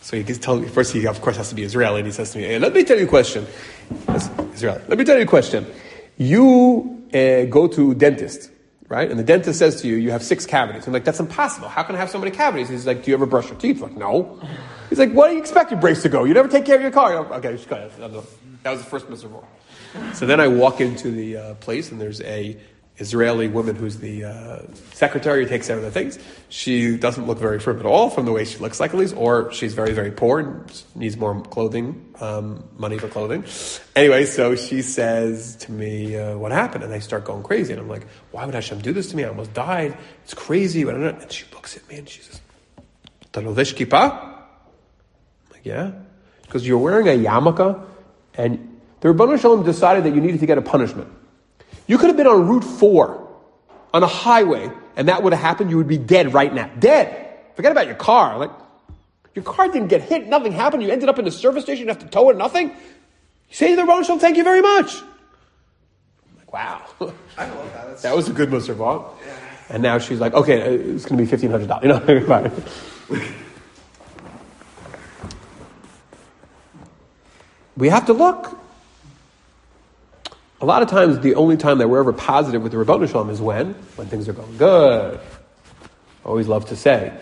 so 0.00 0.16
he 0.16 0.22
gets 0.22 0.46
me, 0.48 0.66
first 0.68 0.94
he 0.94 1.06
of 1.06 1.20
course 1.20 1.36
has 1.36 1.50
to 1.50 1.54
be 1.54 1.62
Israeli, 1.62 1.98
and 2.00 2.06
he 2.06 2.12
says 2.12 2.30
to 2.32 2.38
me, 2.38 2.44
hey, 2.44 2.58
"Let 2.58 2.72
me 2.72 2.82
tell 2.82 2.98
you 2.98 3.04
a 3.04 3.08
question." 3.08 3.46
Israeli. 4.54 4.82
Let 4.88 4.96
me 4.96 5.04
tell 5.04 5.16
you 5.16 5.24
a 5.24 5.26
question. 5.26 5.66
You 6.16 7.04
uh, 7.12 7.44
go 7.44 7.68
to 7.68 7.94
dentist, 7.94 8.50
right? 8.88 9.10
And 9.10 9.18
the 9.18 9.24
dentist 9.24 9.58
says 9.58 9.82
to 9.82 9.88
you, 9.88 9.96
you 9.96 10.10
have 10.10 10.22
six 10.22 10.46
cavities. 10.46 10.86
I'm 10.86 10.92
like, 10.92 11.04
that's 11.04 11.20
impossible. 11.20 11.68
How 11.68 11.82
can 11.82 11.94
I 11.94 11.98
have 11.98 12.10
so 12.10 12.18
many 12.18 12.30
cavities? 12.30 12.68
He's 12.68 12.86
like, 12.86 13.04
do 13.04 13.10
you 13.10 13.16
ever 13.16 13.26
brush 13.26 13.48
your 13.48 13.58
teeth? 13.58 13.82
I'm 13.82 13.90
like, 13.90 13.98
no. 13.98 14.40
He's 14.88 14.98
like, 14.98 15.12
what 15.12 15.28
do 15.28 15.34
you 15.34 15.40
expect 15.40 15.70
your 15.70 15.80
brakes 15.80 16.02
to 16.02 16.08
go? 16.08 16.24
You 16.24 16.34
never 16.34 16.48
take 16.48 16.64
care 16.64 16.76
of 16.76 16.82
your 16.82 16.90
car. 16.90 17.22
Like, 17.22 17.44
okay, 17.44 17.56
just 17.56 17.68
go. 17.68 17.90
That 18.62 18.70
was 18.70 18.80
the 18.80 18.86
first 18.86 19.08
miserable. 19.08 19.46
So 20.14 20.26
then 20.26 20.40
I 20.40 20.48
walk 20.48 20.80
into 20.80 21.10
the 21.10 21.36
uh, 21.36 21.54
place 21.54 21.90
and 21.90 22.00
there's 22.00 22.20
a 22.22 22.56
Israeli 22.98 23.48
woman 23.48 23.76
who's 23.76 23.98
the 23.98 24.24
uh, 24.24 24.58
secretary 24.92 25.44
who 25.44 25.48
takes 25.48 25.68
care 25.68 25.76
of 25.76 25.82
the 25.82 25.90
things. 25.90 26.18
She 26.48 26.96
doesn't 26.96 27.26
look 27.26 27.38
very 27.38 27.60
firm 27.60 27.78
at 27.78 27.86
all 27.86 28.10
from 28.10 28.24
the 28.26 28.32
way 28.32 28.44
she 28.44 28.58
looks 28.58 28.80
like 28.80 28.90
at 28.90 28.96
least, 28.96 29.16
or 29.16 29.52
she's 29.52 29.74
very, 29.74 29.92
very 29.92 30.10
poor 30.10 30.40
and 30.40 30.82
needs 30.94 31.16
more 31.16 31.40
clothing, 31.40 32.12
um, 32.20 32.64
money 32.76 32.98
for 32.98 33.08
clothing. 33.08 33.44
Anyway, 33.94 34.24
so 34.24 34.56
she 34.56 34.82
says 34.82 35.56
to 35.56 35.72
me, 35.72 36.16
uh, 36.16 36.36
what 36.36 36.50
happened? 36.50 36.84
And 36.84 36.92
I 36.92 36.98
start 36.98 37.24
going 37.24 37.42
crazy. 37.42 37.72
And 37.72 37.80
I'm 37.80 37.88
like, 37.88 38.06
why 38.32 38.44
would 38.44 38.54
Hashem 38.54 38.80
do 38.80 38.92
this 38.92 39.10
to 39.10 39.16
me? 39.16 39.24
I 39.24 39.28
almost 39.28 39.54
died. 39.54 39.96
It's 40.24 40.34
crazy. 40.34 40.82
And 40.82 41.32
she 41.32 41.44
looks 41.52 41.76
at 41.76 41.88
me 41.88 41.98
and 41.98 42.08
she 42.08 42.22
says, 42.22 42.40
Talovesh 43.32 43.74
kippah? 43.74 44.10
I'm 44.10 45.52
like, 45.52 45.64
yeah. 45.64 45.92
Because 46.42 46.66
you're 46.66 46.78
wearing 46.78 47.06
a 47.06 47.28
yarmulke 47.28 47.84
and 48.34 48.80
the 49.00 49.08
Ribono 49.08 49.40
Shel 49.40 49.56
Olam 49.56 49.64
decided 49.64 50.04
that 50.04 50.14
you 50.14 50.20
needed 50.20 50.40
to 50.40 50.46
get 50.46 50.58
a 50.58 50.62
punishment. 50.62 51.08
You 51.88 51.96
could 51.96 52.08
have 52.08 52.16
been 52.16 52.26
on 52.26 52.46
Route 52.46 52.64
4 52.64 53.28
on 53.94 54.02
a 54.02 54.06
highway, 54.06 54.70
and 54.94 55.08
that 55.08 55.22
would 55.22 55.32
have 55.32 55.42
happened. 55.42 55.70
You 55.70 55.78
would 55.78 55.88
be 55.88 55.98
dead 55.98 56.34
right 56.34 56.54
now. 56.54 56.70
Dead. 56.78 57.38
Forget 57.56 57.72
about 57.72 57.86
your 57.86 57.96
car. 57.96 58.38
Like, 58.38 58.50
your 59.34 59.44
car 59.44 59.68
didn't 59.68 59.88
get 59.88 60.02
hit. 60.02 60.28
Nothing 60.28 60.52
happened. 60.52 60.82
You 60.82 60.90
ended 60.90 61.08
up 61.08 61.18
in 61.18 61.24
the 61.24 61.30
service 61.30 61.64
station. 61.64 61.86
You 61.86 61.88
have 61.88 62.00
to 62.00 62.06
tow 62.06 62.28
it. 62.30 62.36
Nothing. 62.36 62.68
You 62.68 63.54
say 63.54 63.70
to 63.70 63.76
the 63.76 63.82
Ribono 63.82 64.20
thank 64.20 64.36
you 64.36 64.44
very 64.44 64.60
much. 64.60 64.96
I'm 64.96 66.36
like, 66.36 66.52
wow. 66.52 66.84
I 67.38 67.48
love 67.48 67.72
that. 67.72 67.86
That's 67.86 68.02
that 68.02 68.14
was 68.14 68.28
a 68.28 68.32
good 68.32 68.50
Musar 68.50 68.76
yeah. 69.26 69.34
And 69.70 69.82
now 69.82 69.98
she's 69.98 70.20
like, 70.20 70.34
okay, 70.34 70.62
uh, 70.62 70.94
it's 70.94 71.06
going 71.06 71.24
to 71.24 71.36
be 71.36 71.48
$1,500. 71.48 71.82
You 71.82 71.88
know, 71.88 73.22
we 77.76 77.88
have 77.88 78.06
to 78.06 78.12
look. 78.12 78.58
A 80.60 80.66
lot 80.66 80.82
of 80.82 80.88
times, 80.88 81.20
the 81.20 81.36
only 81.36 81.56
time 81.56 81.78
that 81.78 81.88
we're 81.88 82.00
ever 82.00 82.12
positive 82.12 82.62
with 82.62 82.72
the 82.72 82.78
Ribono 82.78 83.08
Shel 83.08 83.24
Olam 83.24 83.30
is 83.30 83.40
when? 83.40 83.74
When 83.94 84.08
things 84.08 84.28
are 84.28 84.32
going 84.32 84.56
good. 84.56 85.20
I 85.20 86.28
always 86.28 86.48
love 86.48 86.66
to 86.66 86.76
say. 86.76 87.16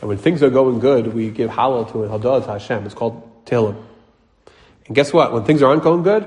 And 0.00 0.08
when 0.08 0.18
things 0.18 0.42
are 0.42 0.50
going 0.50 0.78
good, 0.78 1.12
we 1.12 1.30
give 1.30 1.50
Hallel 1.50 1.90
to 1.92 2.04
it, 2.04 2.42
to 2.42 2.52
Hashem. 2.52 2.86
It's 2.86 2.94
called 2.94 3.44
Tehillim. 3.44 3.82
And 4.86 4.94
guess 4.94 5.12
what? 5.12 5.32
When 5.32 5.44
things 5.44 5.62
aren't 5.62 5.82
going 5.82 6.04
good, 6.04 6.26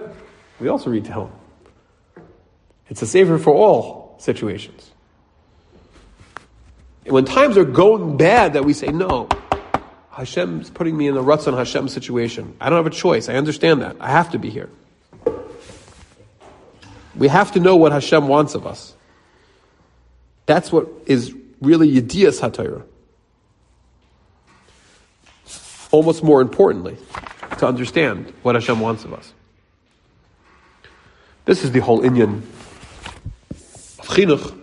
we 0.60 0.68
also 0.68 0.90
read 0.90 1.06
Tehillim. 1.06 1.32
It's 2.90 3.02
a 3.02 3.08
saver 3.08 3.38
for 3.38 3.54
all 3.54 4.16
situations. 4.20 4.92
And 7.06 7.14
when 7.14 7.24
times 7.24 7.58
are 7.58 7.64
going 7.64 8.18
bad, 8.18 8.54
that 8.54 8.66
we 8.66 8.74
say, 8.74 8.88
no, 8.88 9.30
Hashem's 10.12 10.70
putting 10.70 10.98
me 10.98 11.08
in 11.08 11.16
the 11.16 11.24
Ratzon 11.24 11.58
Hashem 11.58 11.88
situation. 11.88 12.56
I 12.60 12.70
don't 12.70 12.78
have 12.78 12.86
a 12.86 12.96
choice. 12.96 13.30
I 13.30 13.36
understand 13.36 13.82
that. 13.82 13.96
I 14.02 14.10
have 14.10 14.32
to 14.32 14.40
be 14.40 14.50
here. 14.50 14.70
We 17.20 17.28
have 17.28 17.52
to 17.52 17.60
know 17.60 17.76
what 17.76 17.92
Hashem 17.92 18.30
wants 18.30 18.56
of 18.56 18.66
us. 18.66 18.94
That's 20.46 20.72
what 20.72 20.88
is 21.06 21.36
really 21.62 21.92
Yedias 21.92 22.40
HaTorah. 22.40 22.84
Almost 25.92 26.24
more 26.24 26.42
importantly, 26.42 26.98
to 27.58 27.68
understand 27.68 28.34
what 28.42 28.56
Hashem 28.56 28.80
wants 28.80 29.04
of 29.04 29.14
us. 29.14 29.34
This 31.44 31.66
is 31.66 31.72
the 31.74 31.82
whole 31.82 32.02
Inyan 32.02 32.42
of 33.52 34.08
Chinuch. 34.08 34.58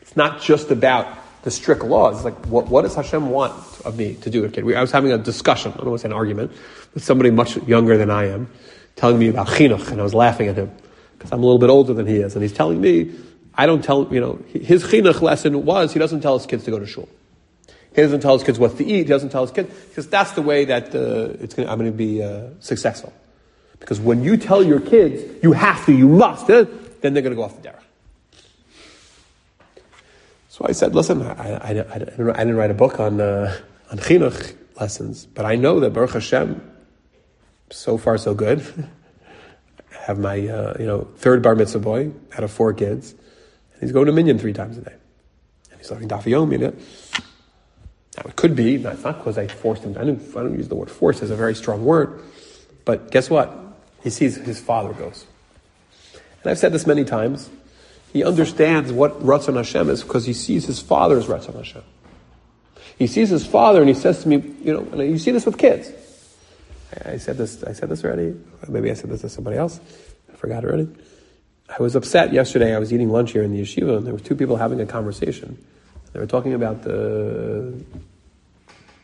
It's 0.00 0.16
not 0.16 0.40
just 0.40 0.70
about 0.70 1.08
the 1.42 1.50
strict 1.50 1.82
laws. 1.82 2.16
It's 2.16 2.24
like, 2.24 2.46
what, 2.46 2.68
what 2.68 2.82
does 2.82 2.94
Hashem 2.94 3.30
want 3.30 3.52
of 3.84 3.98
me 3.98 4.14
to 4.14 4.30
do 4.30 4.44
a 4.44 4.48
kid? 4.48 4.64
I 4.76 4.80
was 4.80 4.92
having 4.92 5.10
a 5.10 5.18
discussion, 5.18 5.72
I 5.72 5.78
don't 5.78 5.88
want 5.88 5.98
to 6.00 6.02
say 6.02 6.08
an 6.08 6.12
argument, 6.12 6.52
with 6.92 7.02
somebody 7.02 7.30
much 7.30 7.56
younger 7.66 7.96
than 7.96 8.10
I 8.10 8.26
am, 8.26 8.48
telling 8.94 9.18
me 9.18 9.28
about 9.28 9.48
Chinuch, 9.48 9.90
and 9.90 10.00
I 10.00 10.04
was 10.04 10.14
laughing 10.14 10.46
at 10.46 10.54
him 10.54 10.70
because 11.24 11.32
I'm 11.32 11.42
a 11.42 11.46
little 11.46 11.58
bit 11.58 11.70
older 11.70 11.94
than 11.94 12.06
he 12.06 12.16
is, 12.16 12.34
and 12.34 12.42
he's 12.42 12.52
telling 12.52 12.82
me, 12.82 13.10
I 13.54 13.64
don't 13.64 13.82
tell, 13.82 14.12
you 14.12 14.20
know, 14.20 14.38
his 14.52 14.84
chinuch 14.84 15.22
lesson 15.22 15.64
was 15.64 15.94
he 15.94 15.98
doesn't 15.98 16.20
tell 16.20 16.36
his 16.36 16.46
kids 16.46 16.64
to 16.64 16.70
go 16.70 16.78
to 16.78 16.86
shul. 16.86 17.08
He 17.94 18.02
doesn't 18.02 18.20
tell 18.20 18.34
his 18.34 18.44
kids 18.44 18.58
what 18.58 18.76
to 18.76 18.84
eat. 18.84 18.98
He 18.98 19.04
doesn't 19.04 19.30
tell 19.30 19.40
his 19.40 19.50
kids 19.50 19.72
because 19.88 20.06
that's 20.06 20.32
the 20.32 20.42
way 20.42 20.66
that 20.66 20.94
uh, 20.94 21.32
it's 21.40 21.54
gonna, 21.54 21.70
I'm 21.70 21.78
going 21.78 21.90
to 21.90 21.96
be 21.96 22.22
uh, 22.22 22.48
successful. 22.60 23.14
Because 23.80 24.00
when 24.00 24.22
you 24.22 24.36
tell 24.36 24.62
your 24.62 24.80
kids 24.80 25.42
you 25.42 25.52
have 25.52 25.86
to, 25.86 25.92
you 25.92 26.08
must, 26.08 26.50
uh, 26.50 26.66
then 27.00 27.14
they're 27.14 27.22
going 27.22 27.32
to 27.32 27.36
go 27.36 27.44
off 27.44 27.62
the 27.62 27.68
derech. 27.68 27.80
So 30.50 30.66
I 30.68 30.72
said, 30.72 30.94
listen, 30.94 31.22
I, 31.22 31.32
I, 31.32 31.70
I, 31.70 31.84
I, 31.94 31.98
didn't, 32.00 32.56
write 32.56 32.70
a 32.70 32.74
book 32.74 33.00
on 33.00 33.18
uh, 33.18 33.56
on 33.90 33.96
chinuch 33.96 34.54
lessons, 34.78 35.24
but 35.24 35.46
I 35.46 35.54
know 35.54 35.80
that 35.80 35.94
Baruch 35.94 36.12
Hashem, 36.12 36.60
so 37.70 37.96
far 37.96 38.18
so 38.18 38.34
good. 38.34 38.62
have 40.06 40.18
my 40.18 40.46
uh, 40.46 40.76
you 40.78 40.86
know 40.86 41.08
third 41.16 41.42
bar 41.42 41.54
mitzvah 41.54 41.78
boy 41.78 42.12
out 42.36 42.44
of 42.44 42.50
four 42.50 42.72
kids, 42.72 43.12
and 43.12 43.80
he's 43.80 43.92
going 43.92 44.06
to 44.06 44.12
minyan 44.12 44.38
three 44.38 44.52
times 44.52 44.76
a 44.76 44.82
day, 44.82 44.94
and 45.70 45.80
he's 45.80 45.90
learning 45.90 46.08
daf 46.08 46.24
yomi. 46.24 46.60
Now 46.60 48.22
it 48.26 48.36
could 48.36 48.54
be 48.54 48.76
not, 48.78 49.02
not 49.02 49.18
because 49.18 49.38
I 49.38 49.48
forced 49.48 49.82
him. 49.82 49.96
I 49.98 50.04
don't, 50.04 50.20
I 50.30 50.42
don't 50.42 50.56
use 50.56 50.68
the 50.68 50.74
word 50.74 50.90
force 50.90 51.22
as 51.22 51.30
a 51.30 51.36
very 51.36 51.54
strong 51.54 51.84
word, 51.84 52.22
but 52.84 53.10
guess 53.10 53.30
what? 53.30 53.56
He 54.02 54.10
sees 54.10 54.36
his 54.36 54.60
father 54.60 54.92
goes, 54.92 55.26
and 56.42 56.50
I've 56.50 56.58
said 56.58 56.72
this 56.72 56.86
many 56.86 57.04
times. 57.04 57.50
He 58.12 58.22
understands 58.22 58.92
what 58.92 59.20
Ratzon 59.24 59.56
Hashem 59.56 59.90
is 59.90 60.04
because 60.04 60.24
he 60.24 60.34
sees 60.34 60.66
his 60.66 60.78
father's 60.78 61.26
Ratzon 61.26 61.56
Hashem. 61.56 61.82
He 62.96 63.08
sees 63.08 63.28
his 63.28 63.44
father 63.44 63.80
and 63.80 63.88
he 63.88 63.94
says 63.94 64.22
to 64.22 64.28
me, 64.28 64.36
you 64.62 64.72
know, 64.72 64.86
and 64.92 65.10
you 65.10 65.18
see 65.18 65.32
this 65.32 65.44
with 65.44 65.58
kids. 65.58 65.90
I 67.04 67.16
said 67.16 67.36
this. 67.36 67.62
I 67.64 67.72
said 67.72 67.88
this 67.88 68.04
already. 68.04 68.34
Maybe 68.68 68.90
I 68.90 68.94
said 68.94 69.10
this 69.10 69.22
to 69.22 69.28
somebody 69.28 69.56
else. 69.56 69.80
I 70.32 70.36
forgot 70.36 70.64
already. 70.64 70.88
I 71.68 71.82
was 71.82 71.96
upset 71.96 72.32
yesterday. 72.32 72.74
I 72.74 72.78
was 72.78 72.92
eating 72.92 73.10
lunch 73.10 73.32
here 73.32 73.42
in 73.42 73.52
the 73.52 73.60
yeshiva, 73.60 73.96
and 73.96 74.06
there 74.06 74.12
were 74.12 74.20
two 74.20 74.36
people 74.36 74.56
having 74.56 74.80
a 74.80 74.86
conversation. 74.86 75.56
They 76.12 76.20
were 76.20 76.26
talking 76.26 76.54
about 76.54 76.82
the. 76.82 77.74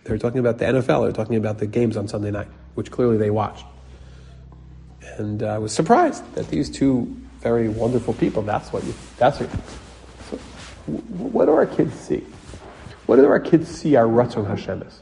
They 0.05 0.13
were 0.13 0.19
talking 0.19 0.41
about 0.41 0.59
the 0.59 0.67
NFL. 0.67 0.87
They 0.87 1.07
were 1.07 1.13
talking 1.13 1.37
about 1.37 1.59
the 1.59 1.67
games 1.67 1.97
on 1.97 2.09
Sunday 2.09 2.31
night, 2.31 2.49
which 2.75 2.91
clearly 2.91 3.17
they 3.17 3.31
watched. 3.31 3.65
And 5.17 5.43
I 5.43 5.59
was 5.59 5.73
surprised 5.73 6.35
that 6.35 6.49
these 6.49 6.71
two 6.71 7.15
very 7.41 7.69
wonderful 7.69 8.15
people. 8.15 8.43
That's 8.43 8.73
what 8.73 8.85
you. 8.85 8.95
That's 9.17 9.41
what. 9.41 9.51
So, 10.31 10.37
what 11.33 11.47
do 11.47 11.53
our 11.53 11.67
kids 11.67 11.95
see? 11.95 12.25
What 13.07 13.17
do 13.17 13.27
our 13.27 13.41
kids 13.41 13.69
see 13.69 13.97
our 13.97 14.07
Ratzon 14.07 14.47
Hashem 14.47 14.83
is? 14.83 15.01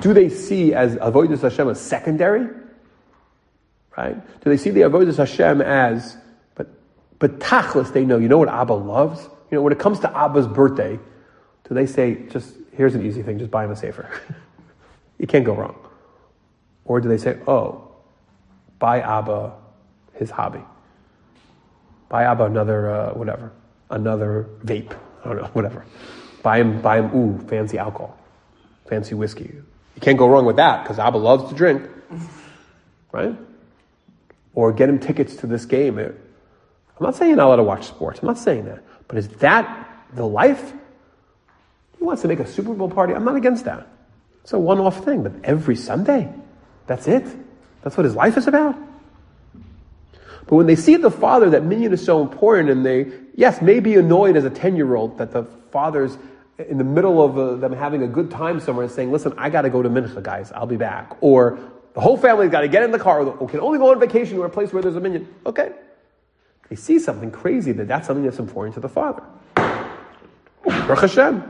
Do 0.00 0.14
they 0.14 0.28
see 0.28 0.74
as 0.74 0.96
avodas 0.96 1.42
Hashem 1.42 1.68
as 1.68 1.80
secondary? 1.80 2.48
Right? 3.96 4.14
Do 4.40 4.50
they 4.50 4.56
see 4.56 4.70
the 4.70 4.82
avodas 4.82 5.16
Hashem 5.16 5.60
as, 5.60 6.16
but 6.54 6.68
but 7.18 7.40
tachlis 7.40 7.92
they 7.92 8.04
know. 8.04 8.18
You 8.18 8.28
know 8.28 8.38
what 8.38 8.48
Abba 8.48 8.74
loves. 8.74 9.22
You 9.50 9.56
know 9.56 9.62
when 9.62 9.72
it 9.72 9.78
comes 9.78 9.98
to 10.00 10.16
Abba's 10.16 10.46
birthday, 10.46 10.98
do 11.68 11.74
they 11.74 11.86
say 11.86 12.26
just 12.28 12.54
here's 12.72 12.94
an 12.94 13.04
easy 13.04 13.22
thing, 13.22 13.38
just 13.38 13.50
buy 13.50 13.64
him 13.64 13.72
a 13.72 13.76
sefer? 13.76 14.08
you 15.18 15.26
can't 15.26 15.44
go 15.44 15.54
wrong. 15.54 15.76
Or 16.84 17.00
do 17.00 17.08
they 17.08 17.18
say, 17.18 17.38
oh, 17.46 17.90
buy 18.78 19.00
Abba 19.00 19.52
his 20.14 20.30
hobby, 20.30 20.62
buy 22.08 22.24
Abba 22.24 22.44
another 22.44 22.90
uh, 22.90 23.10
whatever, 23.14 23.52
another 23.90 24.48
vape, 24.64 24.96
I 25.24 25.28
don't 25.28 25.36
know, 25.36 25.44
whatever. 25.52 25.84
Buy 26.42 26.60
him, 26.60 26.80
buy 26.80 27.00
him, 27.00 27.14
ooh, 27.14 27.38
fancy 27.48 27.78
alcohol, 27.78 28.16
fancy 28.88 29.14
whiskey, 29.14 29.52
you 29.98 30.00
can't 30.00 30.16
go 30.16 30.28
wrong 30.28 30.44
with 30.44 30.54
that 30.56 30.84
because 30.84 31.00
Abba 31.00 31.18
loves 31.18 31.50
to 31.50 31.56
drink, 31.56 31.82
right? 33.10 33.36
Or 34.54 34.72
get 34.72 34.88
him 34.88 35.00
tickets 35.00 35.34
to 35.38 35.48
this 35.48 35.64
game. 35.64 35.98
I'm 35.98 36.14
not 37.00 37.16
saying 37.16 37.30
you're 37.30 37.36
not 37.36 37.48
allowed 37.48 37.56
to 37.56 37.64
watch 37.64 37.88
sports. 37.88 38.20
I'm 38.20 38.28
not 38.28 38.38
saying 38.38 38.66
that. 38.66 38.84
But 39.08 39.18
is 39.18 39.26
that 39.40 40.06
the 40.14 40.24
life? 40.24 40.72
He 41.98 42.04
wants 42.04 42.22
to 42.22 42.28
make 42.28 42.38
a 42.38 42.46
Super 42.46 42.74
Bowl 42.74 42.88
party. 42.88 43.12
I'm 43.12 43.24
not 43.24 43.34
against 43.34 43.64
that. 43.64 43.88
It's 44.44 44.52
a 44.52 44.58
one 44.60 44.78
off 44.78 45.04
thing. 45.04 45.24
But 45.24 45.32
every 45.42 45.74
Sunday, 45.74 46.32
that's 46.86 47.08
it. 47.08 47.26
That's 47.82 47.96
what 47.96 48.04
his 48.04 48.14
life 48.14 48.36
is 48.36 48.46
about. 48.46 48.76
But 50.46 50.54
when 50.54 50.68
they 50.68 50.76
see 50.76 50.94
the 50.94 51.10
father, 51.10 51.50
that 51.50 51.64
minyan 51.64 51.92
is 51.92 52.04
so 52.04 52.22
important, 52.22 52.70
and 52.70 52.86
they, 52.86 53.10
yes, 53.34 53.60
may 53.60 53.80
be 53.80 53.96
annoyed 53.96 54.36
as 54.36 54.44
a 54.44 54.50
10 54.50 54.76
year 54.76 54.94
old 54.94 55.18
that 55.18 55.32
the 55.32 55.42
father's 55.72 56.16
in 56.58 56.78
the 56.78 56.84
middle 56.84 57.22
of 57.22 57.38
uh, 57.38 57.54
them 57.54 57.72
having 57.72 58.02
a 58.02 58.06
good 58.06 58.30
time 58.30 58.60
somewhere 58.60 58.84
and 58.84 58.92
saying, 58.92 59.12
listen, 59.12 59.32
I 59.38 59.50
got 59.50 59.62
to 59.62 59.70
go 59.70 59.82
to 59.82 59.88
Mincha, 59.88 60.22
guys. 60.22 60.50
I'll 60.52 60.66
be 60.66 60.76
back. 60.76 61.16
Or 61.20 61.58
the 61.94 62.00
whole 62.00 62.16
family's 62.16 62.50
got 62.50 62.62
to 62.62 62.68
get 62.68 62.82
in 62.82 62.90
the 62.90 62.98
car 62.98 63.22
or 63.22 63.48
can 63.48 63.60
only 63.60 63.78
go 63.78 63.90
on 63.90 64.00
vacation 64.00 64.36
to 64.36 64.42
a 64.42 64.48
place 64.48 64.72
where 64.72 64.82
there's 64.82 64.96
a 64.96 65.00
minyan. 65.00 65.32
Okay. 65.46 65.72
They 66.68 66.76
see 66.76 66.98
something 66.98 67.30
crazy 67.30 67.72
that 67.72 67.88
that's 67.88 68.06
something 68.06 68.24
that's 68.24 68.38
important 68.38 68.74
to 68.74 68.80
the 68.80 68.88
father. 68.88 69.22
Baruch 69.54 71.00
Hashem. 71.00 71.42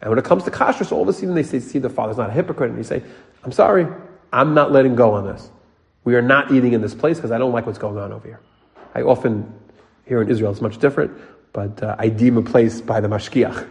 And 0.00 0.10
when 0.10 0.18
it 0.18 0.24
comes 0.24 0.44
to 0.44 0.50
kashrus, 0.50 0.92
all 0.92 1.02
of 1.02 1.08
a 1.08 1.12
sudden 1.12 1.34
they 1.34 1.42
say, 1.42 1.60
see 1.60 1.78
the 1.78 1.90
father's 1.90 2.16
not 2.16 2.30
a 2.30 2.32
hypocrite. 2.32 2.70
And 2.70 2.78
you 2.78 2.84
say, 2.84 3.02
I'm 3.44 3.52
sorry, 3.52 3.86
I'm 4.32 4.54
not 4.54 4.72
letting 4.72 4.94
go 4.94 5.14
on 5.14 5.26
this. 5.26 5.50
We 6.04 6.14
are 6.14 6.22
not 6.22 6.52
eating 6.52 6.72
in 6.72 6.80
this 6.80 6.94
place 6.94 7.18
because 7.18 7.32
I 7.32 7.38
don't 7.38 7.52
like 7.52 7.66
what's 7.66 7.78
going 7.78 7.98
on 7.98 8.12
over 8.12 8.26
here. 8.26 8.40
I 8.94 9.02
often, 9.02 9.52
here 10.06 10.22
in 10.22 10.28
Israel, 10.30 10.52
it's 10.52 10.60
much 10.60 10.78
different 10.78 11.18
but 11.56 11.82
uh, 11.82 11.96
I 11.98 12.10
deem 12.10 12.36
a 12.36 12.42
place 12.42 12.82
by 12.82 13.00
the 13.00 13.08
mashgiach. 13.08 13.66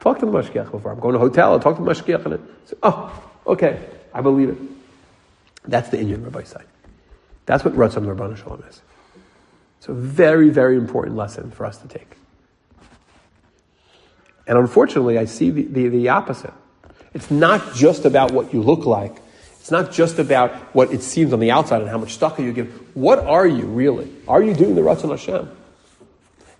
Talk 0.00 0.20
to 0.20 0.26
the 0.26 0.32
mashgiach 0.32 0.70
before. 0.70 0.92
I'm 0.92 1.00
going 1.00 1.14
to 1.14 1.18
a 1.18 1.20
hotel, 1.20 1.52
I'll 1.52 1.60
talk 1.60 1.76
to 1.76 1.82
the 1.82 1.90
mashgiach, 1.90 2.24
and 2.24 2.34
it, 2.34 2.40
oh, 2.82 3.22
okay, 3.46 3.80
I 4.14 4.20
believe 4.20 4.50
it. 4.50 4.58
That's 5.64 5.88
the 5.88 5.98
Indian 5.98 6.24
Rabbi 6.24 6.44
side. 6.44 6.66
That's 7.46 7.64
what 7.64 7.74
Ratzon 7.74 8.04
Ribono 8.04 8.36
Shel 8.36 8.56
Olam 8.56 8.68
is. 8.68 8.80
It's 9.78 9.88
a 9.88 9.92
very, 9.92 10.50
very 10.50 10.76
important 10.76 11.16
lesson 11.16 11.50
for 11.50 11.66
us 11.66 11.78
to 11.78 11.88
take. 11.88 12.16
And 14.46 14.58
unfortunately, 14.58 15.18
I 15.18 15.26
see 15.26 15.50
the, 15.50 15.62
the, 15.62 15.88
the 15.88 16.08
opposite. 16.08 16.54
It's 17.14 17.30
not 17.30 17.74
just 17.74 18.04
about 18.04 18.32
what 18.32 18.52
you 18.52 18.62
look 18.62 18.86
like. 18.86 19.16
It's 19.60 19.70
not 19.70 19.92
just 19.92 20.18
about 20.18 20.52
what 20.74 20.92
it 20.92 21.02
seems 21.02 21.32
on 21.32 21.40
the 21.40 21.50
outside 21.50 21.82
and 21.82 21.90
how 21.90 21.98
much 21.98 22.14
stuff 22.14 22.38
you 22.38 22.52
give. 22.52 22.96
What 22.96 23.18
are 23.18 23.46
you 23.46 23.66
really? 23.66 24.10
Are 24.26 24.42
you 24.42 24.54
doing 24.54 24.74
the 24.74 24.80
Ratzon 24.80 25.10
Hashem? 25.10 25.50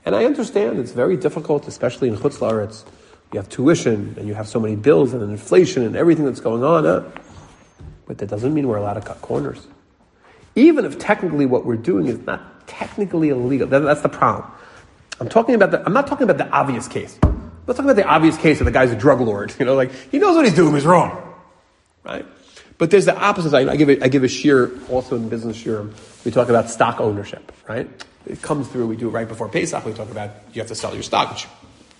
And 0.04 0.14
I 0.14 0.24
understand 0.24 0.78
it's 0.78 0.92
very 0.92 1.16
difficult, 1.16 1.66
especially 1.66 2.08
in 2.08 2.16
Chutz 2.16 2.38
La'aretz. 2.38 2.84
You 3.32 3.38
have 3.38 3.48
tuition 3.48 4.14
and 4.18 4.26
you 4.26 4.34
have 4.34 4.48
so 4.48 4.58
many 4.58 4.76
bills 4.76 5.12
and 5.12 5.22
inflation 5.22 5.84
and 5.84 5.96
everything 5.96 6.24
that's 6.24 6.40
going 6.40 6.64
on. 6.64 6.84
Huh? 6.84 7.02
But 8.06 8.18
that 8.18 8.28
doesn't 8.28 8.54
mean 8.54 8.66
we're 8.66 8.78
allowed 8.78 8.94
to 8.94 9.02
cut 9.02 9.20
corners. 9.20 9.66
Even 10.56 10.84
if 10.84 10.98
technically 10.98 11.46
what 11.46 11.66
we're 11.66 11.76
doing 11.76 12.06
is 12.06 12.18
not 12.20 12.66
technically 12.66 13.28
illegal, 13.28 13.66
that's 13.66 14.00
the 14.00 14.08
problem. 14.08 14.50
I'm 15.20 15.28
talking 15.28 15.54
about 15.54 15.70
the, 15.72 15.84
I'm 15.84 15.92
not 15.92 16.06
talking 16.06 16.24
about 16.28 16.38
the 16.38 16.48
obvious 16.50 16.88
case. 16.88 17.18
Let's 17.66 17.76
talk 17.76 17.84
about 17.84 17.96
the 17.96 18.06
obvious 18.06 18.38
case 18.38 18.60
of 18.60 18.64
the 18.64 18.72
guy's 18.72 18.90
a 18.90 18.96
drug 18.96 19.20
lord. 19.20 19.54
You 19.60 19.66
know, 19.66 19.74
like 19.74 19.92
he 20.10 20.18
knows 20.18 20.36
what 20.36 20.46
he's 20.46 20.54
doing 20.54 20.74
is 20.74 20.86
wrong, 20.86 21.34
right? 22.04 22.24
But 22.78 22.90
there's 22.90 23.04
the 23.04 23.16
opposite 23.16 23.50
side. 23.50 23.68
I 23.68 23.76
give 23.76 23.90
a, 23.90 24.02
I 24.04 24.08
give 24.08 24.22
a 24.22 24.28
shiur 24.28 24.88
also 24.88 25.16
in 25.16 25.28
business 25.28 25.62
shiur. 25.62 25.92
We 26.24 26.30
talk 26.30 26.48
about 26.48 26.70
stock 26.70 27.00
ownership, 27.00 27.52
right? 27.68 27.88
It 28.24 28.40
comes 28.40 28.68
through. 28.68 28.86
We 28.86 28.96
do 28.96 29.08
it 29.08 29.10
right 29.10 29.28
before 29.28 29.48
Pesach. 29.48 29.84
We 29.84 29.92
talk 29.92 30.10
about 30.10 30.30
you 30.54 30.60
have 30.60 30.68
to 30.68 30.76
sell 30.76 30.94
your 30.94 31.02
stock, 31.02 31.36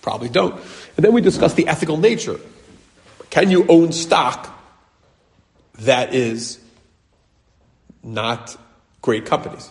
probably 0.01 0.29
don't. 0.29 0.55
And 0.95 1.05
then 1.05 1.13
we 1.13 1.21
discuss 1.21 1.53
the 1.53 1.67
ethical 1.67 1.97
nature. 1.97 2.39
Can 3.29 3.51
you 3.51 3.65
own 3.67 3.91
stock 3.91 4.55
that 5.79 6.13
is 6.13 6.59
not 8.03 8.57
great 9.01 9.25
companies? 9.25 9.69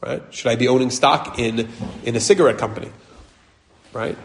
Right? 0.00 0.22
Should 0.30 0.50
I 0.50 0.56
be 0.56 0.68
owning 0.68 0.90
stock 0.90 1.38
in 1.38 1.68
in 2.04 2.14
a 2.14 2.20
cigarette 2.20 2.58
company? 2.58 2.90
Right? 3.92 4.18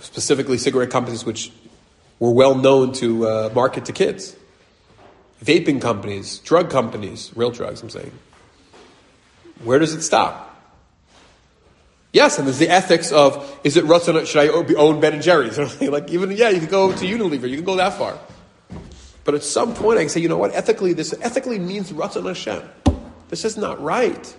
specifically 0.00 0.58
cigarette 0.58 0.90
companies 0.90 1.24
which 1.24 1.52
were 2.18 2.30
well 2.30 2.54
known 2.54 2.92
to 2.92 3.26
uh, 3.26 3.50
market 3.54 3.84
to 3.86 3.92
kids. 3.92 4.36
Vaping 5.44 5.80
companies, 5.80 6.38
drug 6.38 6.68
companies, 6.70 7.30
real 7.36 7.50
drugs, 7.50 7.80
I'm 7.80 7.90
saying. 7.90 8.12
Where 9.62 9.78
does 9.78 9.94
it 9.94 10.02
stop? 10.02 10.47
Yes, 12.12 12.38
and 12.38 12.46
there's 12.46 12.58
the 12.58 12.70
ethics 12.70 13.12
of 13.12 13.58
is 13.64 13.76
it 13.76 13.84
Ratzon, 13.84 14.26
should 14.26 14.40
I 14.40 14.48
own 14.48 15.00
Ben 15.00 15.14
and 15.14 15.22
Jerry's? 15.22 15.58
like 15.80 16.10
even 16.10 16.30
yeah, 16.32 16.48
you 16.48 16.60
could 16.60 16.70
go 16.70 16.92
to 16.92 17.04
Unilever, 17.04 17.48
you 17.48 17.56
can 17.56 17.64
go 17.64 17.76
that 17.76 17.94
far. 17.94 18.18
But 19.24 19.34
at 19.34 19.42
some 19.42 19.74
point, 19.74 19.98
I 19.98 20.02
can 20.02 20.08
say, 20.08 20.20
you 20.20 20.28
know 20.28 20.38
what? 20.38 20.54
Ethically, 20.54 20.94
this 20.94 21.12
ethically 21.20 21.58
means 21.58 21.92
Ratzon 21.92 22.26
Hashem. 22.26 22.62
This 23.28 23.44
is 23.44 23.58
not 23.58 23.82
right. 23.82 24.36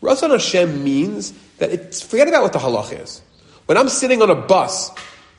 Ratzon 0.00 0.30
Hashem 0.30 0.82
means 0.82 1.32
that 1.58 1.70
it's 1.70 2.00
forget 2.02 2.28
about 2.28 2.42
what 2.42 2.54
the 2.54 2.58
halach 2.58 2.98
is. 2.98 3.20
When 3.66 3.76
I'm 3.76 3.90
sitting 3.90 4.22
on 4.22 4.30
a 4.30 4.34
bus 4.34 4.90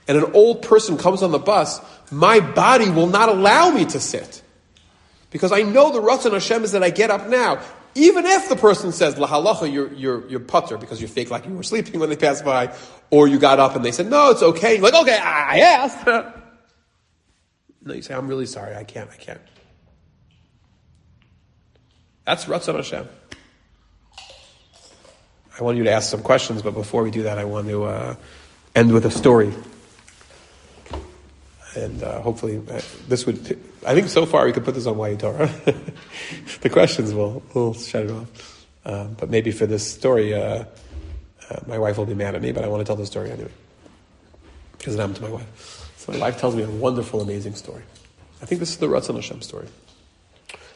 and 0.07 0.17
an 0.17 0.31
old 0.33 0.61
person 0.61 0.97
comes 0.97 1.23
on 1.23 1.31
the 1.31 1.39
bus, 1.39 1.81
my 2.11 2.39
body 2.39 2.89
will 2.89 3.07
not 3.07 3.29
allow 3.29 3.71
me 3.71 3.85
to 3.85 3.99
sit. 3.99 4.41
Because 5.31 5.51
I 5.51 5.63
know 5.63 5.91
the 5.91 5.99
Ratzon 5.99 6.33
Hashem 6.33 6.63
is 6.63 6.71
that 6.73 6.83
I 6.83 6.91
get 6.91 7.09
up 7.09 7.27
now. 7.27 7.61
Even 7.95 8.25
if 8.25 8.49
the 8.49 8.55
person 8.55 8.91
says, 8.91 9.17
La 9.17 9.27
halacha, 9.27 9.71
you're, 9.71 9.93
you're, 9.93 10.27
you're 10.27 10.39
patur 10.39 10.79
because 10.79 11.01
you 11.01 11.07
fake 11.07 11.29
like 11.29 11.45
you 11.45 11.53
were 11.53 11.63
sleeping 11.63 11.99
when 11.99 12.09
they 12.09 12.15
passed 12.15 12.43
by, 12.43 12.73
or 13.11 13.27
you 13.27 13.37
got 13.37 13.59
up 13.59 13.75
and 13.75 13.85
they 13.85 13.91
said, 13.91 14.09
no, 14.09 14.31
it's 14.31 14.41
okay. 14.41 14.75
You're 14.75 14.83
like, 14.83 14.95
okay, 14.95 15.17
I 15.17 15.59
asked. 15.59 16.05
no, 17.83 17.93
you 17.93 18.01
say, 18.01 18.15
I'm 18.15 18.27
really 18.27 18.47
sorry, 18.47 18.75
I 18.75 18.83
can't, 18.83 19.09
I 19.11 19.15
can't. 19.15 19.41
That's 22.25 22.45
Ratzon 22.45 22.75
Hashem. 22.75 23.07
I 25.59 25.63
want 25.63 25.77
you 25.77 25.83
to 25.83 25.91
ask 25.91 26.09
some 26.09 26.23
questions, 26.23 26.63
but 26.63 26.73
before 26.73 27.03
we 27.03 27.11
do 27.11 27.23
that, 27.23 27.37
I 27.37 27.45
want 27.45 27.67
to 27.67 27.83
uh, 27.83 28.15
end 28.75 28.91
with 28.91 29.05
a 29.05 29.11
story. 29.11 29.53
And 31.75 32.03
uh, 32.03 32.21
hopefully, 32.21 32.61
uh, 32.69 32.81
this 33.07 33.25
would. 33.25 33.59
I 33.85 33.95
think 33.95 34.09
so 34.09 34.25
far 34.25 34.45
we 34.45 34.51
could 34.51 34.63
put 34.63 34.75
this 34.75 34.85
on 34.85 34.97
YA 34.97 35.17
Torah. 35.17 35.47
the 36.61 36.69
questions 36.69 37.13
will 37.13 37.41
will 37.53 37.73
shut 37.73 38.05
it 38.05 38.11
off. 38.11 38.65
Um, 38.85 39.15
but 39.19 39.29
maybe 39.29 39.51
for 39.51 39.65
this 39.65 39.89
story, 39.89 40.33
uh, 40.33 40.65
uh, 41.49 41.59
my 41.67 41.79
wife 41.79 41.97
will 41.97 42.05
be 42.05 42.13
mad 42.13 42.35
at 42.35 42.41
me, 42.41 42.51
but 42.51 42.63
I 42.63 42.67
want 42.67 42.81
to 42.81 42.85
tell 42.85 42.95
the 42.95 43.05
story 43.05 43.31
anyway 43.31 43.51
because 44.83 44.95
it 44.95 44.99
happened 44.99 45.15
to 45.15 45.21
my 45.21 45.29
wife. 45.29 45.93
So 45.95 46.11
my 46.11 46.17
wife 46.17 46.37
tells 46.37 46.57
me 46.57 46.63
a 46.63 46.69
wonderful, 46.69 47.21
amazing 47.21 47.55
story. 47.55 47.83
I 48.41 48.45
think 48.45 48.59
this 48.59 48.71
is 48.71 48.77
the 48.77 48.87
Ratzon 48.87 49.15
Hashem 49.15 49.41
story. 49.41 49.67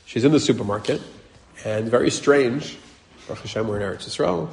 She's 0.05 0.23
in 0.23 0.31
the 0.31 0.39
supermarket, 0.39 1.01
and 1.65 1.89
very 1.89 2.09
strange. 2.09 2.77
Baruch 3.27 3.41
Hashem, 3.41 3.67
we're 3.67 3.81
in 3.81 3.81
Eretz 3.81 4.07
Yisrael. 4.07 4.49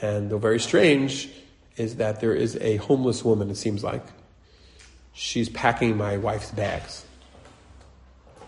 And 0.00 0.30
the 0.30 0.38
very 0.38 0.60
strange 0.60 1.28
is 1.76 1.96
that 1.96 2.20
there 2.20 2.32
is 2.32 2.56
a 2.58 2.76
homeless 2.76 3.24
woman, 3.24 3.50
it 3.50 3.56
seems 3.56 3.82
like. 3.82 4.04
She's 5.12 5.48
packing 5.48 5.96
my 5.96 6.16
wife's 6.16 6.50
bags. 6.50 7.04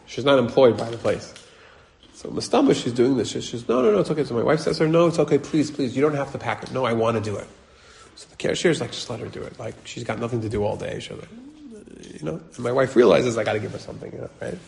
She's 0.06 0.24
not 0.24 0.38
employed 0.38 0.76
by 0.76 0.90
the 0.90 0.96
place. 0.96 1.32
So 2.14 2.28
Mastamba, 2.28 2.74
she's 2.80 2.92
doing 2.92 3.16
this. 3.16 3.30
She 3.30 3.40
says, 3.40 3.68
no, 3.68 3.82
no, 3.82 3.92
no, 3.92 4.00
it's 4.00 4.10
okay. 4.10 4.24
So 4.24 4.34
my 4.34 4.42
wife 4.42 4.60
says 4.60 4.78
to 4.78 4.84
her, 4.84 4.88
no, 4.88 5.06
it's 5.06 5.18
okay, 5.18 5.38
please, 5.38 5.70
please, 5.70 5.96
you 5.96 6.02
don't 6.02 6.14
have 6.14 6.32
to 6.32 6.38
pack 6.38 6.62
it. 6.62 6.72
No, 6.72 6.84
I 6.84 6.92
want 6.92 7.16
to 7.16 7.22
do 7.22 7.36
it. 7.36 7.48
So 8.14 8.28
the 8.30 8.36
cashier's 8.36 8.80
like, 8.80 8.92
just 8.92 9.08
let 9.10 9.20
her 9.20 9.28
do 9.28 9.42
it. 9.42 9.58
Like, 9.58 9.74
she's 9.84 10.04
got 10.04 10.18
nothing 10.18 10.42
to 10.42 10.48
do 10.48 10.62
all 10.64 10.76
day. 10.76 11.00
She's 11.00 11.16
like, 11.16 11.28
you 12.14 12.26
know, 12.26 12.40
and 12.54 12.58
my 12.58 12.72
wife 12.72 12.94
realizes 12.94 13.38
I 13.38 13.44
got 13.44 13.54
to 13.54 13.58
give 13.58 13.72
her 13.72 13.78
something, 13.78 14.12
you 14.12 14.18
know, 14.18 14.30
right? 14.40 14.58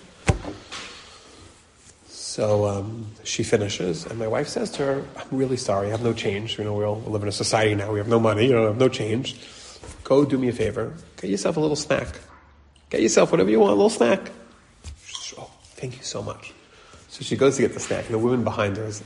So 2.35 2.67
um, 2.67 3.07
she 3.23 3.45
finishes, 3.45 4.07
and 4.07 4.19
my 4.19 4.27
wife 4.27 4.49
says 4.49 4.71
to 4.73 4.85
her, 4.85 5.05
"I'm 5.17 5.27
really 5.31 5.57
sorry. 5.57 5.87
I 5.87 5.91
have 5.91 6.03
no 6.03 6.13
change. 6.13 6.59
You 6.59 6.65
know, 6.65 6.75
we 6.75 6.85
all 6.85 7.01
live 7.03 7.23
in 7.23 7.29
a 7.29 7.33
society 7.33 7.77
now. 7.77 7.93
We 7.93 8.01
have 8.01 8.09
no 8.09 8.19
money. 8.19 8.47
You 8.47 8.55
know, 8.55 8.65
I 8.65 8.67
have 8.67 8.77
no 8.77 8.89
change. 8.89 9.37
Go 10.05 10.25
do 10.25 10.39
me 10.39 10.49
a 10.49 10.53
favor. 10.53 10.95
Get 11.21 11.31
yourself 11.31 11.57
a 11.57 11.61
little 11.61 11.77
snack. 11.77 12.07
Get 12.91 13.01
yourself 13.01 13.33
whatever 13.33 13.51
you 13.51 13.59
want, 13.61 13.73
a 13.73 13.75
little 13.75 13.91
snack." 13.91 14.31
Oh, 15.39 15.51
thank 15.63 15.97
you 15.97 16.03
so 16.03 16.23
much. 16.23 16.53
So 17.09 17.23
she 17.23 17.37
goes 17.37 17.57
to 17.57 17.63
get 17.63 17.75
the 17.75 17.81
snack, 17.81 18.05
and 18.05 18.15
the 18.15 18.19
woman 18.19 18.45
behind 18.45 18.77
her 18.77 18.85
is 18.85 19.03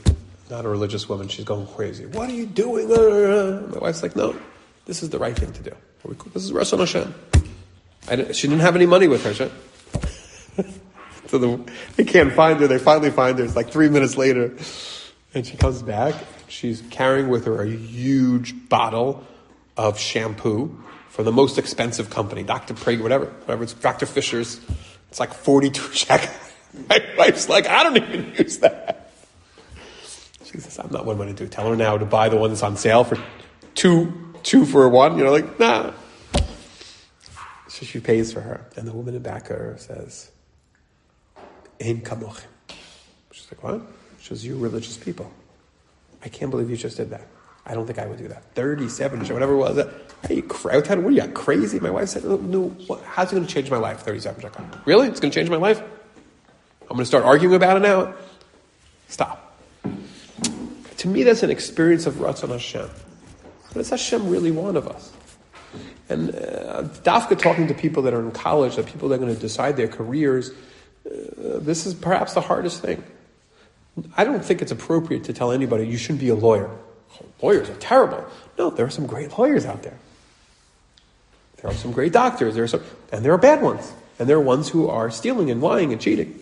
not 0.49 0.65
a 0.65 0.69
religious 0.69 1.07
woman. 1.07 1.27
She's 1.27 1.45
going 1.45 1.67
crazy. 1.67 2.05
What 2.05 2.29
are 2.29 2.33
you 2.33 2.45
doing? 2.45 2.91
Uh, 2.91 2.95
uh, 2.95 3.67
uh. 3.67 3.71
My 3.71 3.79
wife's 3.79 4.03
like, 4.03 4.15
"No, 4.15 4.35
this 4.85 5.01
is 5.01 5.09
the 5.09 5.19
right 5.19 5.35
thing 5.35 5.53
to 5.53 5.63
do. 5.63 5.75
This 6.33 6.43
is 6.43 6.51
Ratzon 6.51 6.79
Hashem." 6.79 7.13
she 8.33 8.47
didn't 8.47 8.61
have 8.61 8.75
any 8.75 8.85
money 8.85 9.07
with 9.07 9.23
her. 9.23 9.51
So 11.29 11.37
the, 11.37 11.71
they 11.95 12.05
can't 12.05 12.33
find 12.33 12.59
her. 12.59 12.65
They 12.65 12.79
finally 12.79 13.11
find 13.11 13.37
her. 13.37 13.45
It's 13.45 13.55
like 13.55 13.69
three 13.69 13.87
minutes 13.87 14.17
later. 14.17 14.57
And 15.35 15.45
she 15.45 15.57
comes 15.57 15.83
back. 15.83 16.15
She's 16.47 16.81
carrying 16.89 17.29
with 17.29 17.45
her 17.45 17.61
a 17.61 17.69
huge 17.69 18.67
bottle 18.67 19.23
of 19.77 19.99
shampoo 19.99 20.83
from 21.19 21.25
the 21.25 21.33
most 21.33 21.57
expensive 21.57 22.09
company, 22.09 22.43
Dr. 22.43 22.73
Prague, 22.73 23.01
whatever, 23.01 23.25
whatever 23.25 23.63
it's 23.63 23.73
Dr. 23.73 24.05
Fischer's. 24.05 24.57
It's 25.09 25.19
like 25.19 25.33
42 25.33 25.91
check. 25.91 26.33
My 26.89 27.05
wife's 27.17 27.49
like, 27.49 27.67
I 27.67 27.83
don't 27.83 27.97
even 27.97 28.33
use 28.37 28.59
that. 28.59 29.11
She 30.45 30.61
says, 30.61 30.79
I'm 30.79 30.89
not 30.93 31.01
I'm 31.05 31.17
going 31.17 31.27
to 31.27 31.33
do. 31.33 31.49
Tell 31.49 31.69
her 31.69 31.75
now 31.75 31.97
to 31.97 32.05
buy 32.05 32.29
the 32.29 32.37
one 32.37 32.51
that's 32.51 32.63
on 32.63 32.77
sale 32.77 33.03
for 33.03 33.21
two, 33.75 34.33
two 34.43 34.63
for 34.63 34.87
one. 34.87 35.17
You 35.17 35.25
know, 35.25 35.31
like, 35.33 35.59
nah. 35.59 35.91
So 37.67 37.85
she 37.85 37.99
pays 37.99 38.31
for 38.31 38.39
her. 38.39 38.65
And 38.77 38.87
the 38.87 38.93
woman 38.93 39.13
in 39.13 39.21
back 39.21 39.49
of 39.49 39.57
her 39.57 39.75
says, 39.77 40.31
Ein 41.81 41.99
kamochim. 41.99 42.45
She's 43.33 43.51
like, 43.51 43.61
what? 43.61 43.81
She 44.21 44.29
says, 44.29 44.45
you 44.45 44.57
religious 44.57 44.95
people. 44.95 45.29
I 46.23 46.29
can't 46.29 46.49
believe 46.49 46.69
you 46.69 46.77
just 46.77 46.95
did 46.95 47.09
that. 47.09 47.27
I 47.69 47.75
don't 47.75 47.85
think 47.85 47.99
I 47.99 48.07
would 48.07 48.17
do 48.17 48.27
that. 48.29 48.43
37 48.55 49.21
or 49.21 49.33
whatever 49.33 49.53
it 49.53 49.57
was. 49.57 49.77
Are 49.77 50.33
you, 50.33 50.41
what 50.41 50.89
are 50.89 51.11
you, 51.11 51.27
crazy? 51.33 51.79
My 51.79 51.91
wife 51.91 52.09
said, 52.09 52.23
no, 52.25 52.75
how's 53.05 53.31
it 53.31 53.35
going 53.35 53.45
to 53.45 53.53
change 53.53 53.69
my 53.69 53.77
life, 53.77 53.99
37 53.99 54.41
shekel? 54.41 54.65
Really? 54.85 55.07
It's 55.07 55.19
going 55.19 55.31
to 55.31 55.35
change 55.35 55.51
my 55.51 55.57
life? 55.57 55.79
I'm 55.79 56.87
going 56.87 56.99
to 56.99 57.05
start 57.05 57.23
arguing 57.23 57.53
about 57.53 57.77
it 57.77 57.81
now? 57.81 58.15
Stop. 59.07 59.55
To 60.97 61.07
me, 61.07 61.21
that's 61.21 61.43
an 61.43 61.51
experience 61.51 62.07
of 62.07 62.15
Ratzon 62.15 62.49
Hashem. 62.49 62.89
What 63.67 63.73
does 63.75 63.91
Hashem 63.91 64.27
really 64.27 64.51
want 64.51 64.75
of 64.75 64.87
us? 64.87 65.13
And 66.09 66.31
uh, 66.31 66.83
Dafka 67.03 67.37
talking 67.37 67.67
to 67.67 67.75
people 67.75 68.01
that 68.03 68.15
are 68.15 68.19
in 68.19 68.31
college, 68.31 68.77
that 68.77 68.87
people 68.87 69.09
that 69.09 69.15
are 69.15 69.19
going 69.19 69.33
to 69.33 69.39
decide 69.39 69.77
their 69.77 69.87
careers, 69.87 70.49
uh, 71.05 71.59
this 71.59 71.85
is 71.85 71.93
perhaps 71.93 72.33
the 72.33 72.41
hardest 72.41 72.81
thing. 72.81 73.03
I 74.17 74.23
don't 74.23 74.43
think 74.43 74.63
it's 74.63 74.71
appropriate 74.71 75.25
to 75.25 75.33
tell 75.33 75.51
anybody 75.51 75.87
you 75.87 75.97
shouldn't 75.97 76.21
be 76.21 76.29
a 76.29 76.35
lawyer. 76.35 76.75
Lawyers 77.41 77.69
are 77.69 77.75
terrible. 77.75 78.25
No, 78.57 78.69
there 78.69 78.85
are 78.85 78.89
some 78.89 79.07
great 79.07 79.37
lawyers 79.37 79.65
out 79.65 79.83
there. 79.83 79.97
There 81.57 81.69
are 81.69 81.73
some 81.73 81.91
great 81.91 82.13
doctors. 82.13 82.55
There 82.55 82.63
are 82.63 82.67
some, 82.67 82.81
and 83.11 83.23
there 83.23 83.33
are 83.33 83.37
bad 83.37 83.61
ones. 83.61 83.91
And 84.17 84.27
there 84.27 84.37
are 84.37 84.41
ones 84.41 84.69
who 84.69 84.87
are 84.89 85.09
stealing 85.11 85.49
and 85.51 85.61
lying 85.61 85.91
and 85.91 86.01
cheating. 86.01 86.39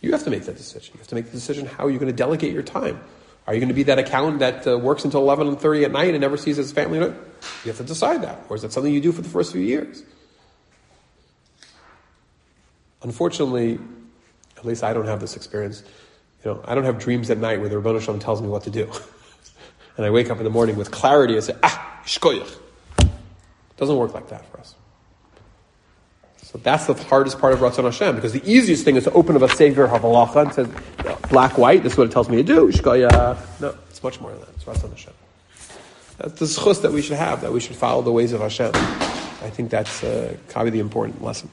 You 0.00 0.12
have 0.12 0.24
to 0.24 0.30
make 0.30 0.44
that 0.44 0.56
decision. 0.56 0.92
You 0.94 0.98
have 0.98 1.08
to 1.08 1.14
make 1.14 1.26
the 1.26 1.32
decision 1.32 1.66
how 1.66 1.88
you're 1.88 1.98
going 1.98 2.12
to 2.12 2.16
delegate 2.16 2.52
your 2.52 2.62
time. 2.62 3.00
Are 3.46 3.54
you 3.54 3.60
going 3.60 3.68
to 3.68 3.74
be 3.74 3.84
that 3.84 3.98
accountant 3.98 4.38
that 4.40 4.66
uh, 4.66 4.78
works 4.78 5.04
until 5.04 5.22
11.30 5.22 5.84
at 5.84 5.92
night 5.92 6.10
and 6.10 6.20
never 6.20 6.36
sees 6.36 6.56
his 6.56 6.72
family? 6.72 6.98
You 6.98 7.14
have 7.66 7.76
to 7.76 7.84
decide 7.84 8.22
that. 8.22 8.44
Or 8.48 8.56
is 8.56 8.62
that 8.62 8.72
something 8.72 8.92
you 8.92 9.00
do 9.00 9.12
for 9.12 9.22
the 9.22 9.28
first 9.28 9.52
few 9.52 9.60
years? 9.60 10.02
Unfortunately, 13.02 13.78
at 14.56 14.64
least 14.64 14.82
I 14.82 14.94
don't 14.94 15.06
have 15.06 15.20
this 15.20 15.36
experience. 15.36 15.82
You 16.42 16.52
know, 16.52 16.64
I 16.66 16.74
don't 16.74 16.84
have 16.84 16.98
dreams 16.98 17.28
at 17.30 17.38
night 17.38 17.60
where 17.60 17.68
the 17.68 17.76
Ribono 17.76 18.00
Shel 18.00 18.14
Olam 18.14 18.20
tells 18.20 18.40
me 18.40 18.48
what 18.48 18.64
to 18.64 18.70
do. 18.70 18.90
and 19.96 20.06
I 20.06 20.10
wake 20.10 20.30
up 20.30 20.38
in 20.38 20.44
the 20.44 20.50
morning 20.50 20.76
with 20.76 20.90
clarity 20.90 21.34
and 21.34 21.44
say, 21.44 21.56
ah. 21.62 22.02
It 22.06 23.76
doesn't 23.76 23.96
work 23.96 24.12
like 24.14 24.28
that 24.28 24.46
for 24.50 24.60
us. 24.60 24.74
So 26.42 26.58
that's 26.58 26.86
the 26.86 26.94
hardest 26.94 27.38
part 27.38 27.52
of 27.52 27.60
Ratzon 27.60 27.84
Hashem, 27.84 28.14
because 28.14 28.32
the 28.32 28.42
easiest 28.44 28.84
thing 28.84 28.96
is 28.96 29.04
to 29.04 29.12
open 29.12 29.34
up 29.34 29.42
a 29.42 29.48
Sefer 29.48 29.88
Havalacha 29.88 30.42
and 30.42 30.52
says, 30.54 30.68
black, 31.28 31.56
white, 31.58 31.82
this 31.82 31.92
is 31.92 31.98
what 31.98 32.06
it 32.08 32.12
tells 32.12 32.28
me 32.28 32.36
to 32.36 32.42
do. 32.42 32.70
No, 33.60 33.74
it's 33.88 34.02
much 34.02 34.20
more 34.20 34.30
than 34.30 34.40
that. 34.40 34.50
It's 34.50 34.64
Ratzon 34.64 34.90
Hashem. 34.90 35.12
That's 36.18 36.38
the 36.38 36.46
schus 36.46 36.82
that 36.82 36.92
we 36.92 37.02
should 37.02 37.16
have, 37.16 37.40
that 37.40 37.52
we 37.52 37.60
should 37.60 37.74
follow 37.74 38.02
the 38.02 38.12
ways 38.12 38.32
of 38.32 38.40
Hashem. 38.40 38.70
I 38.74 39.50
think 39.50 39.70
that's 39.70 40.04
uh, 40.04 40.36
probably 40.48 40.70
the 40.70 40.78
important 40.78 41.22
lesson. 41.22 41.50